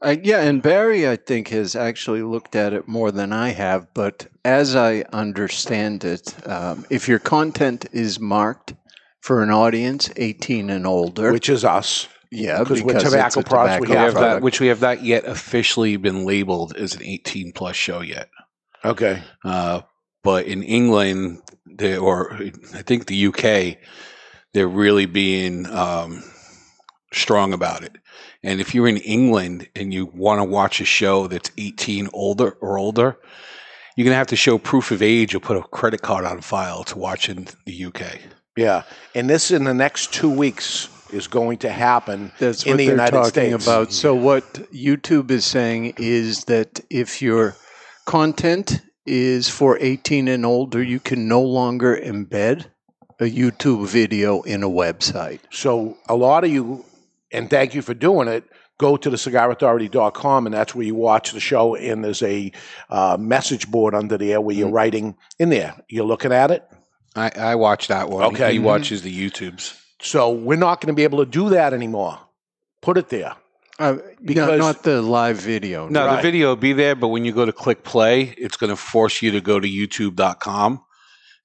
[0.04, 3.86] Uh, yeah, and Barry, I think, has actually looked at it more than I have.
[3.94, 8.74] But as I understand it, um, if your content is marked
[9.22, 13.44] for an audience 18 and older, which is us, yeah, because we're it's tobacco a
[13.44, 16.94] products, we We have have that, which we have not yet officially been labeled as
[16.94, 18.28] an 18 plus show yet.
[18.84, 19.22] Okay.
[19.42, 19.80] Uh,
[20.22, 23.78] but in England, they, or I think the UK,
[24.52, 26.22] they're really being um,
[27.12, 27.96] strong about it.
[28.44, 32.50] And if you're in England and you want to watch a show that's 18 older
[32.60, 33.16] or older,
[33.96, 36.40] you're going to have to show proof of age or put a credit card on
[36.40, 38.18] file to watch in the UK.
[38.56, 38.82] Yeah,
[39.14, 42.84] and this in the next two weeks is going to happen That's in what the
[42.84, 43.64] United talking States.
[43.66, 43.92] about.
[43.92, 47.56] So what YouTube is saying is that if your
[48.04, 52.66] content is for 18 and older, you can no longer embed
[53.20, 55.40] a YouTube video in a website.
[55.50, 56.84] So a lot of you,
[57.34, 58.44] and thank you for doing it.
[58.78, 61.74] Go to the cigarauthority.com, and that's where you watch the show.
[61.76, 62.50] And there's a
[62.90, 65.74] uh, message board under there where you're writing in there.
[65.88, 66.64] You're looking at it.
[67.14, 68.24] I, I watch that one.
[68.34, 68.54] Okay.
[68.54, 68.62] He Mhm.
[68.64, 69.78] watches the YouTubes.
[70.02, 72.18] So we're not going to be able to do that anymore.
[72.82, 73.34] Put it there.
[73.78, 75.88] Uh, Because- no, not the live video.
[75.88, 76.16] No, Right.
[76.16, 78.76] the video will be there, but when you go to click play, it's going to
[78.76, 80.80] force you to go to youtube.com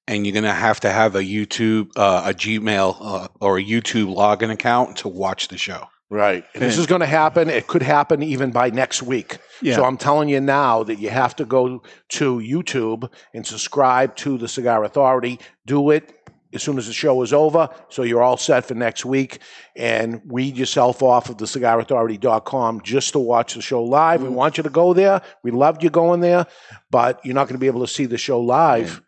[0.09, 3.63] and you're going to have to have a YouTube, uh, a Gmail, uh, or a
[3.63, 5.87] YouTube login account to watch the show.
[6.09, 6.43] Right.
[6.55, 7.47] And this is going to happen.
[7.51, 9.37] It could happen even by next week.
[9.61, 9.75] Yeah.
[9.75, 14.39] So I'm telling you now that you have to go to YouTube and subscribe to
[14.39, 15.39] the Cigar Authority.
[15.67, 16.11] Do it
[16.51, 17.69] as soon as the show is over.
[17.89, 19.37] So you're all set for next week.
[19.75, 24.23] And weed yourself off of the cigarauthority.com just to watch the show live.
[24.23, 25.21] We want you to go there.
[25.43, 26.47] We loved you going there,
[26.89, 29.03] but you're not going to be able to see the show live.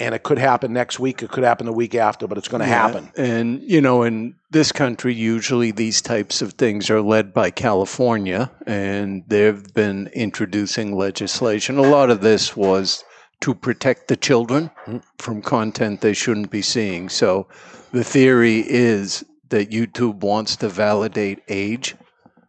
[0.00, 1.22] And it could happen next week.
[1.22, 3.12] It could happen the week after, but it's going to Yeah, happen.
[3.16, 8.50] And, you know, in this country, usually these types of things are led by California,
[8.66, 11.78] and they've been introducing legislation.
[11.78, 13.04] A lot of this was
[13.42, 14.98] to protect the children mm-hmm.
[15.18, 17.08] from content they shouldn't be seeing.
[17.08, 17.46] So
[17.92, 21.94] the theory is that YouTube wants to validate age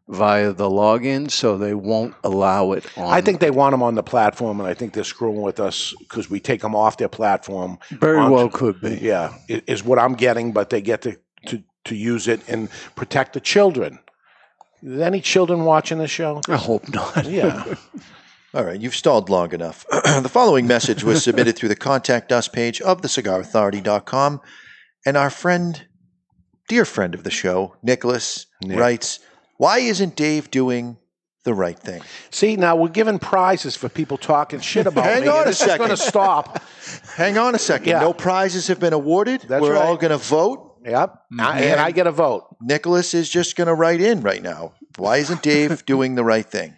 [0.07, 3.11] via the login, so they won't allow it on.
[3.11, 5.94] I think they want them on the platform, and I think they're screwing with us
[5.99, 7.80] because we take them off their platform.
[7.90, 8.99] Very well could be.
[9.02, 11.18] Yeah, is what I'm getting, but they get to,
[11.48, 13.99] to, to use it and protect the children.
[14.86, 16.41] Any children watching the show?
[16.48, 17.26] I hope not.
[17.26, 17.76] Yeah.
[18.53, 19.86] All right, you've stalled long enough.
[19.91, 24.41] the following message was submitted through the contact us page of thecigarauthority.com,
[25.06, 25.88] and our friend,
[26.69, 28.80] dear friend of the show, Nicholas, Nick.
[28.80, 29.19] writes,
[29.57, 30.98] Why isn't Dave doing
[31.44, 32.02] the right thing?
[32.32, 35.27] See, now we're giving prizes for people talking shit about Hang me.
[35.27, 35.77] on a this is second.
[35.77, 36.61] going to stop.
[37.15, 37.88] Hang on a second.
[37.90, 37.99] Yeah.
[38.02, 39.41] No prizes have been awarded.
[39.48, 40.80] That's We're all going to vote.
[40.86, 41.15] Yep.
[41.40, 42.56] I- and I get a vote.
[42.61, 44.73] Nicholas is just going to write in right now.
[44.98, 46.76] Why isn't Dave doing the right thing?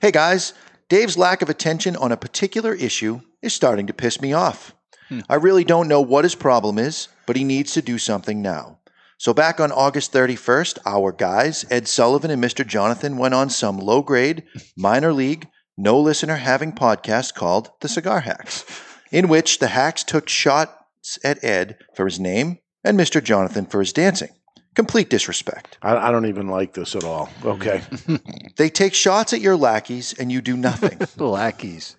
[0.00, 0.52] Hey guys,
[0.88, 4.74] Dave's lack of attention on a particular issue is starting to piss me off.
[5.08, 5.20] Hmm.
[5.28, 8.77] I really don't know what his problem is, but he needs to do something now.
[9.18, 12.64] So back on August 31st, our guys, Ed Sullivan and Mr.
[12.64, 14.44] Jonathan, went on some low grade,
[14.76, 18.64] minor league, no listener having podcast called The Cigar Hacks,
[19.10, 23.22] in which the hacks took shots at Ed for his name and Mr.
[23.22, 24.30] Jonathan for his dancing.
[24.76, 25.78] Complete disrespect.
[25.82, 27.28] I, I don't even like this at all.
[27.44, 27.82] Okay.
[28.56, 30.98] They take shots at your lackeys and you do nothing.
[31.24, 31.96] lackeys.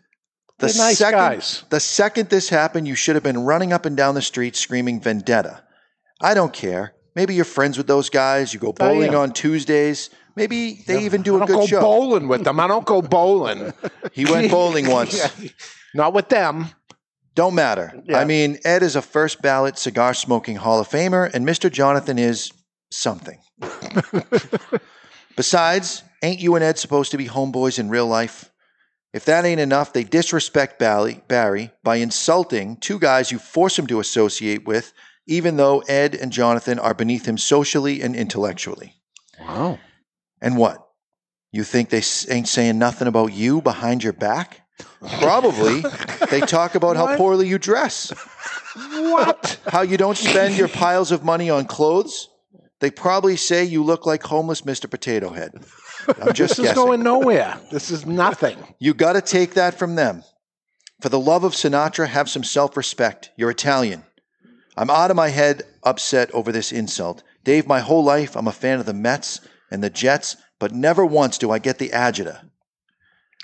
[0.57, 1.63] The They're nice second, guys.
[1.69, 4.99] The second this happened, you should have been running up and down the street screaming
[4.99, 5.63] vendetta.
[6.21, 6.95] I don't care.
[7.19, 8.53] Maybe you're friends with those guys.
[8.53, 10.09] You go oh, bowling on Tuesdays.
[10.37, 11.81] Maybe they even do a good go show.
[11.81, 12.61] bowling with them.
[12.61, 13.73] I don't go bowling.
[14.13, 15.17] He went bowling once.
[15.17, 15.49] Yeah.
[15.93, 16.67] Not with them.
[17.35, 17.93] Don't matter.
[18.05, 18.19] Yeah.
[18.19, 21.69] I mean, Ed is a first ballot cigar smoking Hall of Famer, and Mr.
[21.69, 22.53] Jonathan is
[22.89, 23.37] something.
[25.35, 28.49] Besides, ain't you and Ed supposed to be homeboys in real life?
[29.13, 33.99] If that ain't enough, they disrespect Barry by insulting two guys you force him to
[33.99, 34.93] associate with,
[35.29, 38.95] even though Ed and Jonathan are beneath him socially and intellectually.
[39.39, 39.77] Wow.
[40.41, 40.85] And what?
[41.51, 44.61] You think they ain't saying nothing about you behind your back?
[45.19, 45.83] Probably.
[46.31, 48.11] they talk about how poorly you dress,
[48.75, 49.59] What?
[49.67, 52.27] how you don't spend your piles of money on clothes.
[52.79, 54.89] They probably say you look like homeless Mr.
[54.89, 55.51] Potato Head.
[56.21, 56.75] I'm just this is guessing.
[56.75, 57.59] going nowhere.
[57.71, 58.57] This is nothing.
[58.79, 60.23] You got to take that from them.
[61.01, 63.31] For the love of Sinatra, have some self respect.
[63.37, 64.03] You're Italian.
[64.79, 67.21] I'm out of my head upset over this insult.
[67.43, 71.05] Dave, my whole life, I'm a fan of the Mets and the Jets, but never
[71.05, 72.45] once do I get the agita.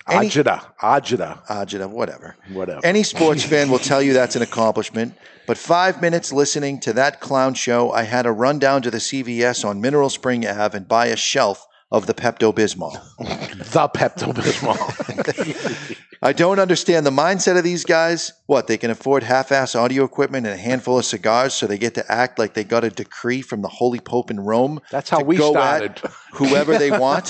[0.07, 2.37] Any- agita, Ajita, Agita, whatever.
[2.53, 2.79] whatever.
[2.85, 7.19] Any sports fan will tell you that's an accomplishment, but five minutes listening to that
[7.19, 10.87] clown show, I had to run down to the CVS on Mineral Spring Ave and
[10.87, 12.93] buy a shelf of the Pepto Bismol.
[13.17, 15.97] the Pepto Bismol.
[16.25, 18.33] I don't understand the mindset of these guys.
[18.47, 21.77] What, they can afford half ass audio equipment and a handful of cigars so they
[21.77, 24.81] get to act like they got a decree from the Holy Pope in Rome?
[24.89, 26.01] That's how to we go started.
[26.03, 27.29] At whoever they want.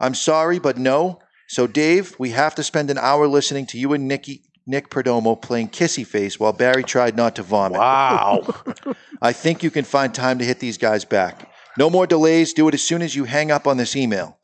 [0.00, 1.20] I'm sorry, but no.
[1.46, 4.42] So, Dave, we have to spend an hour listening to you and Nicky.
[4.66, 7.78] Nick Perdomo playing kissy face while Barry tried not to vomit.
[7.78, 8.42] Wow.
[9.22, 11.48] I think you can find time to hit these guys back.
[11.78, 12.52] No more delays.
[12.52, 14.38] Do it as soon as you hang up on this email.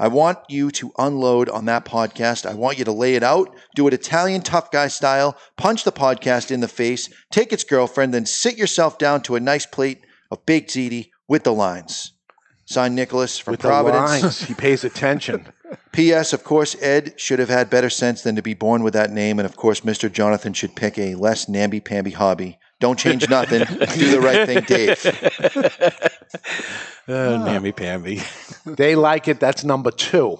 [0.00, 2.46] I want you to unload on that podcast.
[2.46, 3.54] I want you to lay it out.
[3.74, 5.36] Do it Italian tough guy style.
[5.58, 7.10] Punch the podcast in the face.
[7.30, 10.00] Take its girlfriend, then sit yourself down to a nice plate
[10.30, 12.14] of baked ziti with the lines.
[12.64, 14.44] Signed Nicholas from With Providence.
[14.44, 15.46] he pays attention.
[15.92, 16.32] P.S.
[16.32, 19.38] Of course, Ed should have had better sense than to be born with that name,
[19.38, 20.10] and of course, Mr.
[20.10, 22.58] Jonathan should pick a less namby-pamby hobby.
[22.80, 23.60] Don't change nothing.
[23.60, 25.06] Do the right thing, Dave.
[27.08, 28.22] Uh, namby pamby.
[28.66, 29.40] They like it.
[29.40, 30.38] That's number two.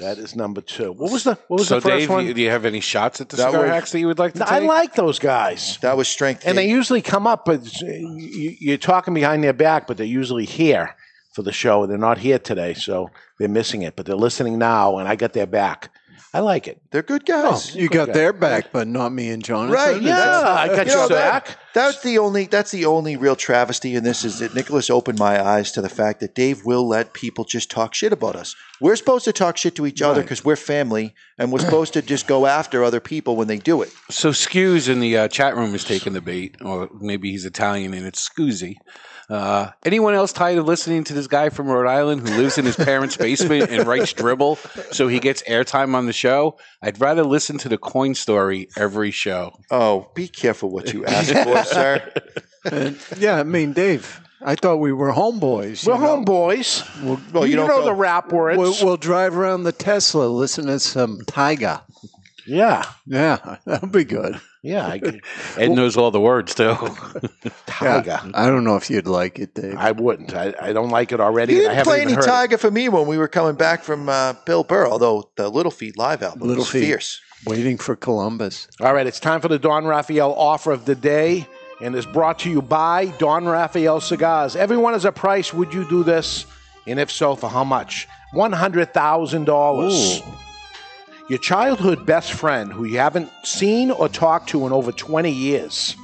[0.00, 0.92] That is number two.
[0.92, 2.32] What was the What was so, the first Dave, one?
[2.34, 4.34] do you have any shots at the That cigar was- hacks that you would like
[4.34, 4.48] to take?
[4.52, 5.78] I like those guys.
[5.80, 6.42] That was strength.
[6.46, 10.44] And they usually come up, but you- you're talking behind their back, but they're usually
[10.44, 10.94] here
[11.32, 11.86] for the show.
[11.86, 13.96] They're not here today, so they're missing it.
[13.96, 15.88] But they're listening now, and I got their back.
[16.36, 16.82] I like it.
[16.90, 17.74] They're good guys.
[17.74, 19.72] You got their back, but not me and Jonathan.
[19.72, 21.58] Right, yeah, I got You know, your that- back.
[21.72, 22.44] That's the only.
[22.46, 25.88] That's the only real travesty in this is that Nicholas opened my eyes to the
[25.88, 28.54] fact that Dave will let people just talk shit about us.
[28.80, 32.02] We're supposed to talk shit to each other because we're family, and we're supposed to
[32.02, 33.90] just go after other people when they do it.
[34.10, 37.94] So Skews in the uh, chat room is taking the bait, or maybe he's Italian
[37.94, 38.76] and it's Scuzzy.
[39.28, 42.64] Uh, anyone else tired of listening to this guy from Rhode Island who lives in
[42.64, 44.56] his parents' basement and writes dribble
[44.92, 46.58] so he gets airtime on the show?
[46.80, 49.58] I'd rather listen to the coin story every show.
[49.70, 52.12] Oh, be careful what you ask for, sir.
[52.64, 55.86] And, yeah, I mean, Dave, I thought we were homeboys.
[55.86, 56.24] We're know?
[56.24, 57.02] homeboys.
[57.02, 58.58] We'll, Well, you, know the rap words.
[58.58, 61.82] We'll, we'll drive around the Tesla, listen to some Tyga.
[62.46, 64.40] Yeah, Yeah, that'll be good.
[64.62, 64.86] yeah.
[64.86, 65.00] I,
[65.58, 66.74] Ed knows all the words too.
[67.66, 68.30] Tyga.
[68.34, 69.76] I don't know if you'd like it, Dave.
[69.76, 70.34] I wouldn't.
[70.34, 71.54] I, I don't like it already.
[71.54, 72.56] You and I didn't haven't play even any heard it.
[72.56, 75.72] Tyga for me when we were coming back from uh, Bill Burr, although the Little
[75.72, 76.80] Feat live album Little was Feat.
[76.84, 77.20] fierce.
[77.46, 78.66] Waiting for Columbus.
[78.80, 81.46] All right, it's time for the Don Raphael offer of the day,
[81.80, 84.56] and is brought to you by Don Raphael Cigars.
[84.56, 85.52] Everyone has a price.
[85.52, 86.46] Would you do this?
[86.86, 88.08] And if so, for how much?
[88.32, 90.22] One hundred thousand dollars.
[91.28, 95.96] Your childhood best friend, who you haven't seen or talked to in over twenty years,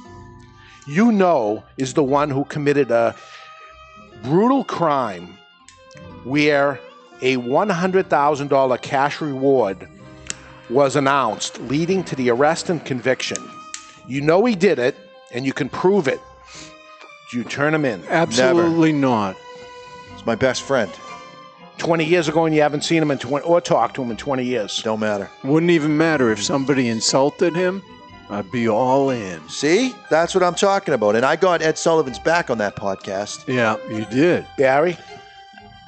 [0.85, 3.15] you know is the one who committed a
[4.21, 5.37] brutal crime
[6.25, 6.79] where
[7.21, 9.87] a one hundred thousand dollar cash reward
[10.69, 13.37] was announced, leading to the arrest and conviction.
[14.07, 14.97] You know he did it,
[15.31, 16.19] and you can prove it.
[17.31, 18.03] Do you turn him in?
[18.09, 19.37] Absolutely not.
[20.13, 20.91] It's my best friend.
[21.77, 24.17] 20 years ago, and you haven't seen him in 20, or talked to him in
[24.17, 24.81] 20 years.
[24.83, 25.29] Don't matter.
[25.43, 27.83] Wouldn't even matter if somebody insulted him.
[28.29, 29.47] I'd be all in.
[29.49, 31.15] See, that's what I'm talking about.
[31.15, 33.47] And I got Ed Sullivan's back on that podcast.
[33.47, 34.45] Yeah, you did.
[34.57, 34.97] Barry?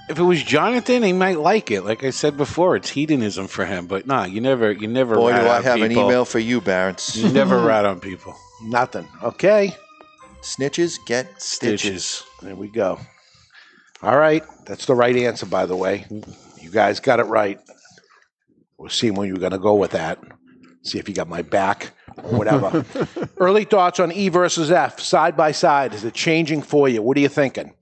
[0.07, 1.81] If it was Jonathan, he might like it.
[1.81, 3.87] Like I said before, it's hedonism for him.
[3.87, 5.15] But nah, you never, you never.
[5.15, 7.15] Boy, rat do I on have an email for you, Barents.
[7.15, 8.35] You never rat on people.
[8.61, 9.07] Nothing.
[9.23, 9.75] Okay.
[10.41, 11.81] Snitches get stitches.
[11.81, 12.23] Stitches.
[12.43, 12.99] There we go.
[14.05, 14.43] All right.
[14.65, 16.05] That's the right answer, by the way.
[16.61, 17.59] You guys got it right.
[18.77, 20.19] We'll see where you're going to go with that.
[20.83, 21.91] See if you got my back
[22.21, 22.85] or whatever.
[23.37, 25.95] Early thoughts on E versus F, side by side.
[25.95, 27.01] Is it changing for you?
[27.01, 27.73] What are you thinking?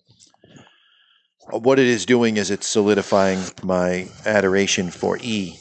[1.49, 5.57] What it is doing is it's solidifying my adoration for E,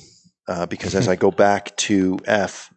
[0.46, 2.71] uh, because as I go back to F,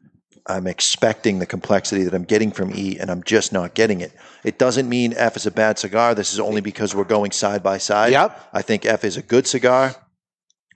[0.47, 4.11] I'm expecting the complexity that I'm getting from E, and I'm just not getting it.
[4.43, 6.13] It doesn't mean F is a bad cigar.
[6.13, 8.11] This is only because we're going side by side.
[8.11, 8.49] Yep.
[8.53, 9.95] I think F is a good cigar,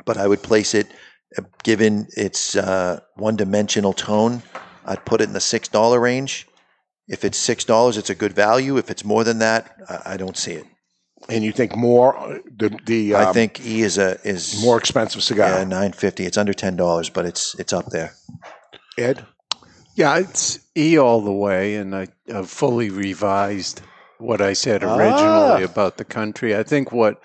[0.06, 0.88] but I would place it,
[1.38, 4.41] uh, given its uh, one-dimensional tone,
[4.86, 6.48] I'd put it in the six dollar range.
[7.08, 8.78] If it's six dollars, it's a good value.
[8.78, 10.66] If it's more than that, I, I don't see it.
[11.28, 14.78] And you think more uh, the the I um, think E is a is more
[14.78, 15.50] expensive cigar.
[15.50, 16.26] Yeah, nine fifty.
[16.26, 18.14] It's under ten dollars, but it's it's up there.
[18.98, 19.26] Ed?
[20.00, 23.82] Yeah, it's E all the way, and I, I fully revised
[24.18, 25.70] what I said originally Ah.
[25.70, 26.56] about the country.
[26.56, 27.22] I think what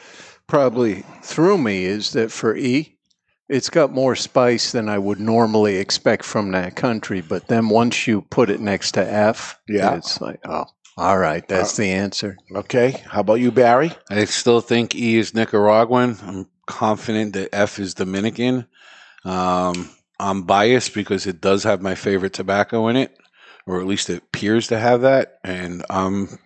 [0.48, 2.98] probably threw me is that for E,
[3.48, 7.20] it's got more spice than I would normally expect from that country.
[7.20, 9.94] But then once you put it next to F, Yeah.
[9.94, 10.64] it's like, oh,
[10.96, 12.36] all right, that's Uh, the answer.
[12.56, 13.02] Okay.
[13.08, 13.92] How about you, Barry?
[14.10, 16.16] I still think E is Nicaraguan.
[16.26, 18.66] I'm confident that F is Dominican.
[19.24, 23.16] Um, I'm biased because it does have my favorite tobacco in it,
[23.66, 25.38] or at least it appears to have that.
[25.42, 26.38] And um,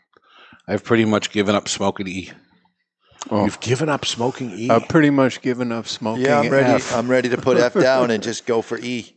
[0.67, 2.33] I've pretty much given up smoking E.
[3.31, 4.71] You've given up smoking E.
[4.71, 6.25] I've pretty much given up smoking.
[6.25, 6.73] Yeah, I'm ready.
[6.73, 6.95] F.
[6.95, 9.15] I'm ready to put F down and just go for E.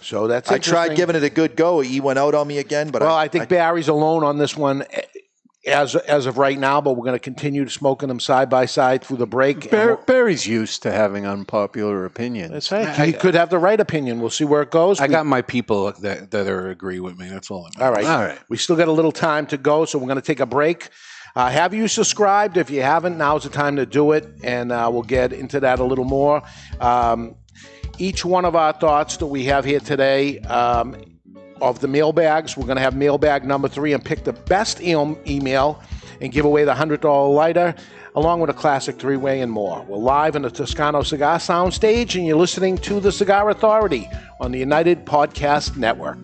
[0.00, 1.82] So that's I tried giving it a good go.
[1.82, 4.56] E went out on me again, but well, I, I, think Barry's alone on this
[4.56, 5.02] one eh,
[5.68, 9.04] as as of right now, but we're going to continue smoking them side by side
[9.04, 9.62] through the break.
[9.64, 12.52] and Bar- Barry's used to having unpopular opinions.
[12.52, 13.06] That's right.
[13.06, 14.20] he could have the right opinion.
[14.20, 15.00] We'll see where it goes.
[15.00, 17.28] I We- got my people that that are agree with me.
[17.28, 17.68] That's all.
[17.78, 18.04] I All right.
[18.04, 18.38] All right.
[18.48, 20.88] We still got a little time to go, so we're going to take a break.
[21.36, 22.56] Uh, have you subscribed?
[22.56, 25.78] If you haven't, now's the time to do it, and uh, we'll get into that
[25.78, 26.42] a little more.
[26.80, 27.36] Um,
[27.98, 31.17] each one of our thoughts that we have here today um,
[31.60, 35.82] of the mailbags, we're going to have mailbag number three and pick the best email
[36.20, 37.74] and give away the $100 lighter,
[38.14, 39.84] along with a classic three way and more.
[39.88, 44.08] We're live in the Toscano Cigar Soundstage, and you're listening to The Cigar Authority
[44.40, 46.18] on the United Podcast Network.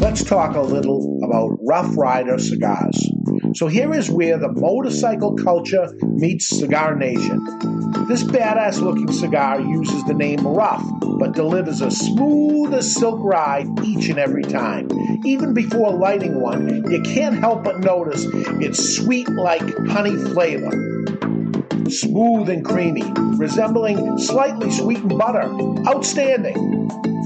[0.00, 3.06] Let's talk a little about Rough Rider cigars.
[3.54, 7.44] So, here is where the motorcycle culture meets Cigar Nation.
[8.06, 10.84] This badass looking cigar uses the name Rough,
[11.18, 14.88] but delivers a smooth as silk ride each and every time.
[15.24, 18.26] Even before lighting one, you can't help but notice
[18.60, 20.70] its sweet like honey flavor
[21.88, 23.02] smooth and creamy,
[23.36, 25.42] resembling slightly sweetened butter.
[25.88, 26.88] Outstanding.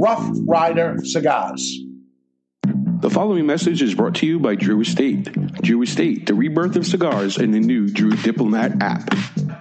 [0.00, 1.78] Rough Rider Cigars.
[2.62, 5.30] The following message is brought to you by Drew Estate.
[5.60, 9.14] Drew Estate, the rebirth of cigars in the new Drew Diplomat app.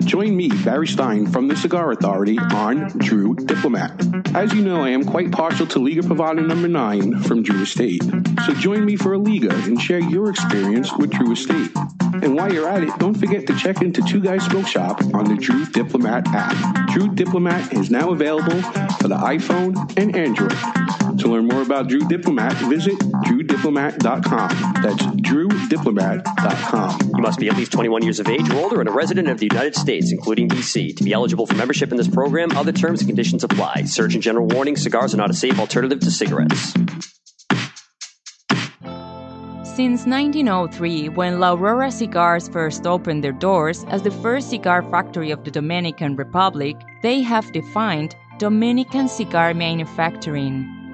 [0.05, 4.35] Join me, Barry Stein, from the Cigar Authority on Drew Diplomat.
[4.35, 8.03] As you know, I am quite partial to Liga Privada number 9 from Drew Estate.
[8.45, 11.71] So join me for a Liga and share your experience with Drew Estate.
[12.21, 15.25] And while you're at it, don't forget to check into Two Guys Smoke Shop on
[15.25, 16.89] the Drew Diplomat app.
[16.89, 18.61] Drew Diplomat is now available
[18.99, 20.55] for the iPhone and Android.
[21.19, 24.49] To learn more about Drew Diplomat, visit drewdiplomat.com.
[24.81, 27.11] That's drewdiplomat.com.
[27.15, 29.37] You must be at least 21 years of age or older and a resident of
[29.37, 30.93] the United States, including D.C.
[30.93, 33.83] To be eligible for membership in this program, other terms and conditions apply.
[33.83, 36.73] Surgeon General warning cigars are not a safe alternative to cigarettes.
[39.63, 45.31] Since 1903, when La Aurora Cigars first opened their doors as the first cigar factory
[45.31, 50.78] of the Dominican Republic, they have defined Dominican cigar manufacturing.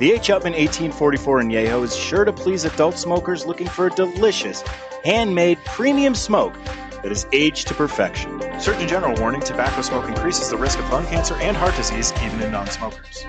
[0.00, 0.28] The H.
[0.28, 4.62] Upmann 1844 Añejo is sure to please adult smokers looking for a delicious,
[5.04, 6.54] handmade premium smoke
[7.02, 8.40] that is aged to perfection.
[8.58, 12.40] Surgeon General warning tobacco smoke increases the risk of lung cancer and heart disease even
[12.40, 13.26] in non smokers.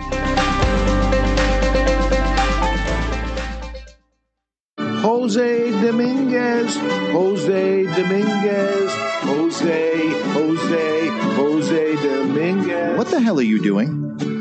[5.04, 6.78] Jose Dominguez,
[7.12, 8.92] Jose Dominguez,
[9.24, 12.98] Jose, Jose, Jose Dominguez.
[12.98, 14.41] What the hell are you doing?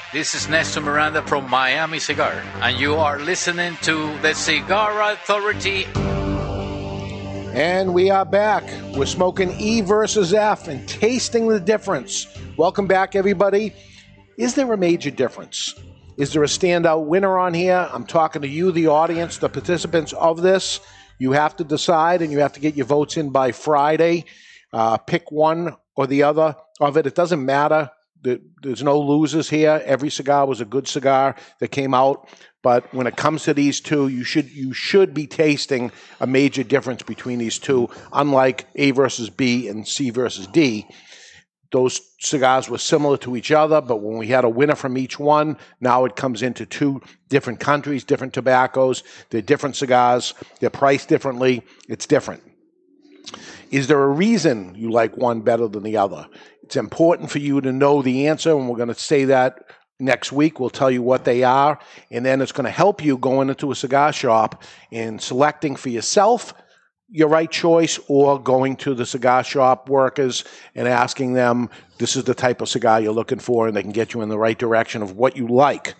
[0.13, 5.85] this is Nestor Miranda from Miami Cigar, and you are listening to the Cigar Authority.
[7.53, 8.63] And we are back.
[8.93, 12.27] We're smoking E versus F and tasting the difference.
[12.57, 13.73] Welcome back, everybody.
[14.37, 15.75] Is there a major difference?
[16.17, 17.89] Is there a standout winner on here?
[17.93, 20.81] I'm talking to you, the audience, the participants of this.
[21.19, 24.25] You have to decide and you have to get your votes in by Friday.
[24.73, 27.07] Uh, pick one or the other of it.
[27.07, 27.91] It doesn't matter.
[28.23, 29.81] There- There's no losers here.
[29.85, 32.27] Every cigar was a good cigar that came out.
[32.63, 36.63] But when it comes to these two, you should you should be tasting a major
[36.63, 37.89] difference between these two.
[38.13, 40.85] Unlike A versus B and C versus D,
[41.71, 45.17] those cigars were similar to each other, but when we had a winner from each
[45.17, 49.03] one, now it comes into two different countries, different tobaccos.
[49.31, 50.35] They're different cigars.
[50.59, 51.63] They're priced differently.
[51.89, 52.43] It's different.
[53.71, 56.27] Is there a reason you like one better than the other?
[56.71, 59.65] It's important for you to know the answer, and we're going to say that
[59.99, 60.57] next week.
[60.57, 61.77] We'll tell you what they are,
[62.09, 65.89] and then it's going to help you going into a cigar shop and selecting for
[65.89, 66.53] yourself
[67.09, 72.23] your right choice or going to the cigar shop workers and asking them this is
[72.23, 74.57] the type of cigar you're looking for and they can get you in the right
[74.57, 75.95] direction of what you like.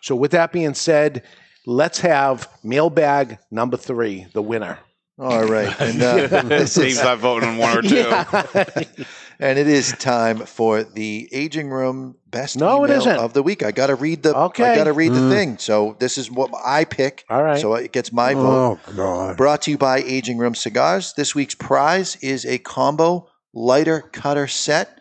[0.00, 1.22] So with that being said,
[1.64, 4.80] let's have mailbag number 3, the winner.
[5.16, 5.72] All right.
[5.80, 7.94] And, uh, this Dave's is- not voting on one or two.
[7.94, 9.04] Yeah.
[9.40, 13.16] And it is time for the aging room best No, it email isn't.
[13.18, 13.62] of the week.
[13.62, 14.36] I got to read the.
[14.36, 14.72] Okay.
[14.72, 15.30] I got to read the Mm.
[15.30, 15.58] thing.
[15.58, 17.24] So this is what I pick.
[17.30, 17.60] All right.
[17.60, 18.80] So it gets my vote.
[18.86, 19.36] Oh, God.
[19.36, 21.14] Brought to you by Aging Room Cigars.
[21.16, 25.00] This week's prize is a combo lighter cutter set.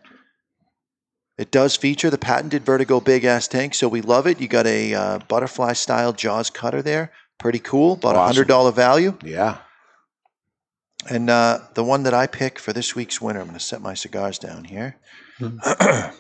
[1.37, 4.41] It does feature the patented Vertigo Big Ass Tank, so we love it.
[4.41, 7.11] You got a uh, butterfly style Jaws cutter there.
[7.37, 7.93] Pretty cool.
[7.93, 8.33] About a Awesome.
[8.35, 9.15] hundred dollar value.
[9.23, 9.57] Yeah.
[11.09, 13.81] And uh, the one that I pick for this week's winner, I'm going to set
[13.81, 14.97] my cigars down here.
[15.39, 16.13] the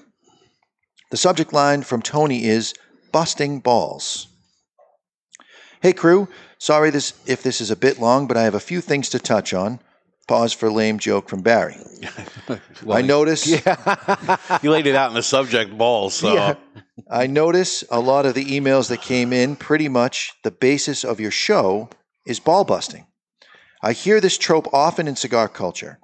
[1.13, 2.73] subject line from Tony is
[3.11, 4.27] busting balls.
[5.81, 6.27] Hey crew,
[6.57, 9.19] sorry this if this is a bit long, but I have a few things to
[9.19, 9.79] touch on.
[10.27, 11.77] Pause for lame joke from Barry.
[12.89, 13.47] I notice
[14.61, 16.15] you laid it out in the subject balls.
[16.15, 16.55] So Yeah.
[17.09, 21.19] I notice a lot of the emails that came in, pretty much the basis of
[21.19, 21.89] your show
[22.25, 23.05] is ball busting.
[23.81, 25.99] I hear this trope often in cigar culture,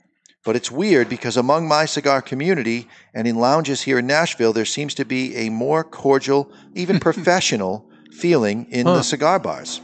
[0.45, 4.66] but it's weird because among my cigar community and in lounges here in Nashville, there
[4.66, 8.95] seems to be a more cordial, even professional feeling in Huh.
[8.98, 9.82] the cigar bars.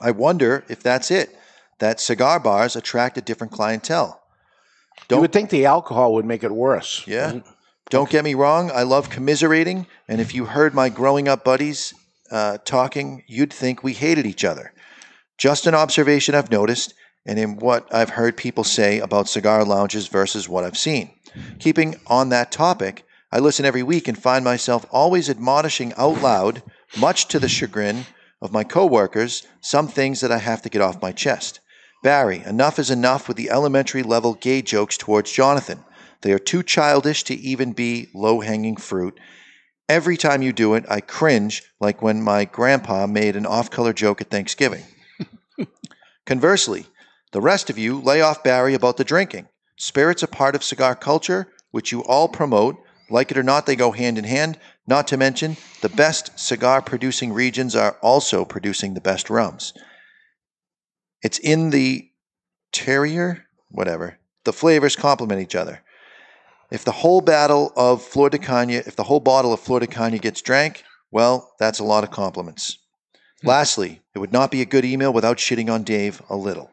[0.00, 1.34] I wonder if that's it,
[1.78, 4.20] that cigar bars attract a different clientele.
[5.10, 7.04] You would think the alcohol would make it worse.
[7.06, 7.40] Yeah.
[7.88, 11.94] Don't get me wrong, I love commiserating, and if you heard my growing up buddies
[12.30, 14.74] uh, talking, you'd think we hated each other.
[15.38, 16.94] Just an observation I've noticed,
[17.24, 21.12] and in what I've heard people say about cigar lounges versus what I've seen.
[21.60, 26.62] Keeping on that topic, I listen every week and find myself always admonishing out loud,
[26.98, 28.06] much to the chagrin
[28.42, 31.60] of my coworkers, some things that I have to get off my chest.
[32.02, 35.84] Barry, enough is enough with the elementary level gay jokes towards Jonathan.
[36.22, 39.18] They are too childish to even be low hanging fruit.
[39.88, 43.92] Every time you do it, I cringe like when my grandpa made an off color
[43.92, 44.82] joke at Thanksgiving.
[46.28, 46.84] Conversely,
[47.32, 49.48] the rest of you lay off Barry about the drinking.
[49.78, 52.76] Spirits are part of cigar culture, which you all promote.
[53.08, 54.58] Like it or not, they go hand in hand.
[54.86, 59.72] Not to mention, the best cigar producing regions are also producing the best rums.
[61.22, 62.10] It's in the
[62.74, 64.18] terroir, whatever.
[64.44, 65.80] The flavors complement each other.
[66.70, 68.38] If the whole battle of Flor de
[68.86, 72.10] if the whole bottle of Flor de Cana gets drank, well, that's a lot of
[72.10, 72.76] compliments.
[73.42, 73.48] Hmm.
[73.48, 76.70] Lastly, it would not be a good email without shitting on Dave a little.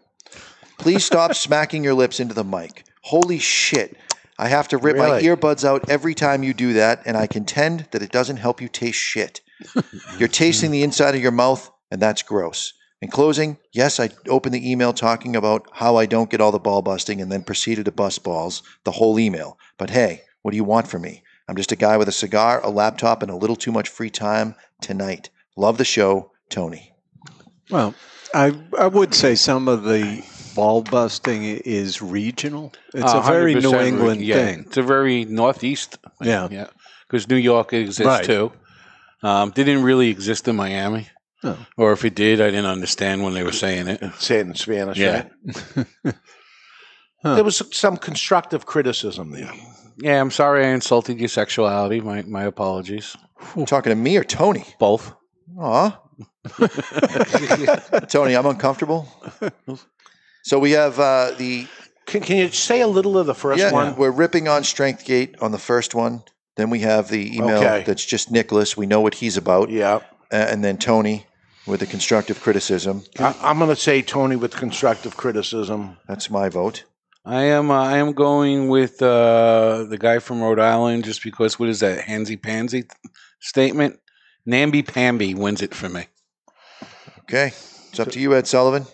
[0.77, 2.85] Please stop smacking your lips into the mic.
[3.01, 3.97] Holy shit.
[4.37, 5.23] I have to rip my Really?
[5.23, 8.67] earbuds out every time you do that, and I contend that it doesn't help you
[8.67, 9.41] taste shit.
[10.19, 12.73] You're tasting the inside of your mouth, and that's gross.
[13.01, 16.59] In closing, yes, I opened the email talking about how I don't get all the
[16.59, 19.57] ball busting and then proceeded to bust balls, the whole email.
[19.77, 21.23] But hey, what do you want from me?
[21.47, 24.09] I'm just a guy with a cigar, a laptop, and a little too much free
[24.09, 25.29] time tonight.
[25.55, 26.93] Love the show, Tony.
[27.69, 27.93] Well,
[28.33, 30.23] I I would say some of the
[30.55, 32.71] ball busting is regional.
[32.93, 34.59] It's a very 100% New re- England yeah, thing.
[34.67, 35.97] It's a very northeast.
[36.19, 36.47] thing, Yeah.
[36.51, 36.67] yeah.
[37.07, 38.23] Because New York exists Right.
[38.25, 38.51] too.
[39.21, 41.07] Um, didn't really exist in Miami,
[41.43, 41.57] No.
[41.77, 44.01] or if it did, I didn't understand when they were saying it.
[44.19, 45.25] Say it in Spanish, Yeah.
[45.75, 45.85] right?
[47.23, 49.51] There was some constructive criticism there.
[49.97, 51.99] Yeah, I'm sorry I insulted your sexuality.
[51.99, 53.17] My my apologies.
[53.65, 54.63] talking to me or Tony?
[54.79, 55.11] Both.
[55.59, 55.97] Aw.
[58.07, 59.07] Tony, I'm uncomfortable.
[60.43, 61.67] So we have uh, the.
[62.05, 63.95] Can, can you say a little of the first yeah, one?
[63.95, 66.23] We're ripping on StrengthGate on the first one.
[66.55, 67.83] Then we have the email Okay.
[67.85, 68.77] that's just Nicholas.
[68.77, 69.69] We know what he's about.
[69.69, 69.99] Yeah.
[70.31, 71.25] and then Tony
[71.65, 73.03] with the constructive criticism.
[73.19, 75.97] I, I'm going to say Tony with constructive criticism.
[76.07, 76.83] That's my vote.
[77.25, 81.57] I am uh, I am going with uh, the guy from Rhode Island just because
[81.57, 82.83] what is that Hansy pansy
[83.39, 83.99] statement?
[84.45, 86.05] Namby Pamby wins it for me.
[87.27, 88.85] Okay, it's up to you, Ed Sullivan.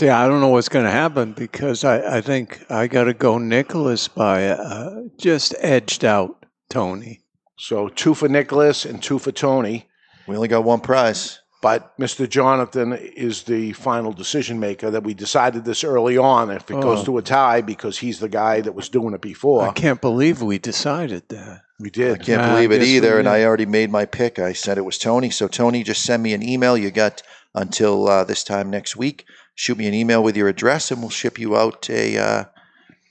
[0.00, 3.14] Yeah, I don't know what's going to happen because I, I think I got to
[3.14, 7.20] go Nicholas by uh, just edged out Tony.
[7.58, 9.88] So two for Nicholas and two for Tony.
[10.26, 11.38] We only got one prize.
[11.60, 12.28] But Mr.
[12.28, 16.50] Jonathan is the final decision maker that we decided this early on.
[16.50, 17.04] If it goes Oh.
[17.04, 19.68] to a tie, because he's the guy that was doing it before.
[19.68, 21.60] I can't believe we decided that.
[21.78, 22.20] We did.
[22.20, 23.28] I can't Nah, believe I it either, and.
[23.28, 24.40] I already made my pick.
[24.40, 25.30] I said it was Tony.
[25.30, 26.76] So Tony, just send me an email.
[26.76, 27.22] You got
[27.54, 29.24] until uh, this time next week.
[29.54, 32.44] Shoot me an email with your address, and we'll ship you out a uh,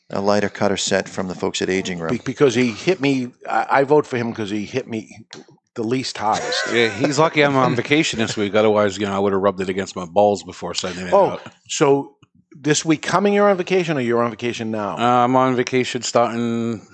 [0.10, 2.12] a lighter cutter set from the folks at Aging Room.
[2.12, 3.32] Be- because he hit me.
[3.50, 5.26] I, I vote for him because he hit me
[5.76, 6.64] the least hardest.
[6.74, 8.56] Yeah, he's lucky I'm on vacation this week.
[8.56, 11.32] Otherwise, you know, I would have rubbed it against my balls before sending it Oh,
[11.32, 11.42] out.
[11.70, 12.18] so
[12.54, 14.98] this week coming, you're on vacation, or you're on vacation now?
[14.98, 16.86] Uh, I'm on vacation starting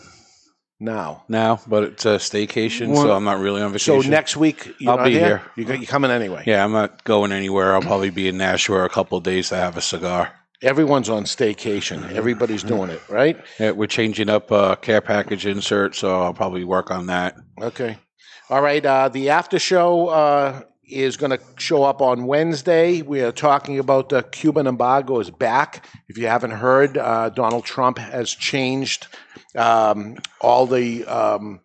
[0.79, 1.23] now.
[1.27, 4.01] now, but it's a staycation, Well, so I'm not really on vacation.
[4.03, 5.37] So next week, I'll be here?
[5.37, 5.41] here.
[5.55, 6.43] You You're coming anyway.
[6.45, 7.73] Yeah, I'm not going anywhere.
[7.73, 10.33] I'll probably be in Nashua a couple of days to have a cigar.
[10.61, 12.11] Everyone's on staycation.
[12.13, 13.39] Everybody's doing it, right?
[13.59, 17.35] Yeah, we're changing up uh, care package insert, so I'll probably work on that.
[17.61, 17.97] Okay.
[18.49, 18.83] All right.
[18.83, 23.01] Uh, the after show uh, is going to show up on Wednesday.
[23.01, 25.85] We are talking about the Cuban embargo is back.
[26.07, 29.07] If you haven't heard, uh, Donald Trump has changed
[29.55, 31.59] um, all the um,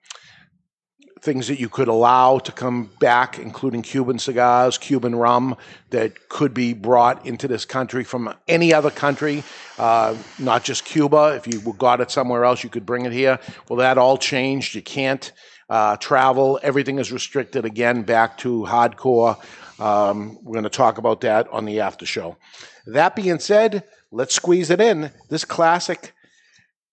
[1.21, 5.57] things that you could allow to come back, including Cuban cigars, Cuban rum
[5.91, 9.45] that could be brought into this country from any other country,
[9.79, 11.35] uh, not just Cuba.
[11.37, 13.39] If you got it somewhere else, you could bring it here.
[13.69, 14.75] Well, that all changed.
[14.75, 15.31] You can't
[15.73, 16.61] uh, travel.
[16.63, 19.43] Everything is restricted again back to hardcore.
[19.81, 22.37] Um, we're going to talk about that on the after show.
[22.87, 25.11] That being said, let's squeeze it in.
[25.31, 26.13] This classic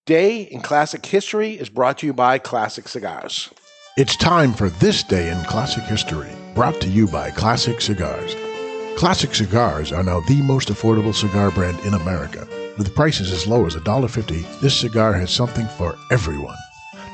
[0.06, 3.49] day in classic history is brought to you by Classic Cigars.
[3.97, 8.34] It's time for This Day in Classic History, brought to you by Classic Cigars.
[8.97, 12.47] Classic Cigars are now the most affordable cigar brand in America.
[12.77, 16.56] With prices as low as $1.50, this cigar has something for everyone.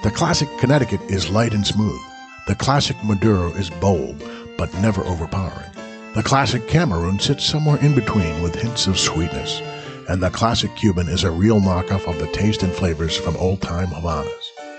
[0.06, 2.00] The Classic Connecticut is light and smooth.
[2.46, 4.22] The Classic Maduro is bold,
[4.56, 5.72] but never overpowering.
[6.14, 9.64] The Classic Cameroon sits somewhere in between with hints of sweetness.
[10.08, 13.64] And the Classic Cuban is a real knockoff of the taste and flavors from old
[13.64, 14.30] time Havanas.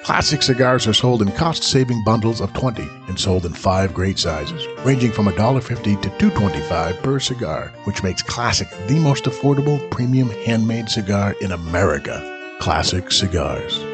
[0.04, 4.20] Classic cigars are sold in cost saving bundles of 20 and sold in five great
[4.20, 10.30] sizes, ranging from $1.50 to $2.25 per cigar, which makes Classic the most affordable premium
[10.46, 12.22] handmade cigar in America.
[12.60, 13.85] Classic Cigars.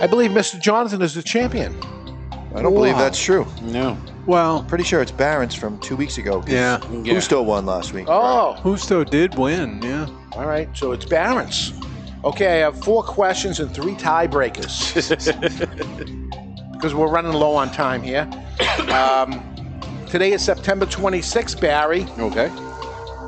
[0.00, 0.60] I believe Mr.
[0.60, 1.74] Jonathan is the champion.
[2.54, 3.00] I don't believe Wow.
[3.00, 3.46] that's true.
[3.62, 3.96] No.
[4.26, 6.40] Well, Pretty sure it's Barron's from two weeks ago.
[6.40, 6.78] 'cause Yeah.
[7.02, 7.14] Yeah.
[7.14, 8.06] Gusto won last week.
[8.08, 10.06] Oh, Husto did win, yeah.
[10.32, 10.68] all right.
[10.74, 11.72] So it's Barron's.
[12.24, 14.94] Okay, I have four questions and three tiebreakers
[16.72, 18.26] because we're running low on time here.
[18.90, 19.42] Um,
[20.08, 22.06] today is September 26th, Barry.
[22.18, 22.50] Okay.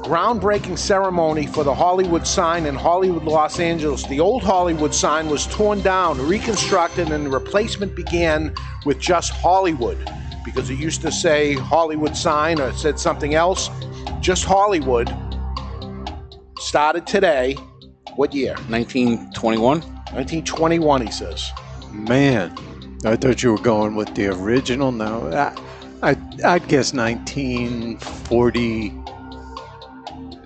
[0.07, 4.07] Groundbreaking ceremony for the Hollywood sign in Hollywood, Los Angeles.
[4.07, 8.55] The old Hollywood sign was torn down, reconstructed, and the replacement began
[8.85, 9.99] with just Hollywood
[10.45, 13.69] because it used to say Hollywood sign or it said something else.
[14.21, 15.13] Just Hollywood
[16.61, 17.55] started today.
[18.15, 18.55] What year?
[18.69, 19.81] 1921.
[19.81, 21.51] 1921, he says.
[21.91, 22.57] Man,
[23.05, 24.93] I thought you were going with the original.
[24.93, 26.95] No, I, I'd, I'd guess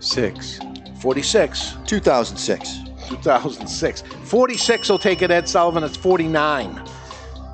[0.01, 0.61] 1946.
[1.01, 1.77] 46.
[1.87, 2.79] 2006.
[3.09, 4.03] 2006.
[4.03, 5.85] 46 will take it, Ed Sullivan.
[5.85, 6.83] It's 49.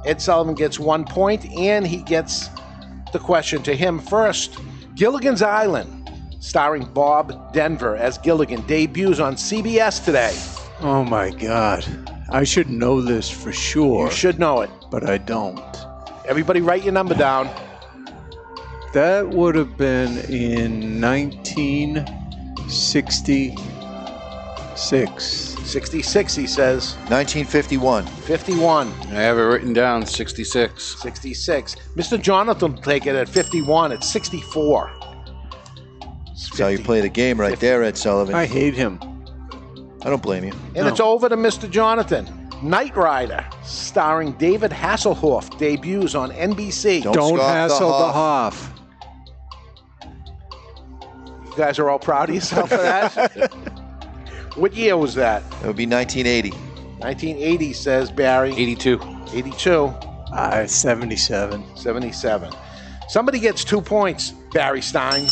[0.05, 2.49] Ed Sullivan gets one point, and he gets
[3.13, 4.59] the question to him first.
[4.95, 10.33] Gilligan's Island, starring Bob Denver as Gilligan, debuts on CBS today.
[10.81, 11.85] Oh my God.
[12.29, 14.07] I should know this for sure.
[14.07, 14.71] You should know it.
[14.91, 15.61] But I don't.
[16.27, 17.49] Everybody write your number down.
[18.93, 22.26] That would have been in 1966.
[22.69, 26.95] 66, 66, he says.
[27.09, 28.05] 1951.
[28.07, 28.89] 51.
[28.89, 31.01] I have it written down 66.
[31.01, 31.77] 66.
[31.95, 32.21] Mr.
[32.21, 33.93] Jonathan will take it at 51.
[33.93, 34.93] It's 64.
[36.29, 38.35] That's how you play the game right there, Ed Sullivan.
[38.35, 38.99] I hate him.
[40.03, 40.53] I don't blame you.
[40.75, 41.71] And it's over to Mr.
[41.71, 42.49] Jonathan.
[42.63, 47.03] Knight Rider, starring David Hasselhoff, debuts on NBC.
[47.03, 48.73] Don't, hassle the Hoff.
[51.57, 53.51] You guys are all proud of yourself for that?
[54.57, 55.43] what year was that?
[55.63, 56.51] It would be 1980.
[56.51, 58.53] 1980, says Barry.
[58.55, 59.01] 82.
[59.33, 59.73] 82.
[60.35, 61.65] Uh, 77.
[61.75, 62.53] 77.
[63.09, 65.27] Somebody gets two points, Barry Stein.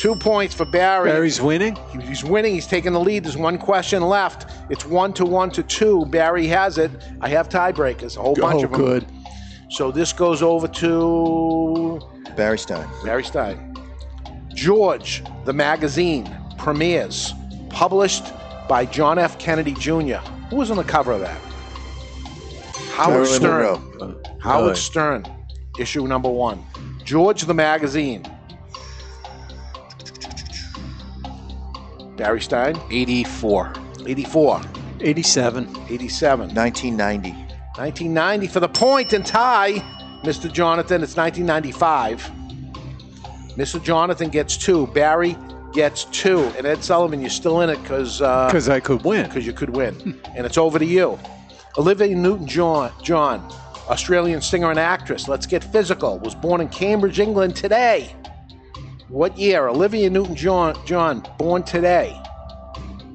[0.00, 1.08] Two points for Barry.
[1.10, 1.78] Barry's winning?
[1.98, 2.52] He's winning.
[2.52, 3.24] He's taking the lead.
[3.24, 4.50] There's one question left.
[4.68, 6.04] It's one to one to two.
[6.06, 6.90] Barry has it.
[7.22, 8.80] I have tiebreakers, a whole bunch Oh, of them.
[8.82, 9.06] good.
[9.70, 12.00] So this goes over to
[12.36, 12.86] Barry Stein.
[13.02, 13.69] Barry Stein.
[14.60, 16.28] George, the magazine,
[16.58, 17.32] premieres,
[17.70, 18.24] published
[18.68, 19.38] by John F.
[19.38, 20.16] Kennedy Jr.
[20.50, 21.40] Who was on the cover of that?
[22.92, 23.90] Howard Marilyn Stern.
[23.98, 24.22] Monroe.
[24.42, 24.76] Howard Really?
[24.76, 25.26] Stern,
[25.78, 26.62] issue number one.
[27.04, 28.22] George, the magazine.
[32.18, 33.72] Barry Stein, 84.
[34.06, 34.60] 84.
[35.00, 35.64] 87.
[35.88, 36.54] 87.
[36.54, 37.30] 1990.
[37.30, 39.78] 1990 for the point and tie,
[40.22, 40.52] Mr.
[40.52, 41.02] Jonathan.
[41.02, 42.39] It's 1995.
[43.56, 43.82] Mr.
[43.82, 44.86] Jonathan gets two.
[44.88, 45.36] Barry
[45.72, 46.40] gets two.
[46.56, 49.26] And Ed Sullivan, you're still in it because Because uh, I could win.
[49.26, 50.20] because you could win.
[50.36, 51.18] and it's over to you.
[51.78, 53.40] Olivia Newton John, John,
[53.88, 55.28] Australian singer and actress.
[55.28, 56.18] Let's get physical.
[56.18, 58.14] Was born in Cambridge, England today.
[59.08, 59.68] What year?
[59.68, 62.12] Olivia Newton John, John born today.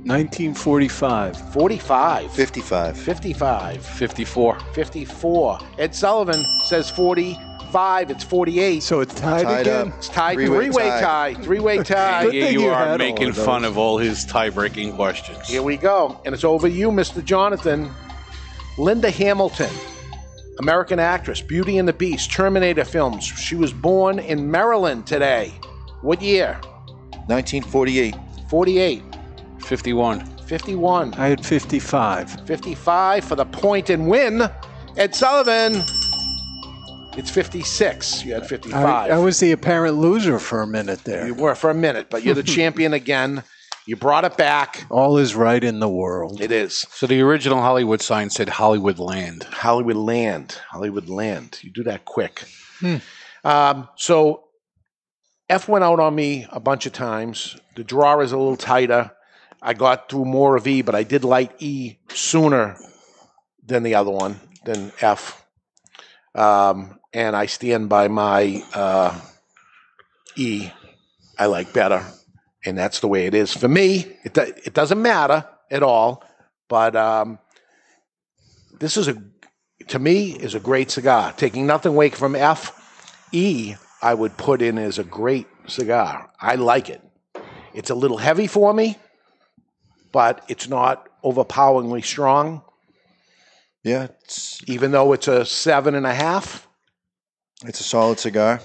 [0.05, 1.35] 1945.
[1.53, 2.31] 45.
[2.31, 2.97] 55.
[2.97, 3.85] 55.
[3.85, 4.59] 54.
[4.73, 5.59] 54.
[5.79, 6.89] Ed Sullivan says
[7.76, 8.11] 45.
[8.11, 8.84] It's 48.
[8.84, 9.88] So it's tied, Tied again?
[9.89, 9.97] up.
[9.97, 10.35] It's tied.
[10.35, 11.02] Three-way Three-way tie.
[11.02, 11.41] tie.
[11.43, 12.23] Three-way tie.
[12.23, 15.45] Good Here you you are making of fun of all his tie-breaking questions.
[15.49, 16.22] Here we go.
[16.23, 17.22] And it's over you, Mr.
[17.22, 17.91] Jonathan.
[18.77, 19.69] Linda Hamilton,
[20.60, 23.26] American actress, Beauty and the Beast, Terminator films.
[23.26, 25.53] She was born in Maryland today.
[26.02, 26.53] What year?
[27.27, 28.15] 1948.
[28.49, 29.03] 48.
[29.60, 30.26] 51.
[30.38, 31.14] 51.
[31.15, 32.47] I had 55.
[32.47, 34.43] 55 for the point and win.
[34.95, 35.84] Ed Sullivan.
[37.17, 38.25] It's 56.
[38.25, 38.85] You had 55.
[38.85, 41.25] I, I was the apparent loser for a minute there.
[41.25, 43.43] you were for a minute, but you're the champion again.
[43.85, 44.85] You brought it back.
[44.89, 46.41] All is right in the world.
[46.41, 46.85] It is.
[46.91, 49.43] So the original Hollywood sign said Hollywood Land.
[49.43, 50.59] Hollywood Land.
[50.69, 51.59] Hollywood Land.
[51.61, 52.43] You do that quick.
[52.79, 52.97] Hmm.
[53.45, 54.45] Um, so
[55.47, 57.55] F went out on me a bunch of times.
[57.75, 59.11] The draw is a little tighter.
[59.61, 62.75] I got through more of E, but I did light E sooner
[63.65, 65.44] than the other one, than F.
[66.35, 69.19] Um, and I stand by my uh,
[70.35, 70.69] E.
[71.39, 72.05] I like better,
[72.65, 74.05] and that's the way it is for me.
[74.23, 76.23] It it doesn't matter at all,
[76.67, 77.39] but um,
[78.79, 79.21] this is a
[79.87, 81.33] to me is a great cigar.
[81.33, 86.29] Taking nothing away from F, E I would put in as a great cigar.
[86.39, 87.01] I like it.
[87.73, 88.97] It's a little heavy for me,
[90.11, 92.61] but it's not overpoweringly strong.
[93.85, 96.67] Yeah, it's, Even though it's a seven and a half,
[97.63, 98.59] it's a solid cigar.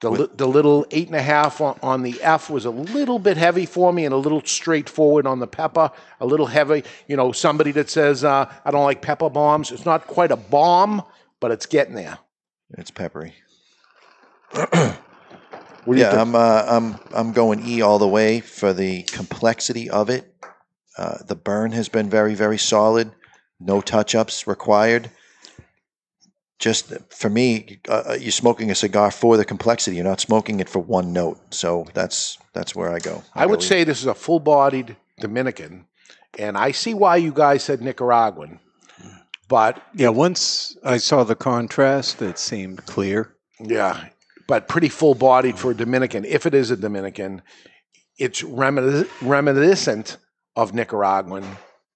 [0.00, 3.18] the, li- the little eight and a half on, on the F was a little
[3.18, 6.84] bit heavy for me and a little straightforward on the pepper, a little heavy.
[7.08, 9.72] You know, somebody that says, uh, I don't like pepper bombs.
[9.72, 11.02] It's not quite a bomb,
[11.40, 12.18] but it's getting there.
[12.78, 13.34] It's peppery.
[15.84, 16.20] What do yeah, think?
[16.20, 20.32] I'm uh, I'm I'm going E all the way for the complexity of it.
[20.96, 23.12] Uh, the burn has been very very solid.
[23.60, 25.10] No touch ups required.
[26.58, 29.96] Just for me, uh, you're smoking a cigar for the complexity.
[29.96, 31.38] You're not smoking it for one note.
[31.54, 33.22] So that's that's where I go.
[33.34, 33.64] I would E.
[33.66, 35.86] say this is a full bodied Dominican,
[36.38, 38.58] and I see why you guys said Nicaraguan,
[39.48, 43.34] but Yeah, once I saw the contrast, it seemed clear.
[43.60, 44.06] yeah,
[44.48, 46.24] but pretty full bodied for a Dominican.
[46.24, 47.42] If it is a Dominican,
[48.18, 50.16] it's reminis- reminiscent
[50.56, 51.44] of Nicaraguan,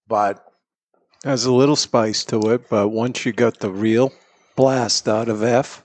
[0.07, 0.45] but
[1.25, 4.11] Has a little spice to it, but once you got the real
[4.57, 5.83] blast out of F,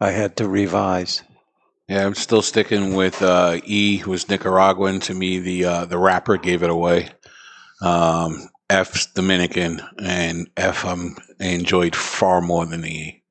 [0.00, 1.22] I had to revise.
[1.88, 5.00] Yeah, I'm still sticking with uh, E, who was Nicaraguan.
[5.00, 7.08] To me, the uh, the rapper gave it away.
[7.82, 13.22] Um, F's Dominican, and F um, I enjoyed far more than the E.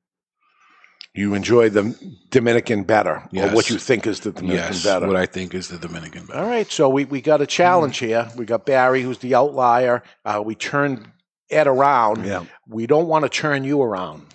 [1.14, 1.94] You enjoy the
[2.30, 3.54] Dominican better, or Yes.
[3.54, 5.06] what you think is the Dominican yes, better.
[5.06, 6.38] what I think is the Dominican better.
[6.40, 8.28] All right, so we, we got a challenge here.
[8.36, 10.02] We got Barry, who's the outlier.
[10.24, 11.08] Uh, we turned
[11.50, 12.24] Ed around.
[12.24, 12.44] Yeah.
[12.68, 14.26] We don't want to turn you around.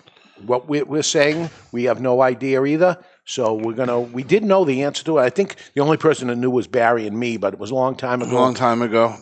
[0.46, 2.98] What we, we're saying, we have no idea either.
[3.28, 4.00] So we're gonna.
[4.00, 5.22] We did know the answer to it.
[5.24, 7.76] I think the only person that knew was Barry and me, but it was a
[7.76, 8.36] long time A ago.
[8.36, 9.16] long time ago,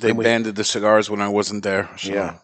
[0.00, 1.88] they we- banded the cigars when I wasn't there.
[1.96, 2.12] So.
[2.12, 2.38] Yeah.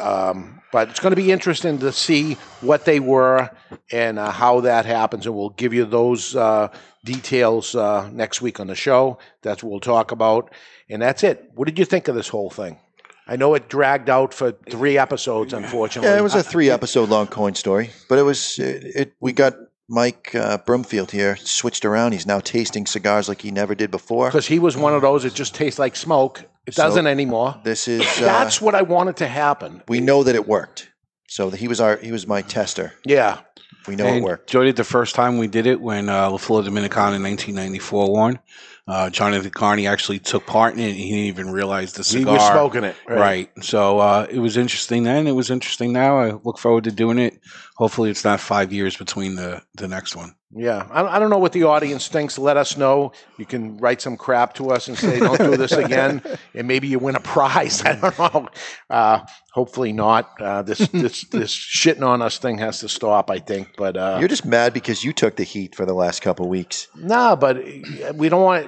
[0.00, 3.50] Um, but it's going to be interesting to see what they were
[3.92, 6.68] and uh, how that happens, and we'll give you those uh,
[7.04, 9.18] details uh, next week on the show.
[9.42, 10.50] That's what we'll talk about,
[10.88, 11.50] and that's it.
[11.54, 12.78] What did you think of this whole thing?
[13.26, 16.10] I know it dragged out for three episodes, unfortunately.
[16.10, 18.84] Yeah, it was a three episode long coin story, but it was it.
[18.94, 19.54] it we got
[19.88, 22.12] Mike uh, Brumfield here switched around.
[22.12, 24.28] He's now tasting cigars like he never did before.
[24.28, 26.44] because he was one of those that just tastes like smoke.
[26.66, 27.60] It So, doesn't anymore.
[27.64, 29.82] This is uh, That's what I wanted to happen.
[29.88, 30.90] we know that it worked.
[31.28, 32.92] So he was our he was my tester.
[33.04, 33.40] Yeah,
[33.88, 34.50] we know it worked.
[34.50, 38.12] Enjoyed it the first time we did it when uh, La Flor Dominicana in 1994
[38.12, 38.38] won.
[38.88, 40.92] Uh, Jonathan Carney actually took part in it.
[40.92, 42.34] He didn't even realize the cigar.
[42.34, 43.18] He was smoking it, right.
[43.18, 43.64] Right.
[43.64, 45.26] So uh, it was interesting then.
[45.26, 46.18] It was interesting now.
[46.18, 47.40] I look forward to doing it.
[47.76, 50.34] Hopefully, it's not five years between the, the next one.
[50.54, 52.38] Yeah, I, I don't know what the audience thinks.
[52.38, 53.12] Let us know.
[53.36, 56.22] You can write some crap to us and say, "Don't do this again,"
[56.54, 57.82] and maybe you win a prize.
[57.84, 58.48] I don't know.
[58.88, 59.20] Uh,
[59.52, 60.30] hopefully not.
[60.40, 63.30] Uh, this this this shitting on us thing has to stop.
[63.30, 66.22] I think, but uh, You're just mad because you took the heat for the last
[66.22, 66.88] couple weeks.
[66.94, 68.66] no, but uh, we don't want.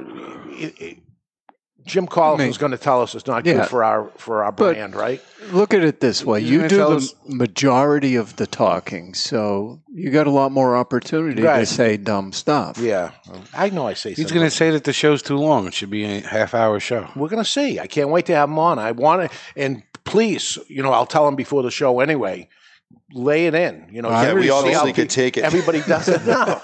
[0.61, 0.99] It, it,
[1.89, 3.55] Jim Collins is going to tell us it's not Yeah.
[3.55, 5.21] good for our for our But- brand, right?
[5.53, 9.81] Look at it this way: You're you do tell the majority of the talking, so
[9.93, 12.77] you got a lot more opportunity to say dumb stuff.
[12.79, 13.13] Yeah,
[13.57, 13.87] I know.
[13.87, 15.67] I say He's going to say that the show's too long.
[15.67, 17.09] It should be a half hour show.
[17.17, 17.81] We're going to see.
[17.81, 18.79] I can't wait to have him on.
[18.79, 22.49] I want to, and please, you know, I'll tell him before the show anyway.
[23.15, 24.11] Lay it in, you know.
[24.11, 25.45] Yeah, we obviously could take it.
[25.45, 26.61] Everybody does it now,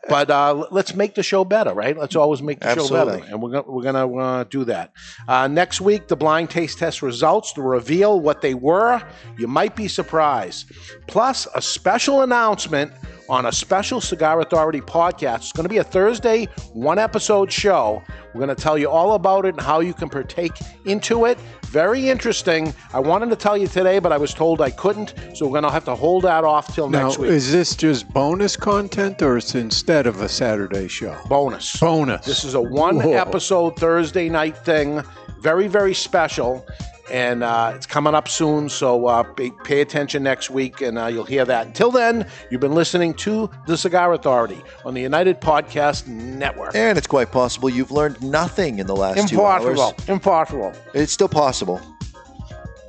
[0.08, 1.96] but uh, let's make the show better, right?
[1.96, 4.92] Let's always make the show better, and we're gonna we're gonna uh, do that.
[5.28, 9.00] Uh, next week, the blind taste test results to reveal what they were.
[9.36, 10.72] You might be surprised.
[11.06, 12.90] Plus, a special announcement
[13.28, 15.36] on a special Cigar Authority podcast.
[15.36, 18.02] It's going to be a Thursday, one episode show.
[18.34, 20.52] We're going to tell you all about it and how you can partake
[20.84, 21.38] into it.
[21.66, 22.72] Very interesting.
[22.94, 25.64] I wanted to tell you today, but I was told I couldn't, so we're going
[25.64, 27.30] to have to hold that off till Now, next week.
[27.30, 31.16] is this just bonus content, or it's instead of a Saturday show?
[31.28, 31.78] Bonus.
[31.78, 32.24] Bonus.
[32.24, 33.12] This is a one Whoa.
[33.12, 35.02] episode Thursday night thing.
[35.40, 36.66] Very, very special.
[37.10, 41.06] And uh, it's coming up soon, so uh, pay, pay attention next week and uh,
[41.06, 41.66] you'll hear that.
[41.66, 46.74] Until then, you've been listening to The Cigar Authority on the United Podcast Network.
[46.74, 49.64] And it's quite possible you've learned nothing in the last two hours.
[49.64, 50.12] Impossible.
[50.12, 50.72] Impossible.
[50.94, 51.80] It's still possible.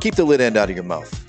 [0.01, 1.28] Keep the lid end out of your mouth.